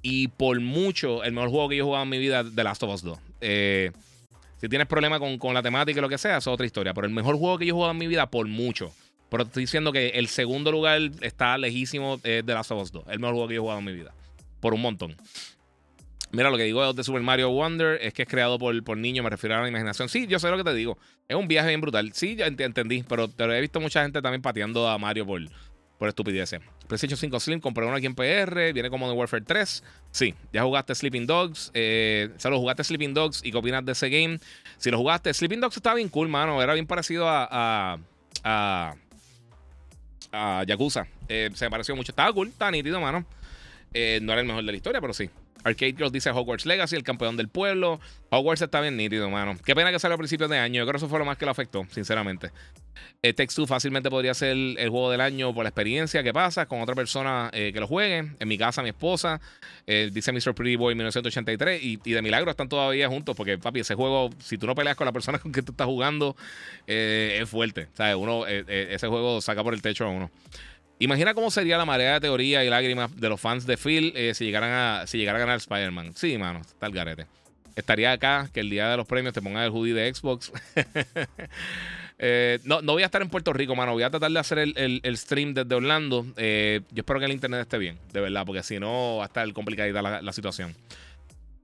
[0.00, 2.82] y por mucho el mejor juego que yo he jugado en mi vida The Last
[2.82, 3.18] of Us 2.
[3.42, 3.92] Eh,
[4.58, 6.94] si tienes problemas con, la temática y lo que sea, es otra historia.
[6.94, 8.90] Pero el mejor juego que yo he jugado en mi vida, por mucho.
[9.28, 13.04] Pero estoy diciendo que el segundo lugar está lejísimo de The Last of Us 2.
[13.08, 14.14] El mejor juego que yo he jugado en mi vida.
[14.60, 15.14] Por un montón.
[16.32, 19.22] Mira, lo que digo de Super Mario Wonder es que es creado por, por niños,
[19.22, 20.08] me refiero a la imaginación.
[20.08, 20.96] Sí, yo sé lo que te digo.
[21.28, 22.10] Es un viaje bien brutal.
[22.14, 25.42] Sí, ya entendí, pero, he visto mucha gente también pateando a Mario por,
[25.98, 26.60] por estupideces.
[26.88, 29.84] PlayStation 5 Slim, compré uno aquí en PR, viene como de Warfare 3.
[30.10, 31.70] Sí, ya jugaste Sleeping Dogs.
[31.74, 34.38] Eh, solo jugaste Sleeping Dogs y qué opinas de ese game.
[34.78, 36.62] Si lo jugaste, Sleeping Dogs estaba bien cool, mano.
[36.62, 37.98] Era bien parecido a.
[38.42, 38.94] a,
[40.32, 41.06] a, Yakuza.
[41.28, 42.12] Eh, se me pareció mucho.
[42.12, 43.26] Estaba cool, estaba nítido, mano.
[43.92, 45.28] Eh, no era el mejor de la historia, pero sí.
[45.64, 48.00] Arcade Girls dice Hogwarts Legacy, el campeón del pueblo.
[48.30, 49.56] Hogwarts está bien nítido, mano.
[49.64, 50.80] Qué pena que salió a principios de año.
[50.80, 52.50] Yo creo que eso fue lo más que lo afectó, sinceramente.
[53.22, 56.66] Eh, Text 2 fácilmente podría ser el, juego del año por la experiencia que pasa
[56.66, 58.32] con otra persona eh, que lo juegue.
[58.38, 59.40] En mi casa, mi esposa,
[59.86, 60.54] eh, dice Mr.
[60.54, 64.66] Pretty Boy 1983, y, de milagro están todavía juntos, porque papi, ese juego, si tú
[64.66, 66.36] no peleas con la persona con que tú estás jugando,
[66.86, 67.88] es fuerte.
[67.94, 68.16] ¿Sabes?
[68.16, 70.30] Uno, ese juego saca por el techo a uno.
[71.02, 74.44] Imagina cómo sería la marea de teoría y lágrimas de los fans de Phil si,
[74.44, 76.12] llegaran a, si llegara a ganar Spider-Man.
[76.14, 77.26] Sí, mano, está el garete.
[77.74, 80.52] Estaría acá que el día de los premios te pongan el hoodie de Xbox.
[82.24, 83.94] Eh, no, no voy a estar en Puerto Rico, mano.
[83.94, 86.24] Voy a tratar de hacer el, stream desde Orlando.
[86.36, 89.26] Eh, yo espero que el internet esté bien, de verdad, porque si no va a
[89.26, 90.72] estar complicadita la, la situación.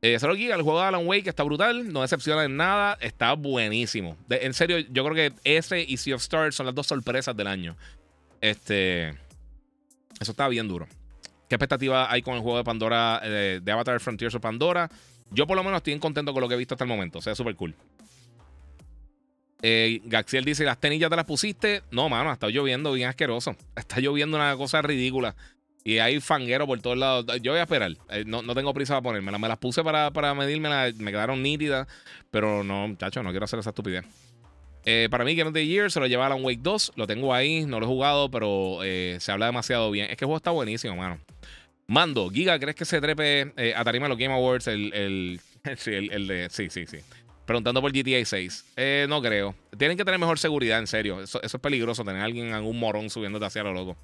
[0.03, 3.35] Eh, solo aquí, el juego de Alan Wake está brutal, no decepciona en nada, está
[3.35, 4.17] buenísimo.
[4.31, 7.47] en serio, yo creo que ese y Sea of Stars son las dos sorpresas del
[7.47, 7.77] año.
[8.41, 9.15] Este.
[10.21, 10.87] Eso está bien duro.
[11.49, 14.91] ¿Qué expectativa hay con el juego de Pandora, de Avatar Frontiers of Pandora?
[15.31, 17.19] Yo por lo menos estoy contento con lo que he visto hasta el momento.
[17.19, 17.75] O sea, súper cool.
[19.63, 21.83] Eh, Gaxiel dice: ¿Las tenis ya te las pusiste?
[21.91, 23.57] No, mano, está lloviendo bien asqueroso.
[23.77, 25.35] Está lloviendo una cosa ridícula.
[25.85, 27.25] Y hay fanguero por todos lados.
[27.41, 27.93] Yo voy a esperar.
[28.11, 29.41] Eh, no, tengo prisa para ponérmelas.
[29.41, 30.69] Me las puse para, para medirme.
[30.95, 31.89] Me quedaron nítidas.
[32.31, 34.05] Pero no, muchachos, no quiero hacer esa estupidez.
[34.91, 36.93] Eh, para mí, Game of the Year se lo lleva Alan Wake 2.
[36.97, 37.67] Lo tengo ahí.
[37.67, 40.11] No lo he jugado, pero se habla demasiado bien.
[40.11, 41.19] Es que el juego está buenísimo, mano.
[41.87, 44.67] Mando, Giga, ¿crees que se trepe a tarima los Game Awards?
[44.67, 45.41] El, el,
[45.87, 46.49] el, el de.
[46.51, 46.99] Sí, sí, sí.
[47.49, 48.65] Preguntando por GTA 6.
[48.77, 49.55] Eh, no creo.
[49.79, 51.23] Tienen que tener mejor seguridad, en serio.
[51.23, 53.97] Eso, es peligroso, tener a alguien, algún morón subiéndote hacia lo loco.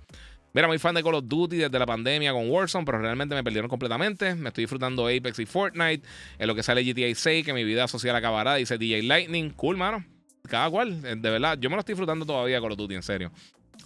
[0.55, 3.45] Mira, muy fan de Call of Duty desde la pandemia con Warzone, pero realmente me
[3.45, 4.35] perdieron completamente.
[4.35, 6.09] Me estoy disfrutando Apex y Fortnite.
[6.39, 9.51] En lo que sale GTA 6, que mi vida social acabará, dice DJ Lightning.
[9.51, 10.03] Cool, mano.
[10.49, 11.59] Cada cual, eh, de verdad.
[11.59, 13.33] Yo me lo estoy disfrutando todavía Call of Duty, en serio.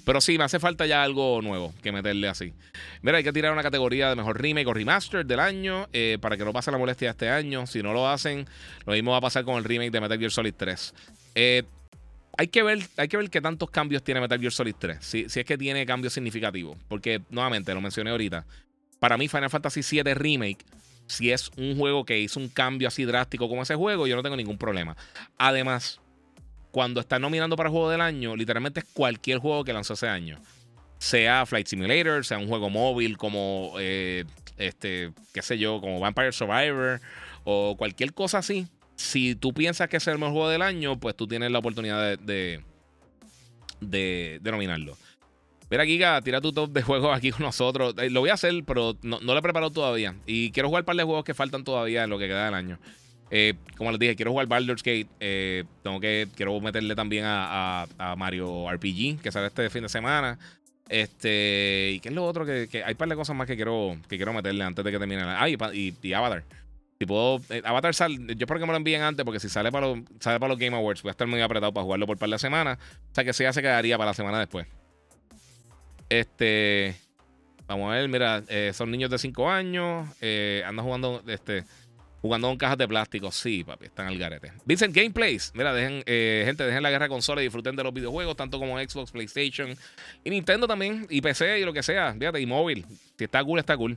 [0.04, 2.54] Pero sí, me hace falta ya algo nuevo que meterle así.
[3.02, 6.36] Mira, hay que tirar una categoría de mejor remake o remaster del año eh, para
[6.36, 7.66] que no pase la molestia este año.
[7.66, 8.46] Si no lo hacen,
[8.86, 10.94] lo mismo va a pasar con el remake de Metal Gear Solid 3.
[11.34, 11.62] Eh,
[12.36, 14.98] hay que, ver, hay que ver qué tantos cambios tiene Metal Gear Solid 3.
[15.00, 16.76] Si, si es que tiene cambios significativos.
[16.88, 18.46] Porque, nuevamente, lo mencioné ahorita.
[18.98, 20.64] Para mí, Final Fantasy VII Remake
[21.08, 24.22] si es un juego que hizo un cambio así drástico como ese juego, yo no
[24.22, 24.96] tengo ningún problema.
[25.38, 26.00] Además,
[26.70, 30.40] cuando están nominando para juego del año, literalmente es cualquier juego que lanzó ese año.
[30.98, 34.24] Sea Flight Simulator, sea un juego móvil como, eh,
[34.56, 37.00] este, qué sé yo, como Vampire Survivor
[37.44, 38.66] o cualquier cosa así.
[38.96, 42.18] Si tú piensas que es el mejor juego del año, pues tú tienes la oportunidad
[42.18, 42.62] de,
[43.80, 44.96] de, de, nominarlo.
[45.70, 47.94] Mira, Giga, tira tu top de juegos aquí con nosotros.
[47.98, 50.16] Eh, lo voy a hacer, pero no, no, lo he preparado todavía.
[50.26, 52.54] Y quiero jugar un par de juegos que faltan todavía en lo que queda del
[52.54, 52.78] año.
[53.30, 55.08] Eh, como les dije, quiero jugar Baldur's Gate.
[55.20, 57.86] Eh, tengo que, quiero meterle también a,
[58.16, 60.38] Mario RPG, que sale este fin de semana.
[60.88, 62.46] Este, ¿y qué es lo otro?
[62.46, 64.98] Que, hay un par de cosas más que quiero, que quiero meterle antes de que
[64.98, 65.22] termine.
[65.22, 66.44] Ah, y, y, Avatar.
[66.98, 69.70] Si puedo, eh, Avatar sale, yo espero que me lo envíen antes, porque si sale
[69.70, 72.18] para, los, sale para los Game Awards, voy a estar muy apretado para jugarlo por
[72.18, 72.78] par de semanas.
[73.12, 74.66] O sea que sí ya se quedaría para la semana después.
[76.08, 76.96] Este,
[77.66, 78.42] vamos a ver, mira,
[78.72, 80.08] son niños de 5 años,
[80.64, 81.64] andan jugando, este,
[82.20, 83.30] Jugando con cajas de plástico.
[83.30, 84.52] Sí, papi, están al garete.
[84.64, 85.52] Vincent Gameplays.
[85.54, 88.78] Mira, dejen, eh, gente, dejen la guerra consola y disfruten de los videojuegos, tanto como
[88.78, 89.76] Xbox, PlayStation
[90.24, 92.14] y Nintendo también, y PC y lo que sea.
[92.18, 92.84] Fíjate, y móvil.
[93.16, 93.96] Si está cool, está cool.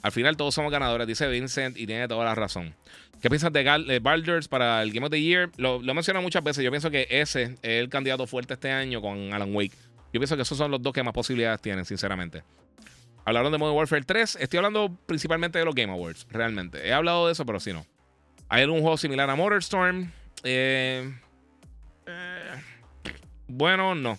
[0.00, 2.74] Al final todos somos ganadores, dice Vincent, y tiene toda la razón.
[3.20, 5.50] ¿Qué piensas de Baldur's para el Game of the Year?
[5.56, 6.64] Lo, lo he mencionado muchas veces.
[6.64, 9.74] Yo pienso que ese es el candidato fuerte este año con Alan Wake.
[10.12, 12.42] Yo pienso que esos son los dos que más posibilidades tienen, sinceramente.
[13.28, 14.38] Hablaron de Modern Warfare 3.
[14.40, 16.88] Estoy hablando principalmente de los Game Awards, realmente.
[16.88, 17.84] He hablado de eso, pero sí no.
[18.48, 20.10] ¿Hay algún juego similar a Motorstorm?
[20.44, 21.12] Eh,
[22.06, 22.62] eh,
[23.46, 24.18] bueno, no.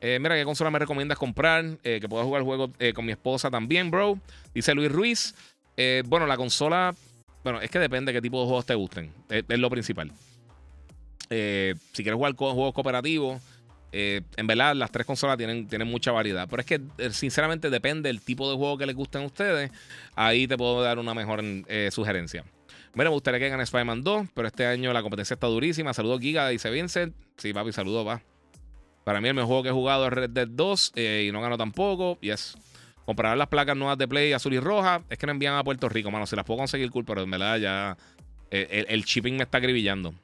[0.00, 1.78] Eh, mira, ¿qué consola me recomiendas comprar?
[1.84, 4.18] que pueda jugar el juego con mi esposa también, bro.
[4.52, 5.36] Dice Luis Ruiz.
[6.06, 6.92] bueno, la consola.
[7.44, 9.14] Bueno, es que depende de qué tipo de juegos te gusten.
[9.28, 10.10] Es lo principal.
[11.28, 13.40] si quieres jugar juegos cooperativos
[13.92, 16.46] eh, en verdad, las tres consolas tienen, tienen mucha variedad.
[16.48, 19.70] Pero es que, eh, sinceramente, depende del tipo de juego que les gusten a ustedes.
[20.14, 22.44] Ahí te puedo dar una mejor eh, sugerencia.
[22.94, 25.94] Mira, me gustaría que gane Spider-Man 2, pero este año la competencia está durísima.
[25.94, 27.14] Saludos, Giga, dice Vincent.
[27.36, 28.20] Sí, papi, saludos, va.
[29.04, 31.56] Para mí, el mejor juego que he jugado es Red Dead 2 y no ganó
[31.56, 32.18] tampoco.
[32.20, 32.56] Yes.
[33.04, 35.02] Comprar las placas nuevas de Play azul y roja.
[35.08, 36.26] Es que no envían a Puerto Rico, mano.
[36.26, 37.96] Si las puedo conseguir, cool, pero en verdad ya
[38.50, 40.14] el, el shipping me está acribillando.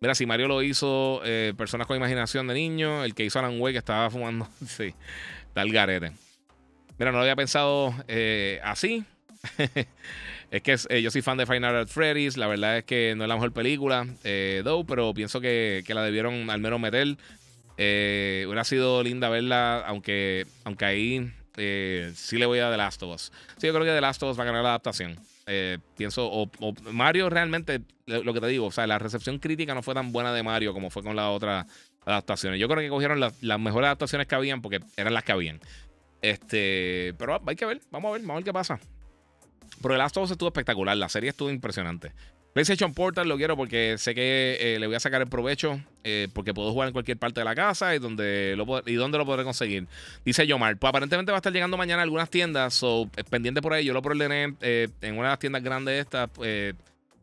[0.00, 3.60] Mira, si Mario lo hizo eh, Personas con Imaginación de Niño, el que hizo Alan
[3.60, 4.94] Wake que estaba fumando, sí,
[5.54, 6.12] tal garete.
[6.98, 9.04] Mira, no lo había pensado eh, así.
[10.50, 12.36] es que eh, yo soy fan de Final Art Freddy's.
[12.36, 16.48] La verdad es que no es la mejor película, eh, pero pienso que, la debieron
[16.48, 17.16] al menos meter.
[17.76, 21.32] hubiera sido linda verla, aunque, aunque ahí
[22.14, 23.32] sí le voy a The Last of Us.
[23.58, 25.18] Sí, yo creo que The Last of Us va a ganar la adaptación.
[25.46, 26.50] Eh, pienso, o,
[26.92, 30.32] Mario realmente, lo que te digo, o sea, la recepción crítica no fue tan buena
[30.32, 31.66] de Mario como fue con la otra,
[32.04, 32.58] adaptaciones.
[32.58, 35.60] Yo creo que cogieron las, mejores adaptaciones que habían porque eran las que habían.
[36.22, 38.80] Este, pero hay que ver, vamos a ver, vamos a ver qué pasa.
[39.82, 42.12] Pero el Last of Us estuvo espectacular, la serie estuvo impresionante.
[42.56, 46.28] PlayStation Portal lo quiero porque sé que eh, le voy a sacar el provecho eh,
[46.32, 49.26] porque puedo jugar en cualquier parte de la casa y donde lo, y donde lo
[49.26, 49.86] podré conseguir.
[50.24, 53.84] Dice Yomar, pues aparentemente va a estar llegando mañana algunas tiendas, so, pendiente por ahí.
[53.84, 56.30] Yo lo preordené eh, en una de las tiendas grandes estas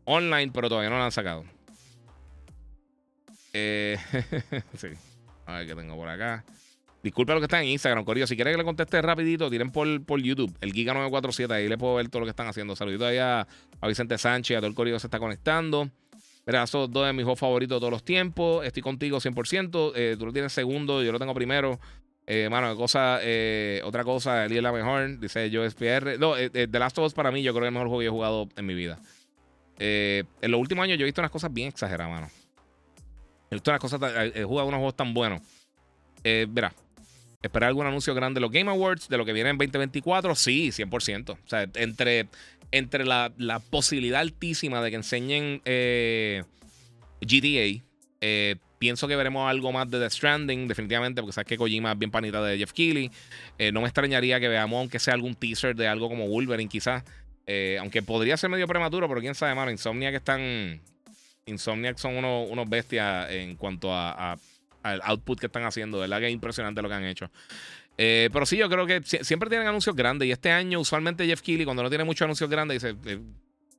[0.06, 1.44] online, pero todavía no lo han sacado.
[3.54, 4.88] sí.
[5.48, 6.44] A ver qué tengo por acá.
[7.04, 8.26] Disculpe lo que está en Instagram, Corillo.
[8.26, 11.52] Si quieren que le conteste rapidito, tiren por, por YouTube, el Giga947.
[11.52, 12.78] Ahí le puedo ver todo lo que están haciendo.
[12.78, 13.46] Saludito ahí a,
[13.86, 15.90] Vicente Sánchez, a todo el Corillo se está conectando.
[16.46, 18.66] Mira, son dos de mis juegos favoritos de todos los tiempos.
[18.66, 19.92] Estoy contigo 100%.
[19.96, 21.78] Eh, tú lo tienes segundo, yo lo tengo primero.
[22.26, 25.20] Eh, mano, cosa, eh, otra cosa, Eli es la mejor.
[25.20, 26.18] Dice yo SPR.
[26.18, 28.00] No, eh, The Last of Us para mí, yo creo que es el mejor juego
[28.00, 29.00] que he jugado en mi vida.
[29.78, 32.30] en los últimos años yo he visto unas cosas bien exageradas, mano.
[33.52, 34.02] He visto unas cosas,
[34.34, 35.42] he jugado unos juegos tan buenos.
[36.24, 36.74] verá,
[37.44, 40.34] ¿Esperar algún anuncio grande de los Game Awards, de lo que viene en 2024?
[40.34, 41.32] Sí, 100%.
[41.32, 42.30] O sea, entre,
[42.72, 43.34] entre la,
[43.70, 46.44] posibilidad altísima de que enseñen eh,
[47.20, 47.84] GTA,
[48.22, 52.00] eh, pienso que veremos algo más de The Stranding, definitivamente, porque sabes que Kojima es
[52.00, 53.12] bien panita de Jeff Keighley.
[53.58, 57.04] Eh, no me extrañaría que veamos, aunque sea algún teaser de algo como Wolverine, quizás.
[57.78, 59.70] aunque podría ser medio prematuro, pero quién sabe, mano.
[59.70, 60.80] Insomniac están.
[61.46, 64.38] Insomniac son unos, unos bestias en cuanto a
[64.84, 66.00] al output que están haciendo.
[66.00, 67.32] Verdad que es impresionante lo que han hecho.
[67.98, 70.28] Eh, pero sí, yo creo que siempre tienen anuncios grandes.
[70.28, 72.96] Y este año, usualmente Jeff Keighley, cuando no tiene muchos anuncios grandes, dice.
[73.06, 73.20] Eh,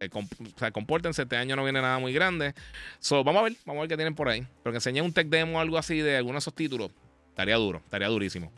[0.00, 2.52] eh, o sea, compórtense, este año no viene nada muy grande.
[2.98, 4.46] So, vamos a ver, vamos a ver qué tienen por ahí.
[4.62, 6.90] Pero que enseñen un tech demo o algo así de algunos de esos títulos.
[7.28, 8.52] Estaría duro, estaría durísimo.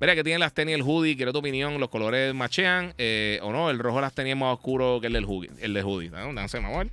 [0.00, 2.94] Mira que tienen las tenis el hoodie, quiero tu opinión, los colores machean
[3.42, 6.10] o no, el rojo las tenías más oscuro que el del hoodie, el de hoodie.
[6.10, 6.34] ¿no?
[6.34, 6.90] vamos a ver.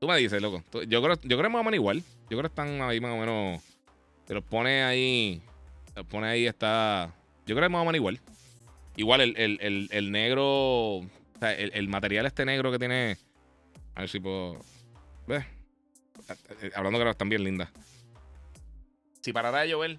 [0.00, 0.64] Tú me dices, loco.
[0.88, 2.02] Yo creo, yo creo que más o menos igual.
[2.30, 3.62] Yo creo que están ahí más o menos.
[4.26, 5.42] Te los pone ahí.
[5.92, 7.14] Te los pone ahí, está.
[7.44, 8.18] Yo creo que más o menos igual.
[8.96, 10.46] Igual el, el, el, negro.
[10.46, 11.06] O
[11.38, 13.18] sea, el, material este negro que tiene.
[13.94, 14.64] A ver si puedo.
[15.26, 15.44] ¿Ves?
[16.74, 17.68] Hablando que están bien lindas.
[19.20, 19.98] Si parara de llover.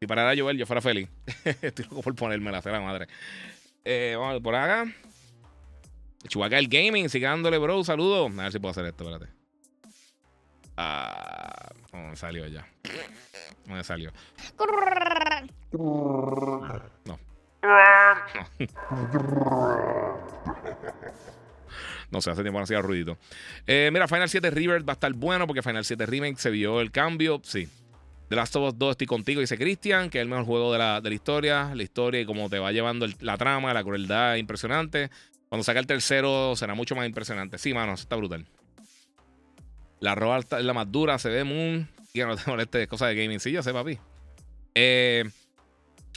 [0.00, 1.08] Si parara de llover, yo fuera feliz.
[1.62, 3.06] Estoy loco por ponerme la la madre.
[3.86, 4.92] Eh, vamos por acá.
[6.28, 7.84] Chubaca el Gaming, sigue dándole, bro.
[7.84, 8.32] Saludos.
[8.38, 9.32] A ver si puedo hacer esto, espérate.
[10.76, 12.66] Ah, me salió ya.
[13.66, 14.12] No me salió.
[17.04, 17.18] No.
[22.10, 23.16] No sé, hace tiempo no hacía ruidito.
[23.66, 26.80] Eh, mira, Final 7 River va a estar bueno porque Final 7 Remake se vio
[26.80, 27.40] el cambio.
[27.42, 27.68] Sí.
[28.28, 30.78] The Last of Us 2 estoy contigo, dice Cristian, que es el mejor juego de
[30.78, 31.74] la, de la historia.
[31.74, 35.10] La historia y cómo te va llevando la trama, la crueldad impresionante.
[35.54, 37.58] Cuando saca el tercero será mucho más impresionante.
[37.58, 38.44] Sí, mano, está brutal.
[40.00, 41.86] La roba es la más dura, se ve muy...
[42.12, 43.38] Y no te moleste cosas de gaming.
[43.38, 43.96] Sí, yo sé, papi.
[44.74, 45.22] Eh,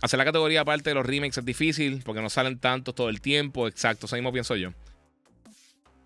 [0.01, 3.22] hacer la categoría aparte de los remakes es difícil porque no salen tantos todo el
[3.22, 3.68] tiempo.
[3.68, 4.72] Exacto, eso mismo pienso yo.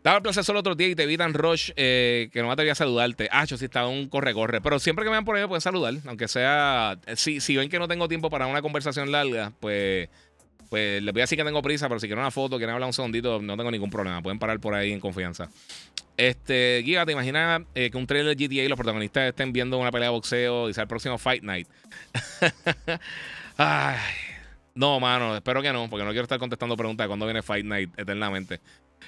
[0.03, 2.71] Daba el placer solo otro día y te evitan Rush, eh, que no me atreví
[2.71, 3.29] a saludarte.
[3.31, 4.59] Ah, yo sí estaba un corre-corre.
[4.59, 5.93] Pero siempre que me vean por ahí me pueden saludar.
[6.05, 6.97] Aunque sea.
[7.05, 10.09] Eh, si ven que no tengo tiempo para una conversación larga, pues
[10.71, 12.87] pues les voy a decir que tengo prisa, pero si quieren una foto, quieren hablar
[12.87, 14.21] un segundito, no tengo ningún problema.
[14.21, 15.49] Pueden parar por ahí en confianza.
[16.15, 19.77] Este, Giga, ¿te imaginas eh, que un trailer de GTA y los protagonistas estén viendo
[19.77, 21.67] una pelea de boxeo y sea el próximo Fight Night?
[23.57, 23.97] Ay,
[24.73, 27.65] no, mano, espero que no, porque no quiero estar contestando preguntas de cuándo viene Fight
[27.65, 28.61] Night eternamente.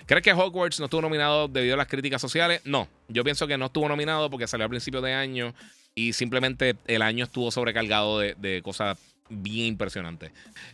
[0.06, 2.60] ¿Crees que Hogwarts no estuvo nominado debido a las críticas sociales?
[2.66, 5.54] No, yo pienso que no estuvo nominado porque salió a principio de año
[5.96, 8.98] y simplemente el año estuvo sobrecargado de cosas
[9.30, 10.32] bien impresionante.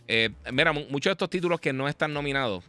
[0.08, 2.64] Eh, mira, muchos de estos títulos que no están nominados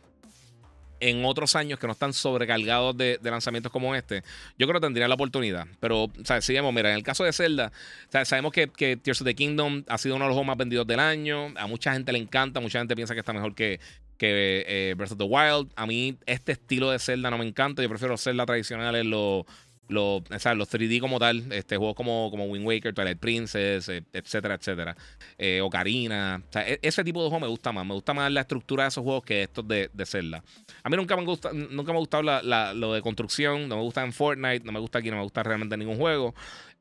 [1.02, 4.24] en otros años que no están sobrecargados de, lanzamientos como este,
[4.58, 5.68] yo creo que tendrían la oportunidad.
[5.80, 7.72] Pero, o sea, sigamos, mira, en el caso de Zelda,
[8.24, 10.88] sabemos que, que, Tears of the Kingdom ha sido uno de los juegos más vendidos
[10.88, 11.54] del año.
[11.58, 13.80] A mucha gente le encanta, mucha gente piensa que está mejor que,
[14.18, 15.72] que eh, Breath of the Wild.
[15.76, 17.82] A mí este estilo de Zelda no me encanta.
[17.82, 19.46] Yo prefiero Zelda tradicionales, los
[19.92, 24.56] los, los 3D como tal, este, juegos como, como Wind Waker, Twilight Princess, eh, etcétera,
[24.56, 24.96] etcétera.
[25.38, 26.42] Eh, Ocarina.
[26.50, 27.86] O sea, e, ese tipo de juego me gusta más.
[27.86, 30.44] Me gusta más la estructura de esos juegos que estos de, de Zelda.
[30.84, 33.68] A mí nunca me gusta, nunca me ha gustado lo de construcción.
[33.68, 36.34] No me gusta en Fortnite, no me gusta aquí, no me gusta realmente ningún juego.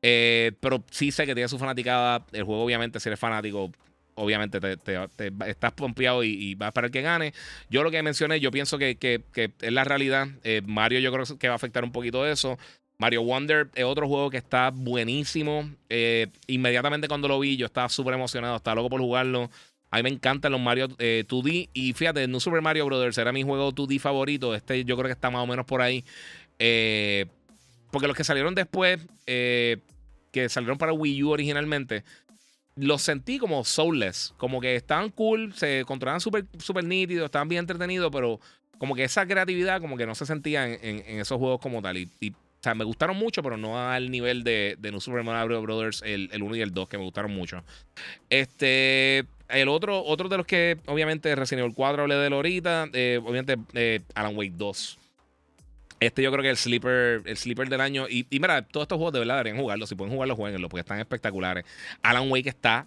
[0.03, 2.25] Eh, pero sí sé que tiene su fanaticada.
[2.33, 3.73] El juego, obviamente, si eres fanático,
[4.15, 7.35] obviamente te, estás pompeado y, vas a esperar que gane.
[7.71, 8.97] Yo lo que mencioné, yo pienso que,
[9.35, 10.29] es la realidad.
[10.65, 12.59] Mario yo creo que va a afectar un poquito eso.
[13.01, 15.71] Mario Wonder es otro juego que está buenísimo.
[15.89, 19.51] Eh, inmediatamente cuando lo vi, yo estaba súper emocionado, estaba loco por jugarlo.
[19.91, 21.63] A mí me encantan los Mario 2D.
[21.65, 24.55] Eh, y fíjate, no Super Mario Brothers era mi juego 2D favorito.
[24.55, 26.05] Este yo creo que está más o menos por ahí.
[26.59, 27.25] Eh,
[27.91, 32.05] porque los que salieron después, que salieron para Wii U originalmente,
[32.77, 34.35] los sentí como soulless.
[34.37, 38.41] Como que estaban cool, se controlaban súper super nítidos, estaban bien entretenidos, pero
[38.77, 41.97] como que esa creatividad como que no se sentía en, esos juegos como tal.
[41.97, 46.03] Y, o sea, me gustaron mucho, pero no al nivel de, de New Super Bros.
[46.05, 47.65] El, el 1 y el 2, que me gustaron mucho.
[48.29, 49.25] Este.
[49.49, 52.89] El otro, otro de los que, obviamente, Resident Evil 4 hablé de él ahorita.
[52.93, 54.99] Eh, obviamente, eh, Alan Wake 2.
[56.01, 58.07] Este yo creo que es el sleeper, el sleeper del año.
[58.09, 59.89] Y, mira, todos estos juegos de verdad deberían jugarlos.
[59.89, 61.65] Si pueden jugarlos, jueguenlos, porque están espectaculares.
[62.03, 62.87] Alan Wake está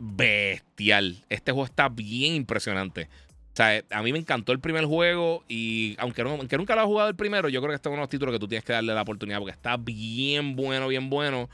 [0.00, 1.24] bestial.
[1.28, 3.08] Este juego está bien impresionante.
[3.56, 7.08] O sea, a mí me encantó el primer juego y aunque, nunca lo he jugado
[7.08, 8.74] el primero, yo creo que este es uno de los títulos que tú tienes que
[8.74, 11.48] darle la oportunidad porque está bien bueno, bien bueno.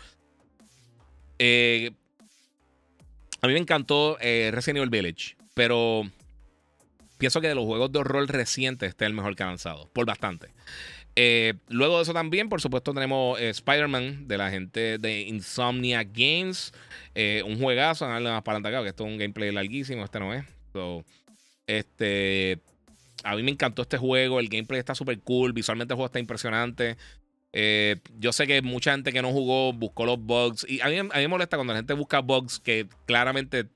[1.38, 1.92] Eh,
[3.40, 6.02] a mí me encantó eh, Resident Evil Village, pero
[7.18, 9.88] pienso que de los juegos de horror recientes este es el mejor que ha lanzado,
[9.92, 10.48] por bastante.
[11.14, 16.74] Eh, luego de eso también, por supuesto, tenemos Spider-Man de la gente de Insomnia Games.
[17.44, 20.44] un juegazo, nada más para que esto es un gameplay larguísimo, este no es.
[21.78, 22.60] Este,
[23.24, 26.18] a mí me encantó este juego, el gameplay está súper cool, visualmente el juego está
[26.18, 26.98] impresionante.
[27.54, 30.66] Eh, yo sé que mucha gente que no jugó buscó los bugs.
[30.68, 33.68] Y a mí, a mí me molesta cuando la gente busca bugs que claramente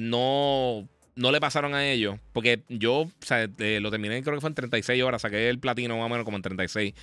[0.00, 2.18] no, no le pasaron a ellos.
[2.32, 5.22] Porque yo eh, lo terminé, creo que fue en 36 horas.
[5.22, 6.94] Saqué el platino más o menos como en 36.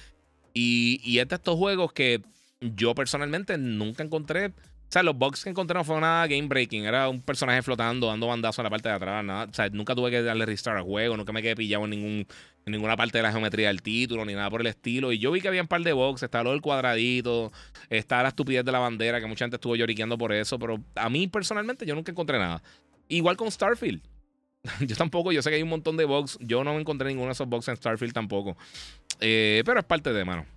[0.54, 2.22] Y, y es de estos juegos que
[2.60, 4.52] yo personalmente nunca encontré
[4.90, 6.86] o sea, los bugs que encontré no fue nada game breaking.
[6.86, 9.24] Era un personaje flotando, dando bandazo en la parte de atrás.
[9.24, 9.46] Nada.
[9.48, 11.16] O sea, nunca tuve que darle restart al juego.
[11.16, 12.28] Nunca me quedé pillado en, ningún,
[12.66, 15.12] en ninguna parte de la geometría del título, ni nada por el estilo.
[15.12, 16.24] Y yo vi que había un par de bugs.
[16.24, 17.52] Estaba lo del cuadradito.
[17.92, 20.58] Estaba la estupidez de la bandera, que mucha gente estuvo lloriqueando por eso.
[20.58, 22.64] Pero a mí personalmente yo nunca encontré nada.
[23.10, 24.02] Igual con Starfield.
[24.88, 26.40] yo tampoco, yo sé que hay un montón de bugs.
[26.42, 28.58] Yo no encontré ninguno de esos bugs en Starfield tampoco.
[29.20, 30.48] Eh, pero es parte de, mano.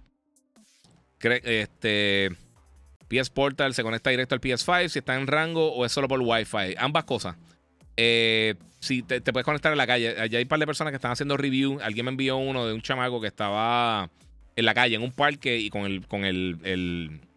[1.20, 2.30] Este.
[3.12, 6.20] PS Portal se conecta directo al PS5 si está en rango o es solo por
[6.20, 6.76] Wi-Fi.
[6.78, 7.36] Ambas cosas.
[7.97, 10.18] Eh, si te, puedes conectar en la calle.
[10.18, 11.78] Allá hay un par de personas que están haciendo review.
[11.82, 14.10] Alguien me envió uno de un chamaco que estaba
[14.56, 16.59] en la calle, en un parque, y con el, con el,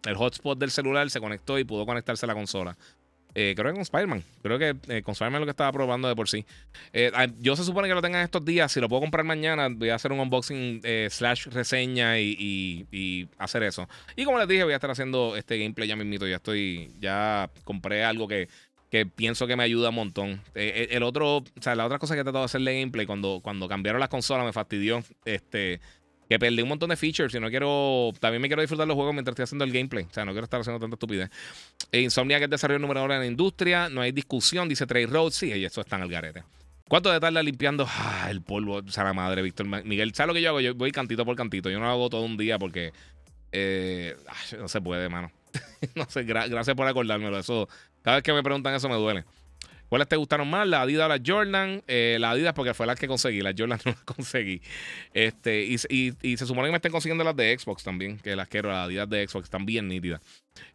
[0.06, 2.76] el hotspot del celular se conectó y pudo conectarse a la consola.
[3.38, 4.24] Eh, creo que con Spider-Man.
[4.42, 6.46] Creo que eh, con Spider-Man lo que estaba probando de por sí.
[6.94, 8.72] Eh, ah, yo se supone que lo tengan estos días.
[8.72, 10.80] Si lo puedo comprar mañana, voy a hacer un unboxing
[11.10, 13.86] slash reseña y, hacer eso.
[14.16, 16.26] Y como les dije, voy a estar haciendo este gameplay ya mismito.
[16.26, 16.90] Ya estoy.
[16.98, 18.48] Ya compré algo que,
[19.14, 20.40] pienso que me ayuda un montón.
[20.54, 23.68] el otro, o sea, la otra cosa que he tratado de hacerle gameplay cuando, cuando
[23.68, 25.04] cambiaron las consolas me fastidió.
[25.26, 25.80] Este
[26.28, 28.12] que perdí un montón de features y no quiero.
[28.20, 30.04] También me quiero disfrutar los juegos mientras estoy haciendo el gameplay.
[30.04, 31.30] O sea, no quiero estar haciendo tanta estupidez.
[31.92, 33.88] Insomnia, que es desarrollo número uno en la industria.
[33.88, 35.30] No hay discusión, dice Trey Road.
[35.30, 36.42] Sí, y eso está en el garete.
[36.88, 38.76] ¿Cuánto de tarda limpiando ah, el polvo?
[38.76, 40.14] O sea, la madre, Víctor Miguel.
[40.14, 40.60] ¿Sabes lo que yo hago?
[40.60, 41.70] Yo voy cantito por cantito.
[41.70, 42.92] Yo no lo hago todo un día porque.
[43.52, 44.16] Eh,
[44.58, 45.30] no se puede, mano.
[45.94, 47.38] no sé, gracias por acordármelo.
[47.38, 47.68] Eso,
[48.02, 49.24] cada vez que me preguntan eso me duele.
[49.88, 50.66] ¿Cuáles te gustaron más?
[50.66, 51.82] La Adidas o la Jordan.
[51.86, 53.40] Eh, la Adidas porque fue la que conseguí.
[53.40, 54.60] La Jordan no la conseguí.
[55.14, 55.78] Este, y,
[56.36, 58.18] se supone que me estén consiguiendo las de Xbox también.
[58.18, 59.44] Que las quiero, las Adidas de Xbox.
[59.44, 60.20] Están bien nítidas.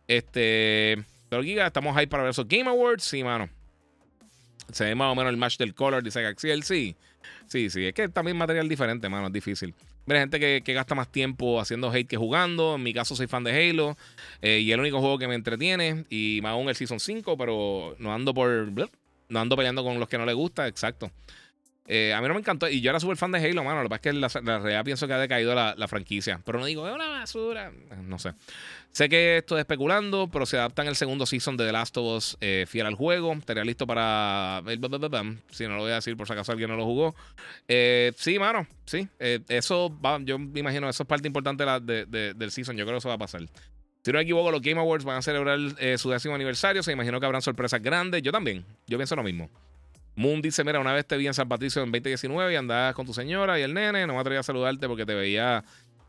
[0.08, 1.04] Este.
[1.30, 3.04] Pero Giga, estamos ahí para ver esos Game Awards.
[3.04, 3.50] Sí, mano.
[4.72, 6.64] Se ve más o menos el match del color, dice Gaxiel.
[6.64, 6.96] Sí.
[7.48, 7.86] Sí, sí.
[7.86, 9.28] Es que también material diferente, mano.
[9.28, 9.74] Es difícil.
[10.06, 12.76] Mira, gente que, gasta más tiempo haciendo hate que jugando.
[12.76, 13.98] En mi caso, soy fan de Halo.
[14.42, 16.06] Eh, y el único juego que me entretiene.
[16.10, 18.72] Y más aún el Season 5, pero no ando por
[19.32, 21.12] no ando peleando con los que no le gusta, exacto.
[21.88, 22.70] Eh, a mí no me encantó.
[22.70, 23.84] Y yo era súper fan de Halo, mano.
[23.84, 26.40] Lo que pasa es que la, la realidad pienso que ha decaído la, la, franquicia.
[26.46, 27.72] Pero no digo, es una basura.
[28.04, 28.34] No sé.
[28.92, 32.38] Sé que estoy especulando, pero se adaptan el segundo season de The Last of Us
[32.40, 33.34] eh, fiel al juego.
[33.34, 34.62] Estaría listo para.
[35.50, 37.16] Si no lo voy a decir por si acaso alguien no lo jugó.
[37.68, 38.68] Eh, sí, mano.
[38.86, 39.08] Sí.
[39.20, 40.20] eso va.
[40.24, 42.78] Yo me imagino, eso es parte importante de del season.
[42.78, 43.42] Yo creo que eso va a pasar.
[44.04, 46.82] Si no me equivoco, los Game Awards van a celebrar eh, su décimo aniversario.
[46.82, 48.22] Se imagino que habrán sorpresas grandes.
[48.24, 48.66] Yo también.
[48.88, 49.50] Yo pienso lo mismo.
[50.16, 53.06] Moon dice: Mira, una vez te vi en San Patricio en 2019 y andabas con
[53.06, 54.08] tu señora y el nene.
[54.08, 55.64] No me atreví a saludarte porque te veía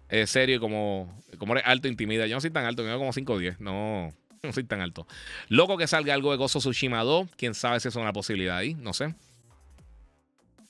[0.08, 2.26] eh, serio y como, como eres alto, intimida.
[2.26, 3.60] Yo no soy tan alto, me veo como 5 o 10.
[3.60, 4.12] No,
[4.42, 5.06] no soy tan alto.
[5.48, 7.28] Loco que salga algo de Gozo Tsushima 2.
[7.36, 8.74] Quién sabe si es una posibilidad ahí.
[8.74, 9.14] No sé.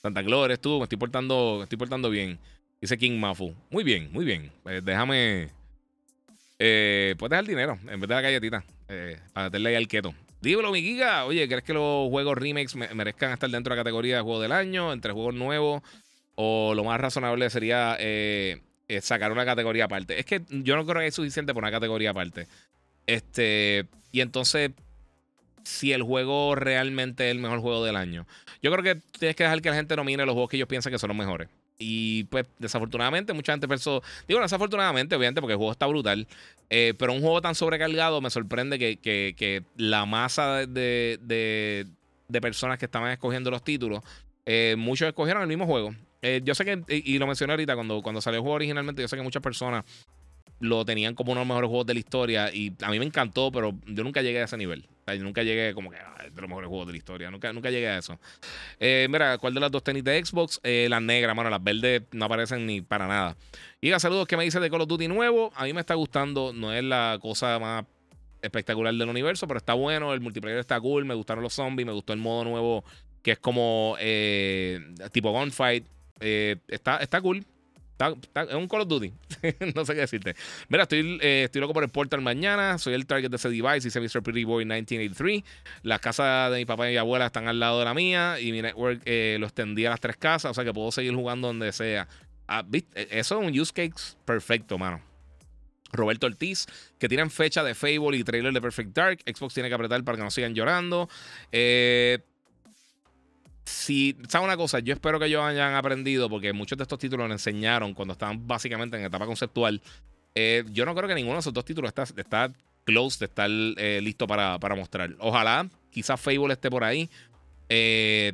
[0.02, 0.78] Santa Gloria, tú.
[0.78, 2.40] Me estoy portando, estoy portando bien.
[2.80, 3.54] Dice King Mafu.
[3.70, 4.50] Muy bien, muy bien.
[4.66, 5.61] Eh, déjame.
[6.64, 10.14] Eh, puedes dejar dinero en vez de la galletita eh, para meterle ahí al keto.
[10.40, 11.24] Dímelo, mi giga.
[11.24, 14.52] Oye, ¿crees que los juegos remakes merezcan estar dentro de la categoría de juego del
[14.52, 15.82] año, entre juegos nuevos?
[16.36, 18.60] O lo más razonable sería eh,
[19.00, 20.20] sacar una categoría aparte.
[20.20, 22.46] Es que yo no creo que es suficiente por una categoría aparte.
[23.08, 23.86] Este.
[24.12, 24.70] Y entonces,
[25.64, 28.24] si el juego realmente es el mejor juego del año.
[28.62, 30.92] Yo creo que tienes que dejar que la gente nomine los juegos que ellos piensan
[30.92, 31.48] que son los mejores.
[31.82, 34.02] Y pues, desafortunadamente, mucha gente pensó.
[34.28, 36.26] Digo, desafortunadamente, obviamente, porque el juego está brutal.
[36.70, 41.86] Eh, pero un juego tan sobrecargado me sorprende que, que, la masa de, de,
[42.28, 44.00] de, personas que estaban escogiendo los títulos,
[44.46, 45.94] eh, muchos escogieron el mismo juego.
[46.22, 49.08] Eh, yo sé que, y, lo mencioné ahorita, cuando, cuando salió el juego originalmente, yo
[49.08, 49.84] sé que muchas personas
[50.62, 53.04] lo tenían como uno de los mejores juegos de la historia y a mí me
[53.04, 54.86] encantó, pero yo nunca llegué a ese nivel.
[55.08, 57.30] yo nunca llegué como que ah, de los mejores juegos de la historia.
[57.32, 58.16] Nunca, nunca llegué a eso.
[58.78, 60.60] Eh, mira, ¿cuál de las dos tenis de Xbox?
[60.62, 63.36] Eh, las negras, mano, las verdes no aparecen ni para nada.
[63.80, 65.52] Y saludos, ¿qué me dice de Call of Duty nuevo?
[65.56, 67.84] A mí me está gustando, no es la cosa más
[68.40, 71.92] espectacular del universo, pero está bueno, el multiplayer está cool, me gustaron los zombies, me
[71.92, 72.84] gustó el modo nuevo
[73.20, 74.78] que es como eh,
[75.10, 75.86] tipo gunfight.
[76.20, 77.44] está, está cool
[78.08, 79.12] es un Call of Duty.
[79.74, 80.34] no sé qué decirte.
[80.68, 82.78] Mira, estoy, eh, estoy loco por el Portal mañana.
[82.78, 83.88] Soy el target de ese device.
[83.88, 84.22] Dice Mr.
[84.22, 85.42] Pretty Boy 1983.
[85.82, 88.40] Las casas de mi papá y mi abuela están al lado de la mía.
[88.40, 90.50] Y mi network eh, lo extendí a las tres casas.
[90.50, 92.08] O sea que puedo seguir jugando donde sea.
[92.48, 95.00] Ah, e, eso es un use case perfecto, mano.
[95.92, 96.66] Roberto Ortiz,
[96.98, 99.18] que tienen fecha de Fable y trailer de Perfect Dark.
[99.26, 101.08] Xbox tiene que apretar para que no sigan llorando.
[101.52, 102.18] Eh,
[103.64, 104.80] si, ¿sabes una cosa?
[104.80, 108.46] Yo espero que ellos hayan aprendido, porque muchos de estos títulos lo enseñaron cuando estaban
[108.46, 109.80] básicamente en etapa conceptual.
[110.34, 112.52] Eh, yo no creo que ninguno de esos dos títulos está, está
[112.84, 115.14] close de estar eh, listo para, para, mostrar.
[115.18, 117.08] Ojalá, quizás Fable esté por ahí.
[117.68, 118.32] Eh,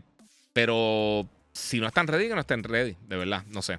[0.52, 3.78] pero si no están ready, que no estén ready, de verdad, no sé.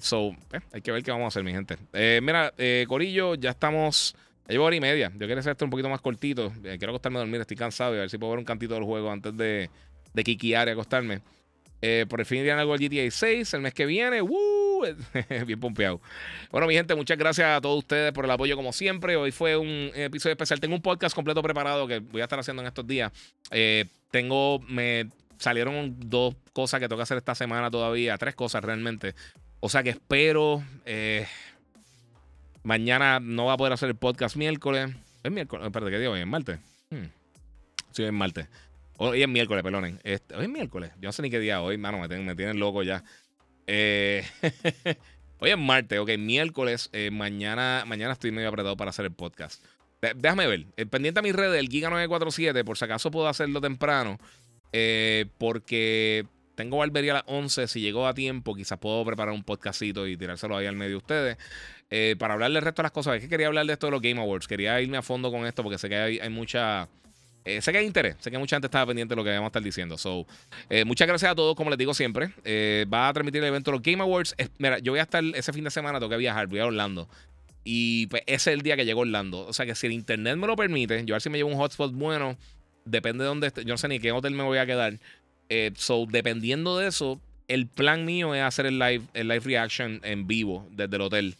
[0.00, 0.34] so,
[0.72, 1.76] hay que ver qué vamos a hacer, mi gente.
[2.20, 2.52] mira,
[2.86, 4.14] Corillo, ya estamos.
[4.50, 5.12] Ya llevo hora y media.
[5.12, 6.52] Yo quiero hacer esto un poquito más cortito.
[6.60, 8.82] quiero acostarme a dormir, estoy cansado y a ver si puedo ver un cantito del
[8.82, 9.70] juego antes de,
[10.12, 11.20] de kikiar y acostarme.
[11.82, 14.20] Eh, por el fin de algo al GTA 6 el mes que viene.
[14.20, 14.82] ¡Woo!
[15.46, 16.00] Bien pompeado.
[16.50, 19.14] Bueno, mi gente, muchas gracias a todos ustedes por el apoyo como siempre.
[19.14, 20.58] Hoy fue un episodio especial.
[20.58, 23.12] Tengo un podcast completo preparado que voy a estar haciendo en estos días.
[23.52, 25.06] Eh, tengo, me
[25.38, 28.18] salieron dos cosas que tengo que hacer esta semana todavía.
[28.18, 29.14] Tres cosas realmente.
[29.60, 30.64] O sea que espero.
[30.84, 31.24] Eh,
[32.62, 34.90] mañana no va a poder hacer el podcast miércoles.
[35.22, 35.66] Es miércoles.
[35.66, 36.20] Espérate, ¿qué día hoy?
[36.20, 36.58] ¿Es martes?
[36.90, 37.06] Hmm.
[37.92, 38.48] Sí, es martes.
[38.96, 39.98] Hoy es miércoles, perdonen.
[40.04, 40.90] Este, hoy es miércoles.
[41.00, 41.98] Yo no sé ni qué día hoy, mano.
[41.98, 43.02] Me tienen, loco ya.
[43.66, 44.24] Eh,
[45.38, 46.10] hoy es martes, ok.
[46.18, 46.90] Miércoles.
[46.92, 49.64] Eh, mañana, mañana estoy medio apretado para hacer el podcast.
[50.16, 50.66] déjame ver.
[50.76, 52.64] Eh, pendiente a mi red del Giga947.
[52.64, 54.18] Por si acaso puedo hacerlo temprano.
[55.38, 56.26] porque
[56.62, 57.68] tengo barbería a las 11.
[57.68, 60.96] Si llego a tiempo, quizás puedo preparar un podcastito y tirárselo ahí al medio de
[60.96, 62.18] ustedes.
[62.18, 63.16] para hablar del resto de las cosas.
[63.16, 64.46] Es que quería hablar de esto de los Game Awards.
[64.46, 66.88] Quería irme a fondo con esto porque sé que hay mucha
[67.44, 69.46] eh, sé que hay interés, sé que mucha gente estaba pendiente de lo que vamos
[69.46, 69.96] a estar diciendo.
[69.96, 70.26] So,
[70.68, 72.30] eh, muchas gracias a todos, como les digo siempre.
[72.44, 74.34] Eh, va a transmitir el evento los Game Awards.
[74.58, 77.08] mira, yo voy a estar ese fin de semana, tengo viajar, voy a Orlando.
[77.64, 79.46] Y pues ese es el día que llegó Orlando.
[79.46, 81.50] O sea que si el internet me lo permite, yo a ver si me llevo
[81.50, 82.36] un hotspot bueno.
[82.84, 83.64] Depende de dónde esté.
[83.64, 84.98] Yo no sé ni qué hotel me voy a quedar.
[85.76, 90.26] So, dependiendo de eso, el plan mío es hacer el live, el live reaction en
[90.26, 91.36] vivo desde el hotel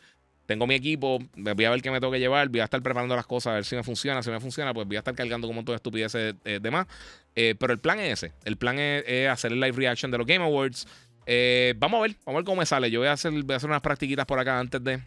[0.51, 3.15] tengo mi equipo, voy a ver qué me tengo que llevar, voy a estar preparando
[3.15, 4.20] las cosas a ver si me funciona.
[4.20, 6.89] Si me funciona, pues voy a estar cargando un montón de estupideces eh, de más.
[7.37, 8.32] Eh, pero el plan es ese.
[8.45, 10.89] El plan es, hacer el live reaction de los Game Awards.
[11.24, 12.91] Eh, vamos a ver, vamos a ver cómo me sale.
[12.91, 15.01] Yo voy a hacer, voy a hacer unas practiquitas por acá antes de.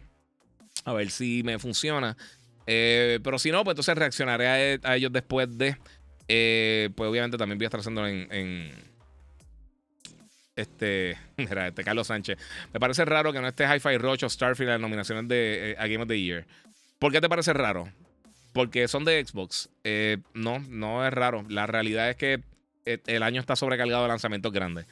[0.86, 2.16] A ver si me funciona.
[2.64, 5.76] pero si no, pues entonces reaccionaré a, ellos después de.
[6.26, 8.93] pues obviamente también voy a estar haciendo en
[10.56, 12.38] este, mira, este Carlos Sánchez.
[12.72, 15.76] Me parece raro que no esté Hi-Fi Rush o Starfield en las nominaciones de eh,
[15.76, 16.46] Game of the Year.
[16.98, 17.88] ¿Por qué te parece raro?
[18.52, 19.68] Porque son de Xbox.
[19.82, 21.44] Eh, no, no es raro.
[21.48, 22.40] La realidad es que
[22.86, 24.86] eh, el año está sobrecargado de lanzamientos grandes.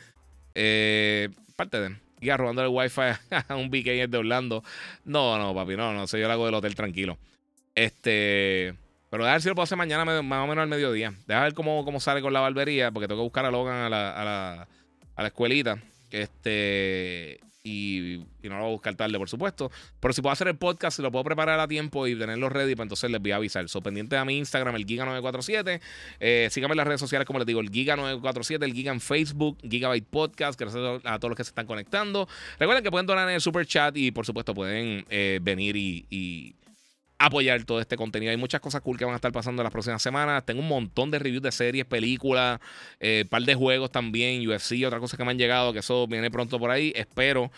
[1.56, 1.97] parte de.
[2.20, 3.01] Ya robando el wifi
[3.48, 4.62] a un BK de Orlando.
[5.05, 6.06] No, no, papi, no, no.
[6.06, 7.18] Sé yo lo hago del hotel tranquilo.
[7.74, 8.74] Este.
[9.10, 11.12] Pero a ver si lo puedo hacer mañana más o menos al mediodía.
[11.26, 12.90] Deja ver cómo, cómo sale con la barbería.
[12.90, 14.68] Porque tengo que buscar a Logan a la
[15.28, 15.78] escuelita.
[16.11, 17.40] Este.
[17.65, 19.70] Y, y, no lo voy a buscar tarde, por supuesto.
[20.01, 22.86] Pero si puedo hacer el podcast, lo puedo preparar a tiempo y tenerlo ready, pues
[22.86, 23.69] entonces les voy a avisar.
[23.69, 25.81] So, pendiente a mi Instagram, el Giga947.
[26.19, 29.59] Eh, síganme en las redes sociales, como les digo, el Giga947, el Giga en Facebook,
[29.62, 30.59] Gigabyte Podcast.
[30.59, 32.28] Gracias a todos los que se están conectando.
[32.59, 36.57] Recuerden que pueden donar en el super chat y, por supuesto, pueden eh, venir y
[37.27, 38.31] apoyar todo este contenido.
[38.31, 40.44] Hay muchas cosas cool que van a estar pasando en las próximas semanas.
[40.44, 42.61] Tengo un montón de reviews de series, películas,
[43.01, 46.31] eh, par de juegos también, UFC, otra cosa que me han llegado, que eso viene
[46.31, 46.93] pronto por ahí.
[46.97, 47.51] Espero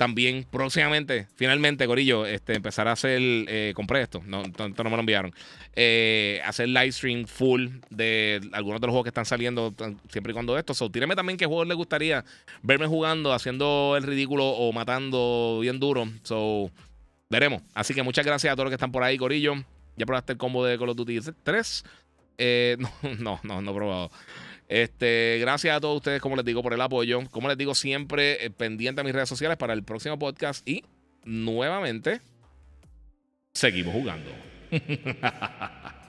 [0.00, 4.90] también próximamente, finalmente, Corillo, este, empezar a hacer, eh, compré esto, no, no, no me
[4.92, 5.34] lo enviaron,
[5.76, 9.74] eh, hacer live stream full de algunos de los juegos que están saliendo
[10.08, 10.72] siempre y cuando esto.
[10.72, 12.24] So, tíreme también qué juegos les gustaría
[12.62, 16.08] verme jugando, haciendo el ridículo o matando bien duro.
[16.22, 16.70] So,
[17.30, 17.62] Veremos.
[17.74, 19.54] Así que muchas gracias a todos los que están por ahí, Corillo.
[19.96, 21.84] Ya probaste el combo de Call of Duty 3.
[22.38, 22.76] Eh,
[23.20, 24.10] no, no, no, he probado.
[24.68, 27.20] Este, gracias a todos ustedes, como les digo, por el apoyo.
[27.30, 30.68] Como les digo, siempre eh, pendiente a mis redes sociales para el próximo podcast.
[30.68, 30.84] Y
[31.24, 32.20] nuevamente,
[33.54, 34.30] seguimos jugando.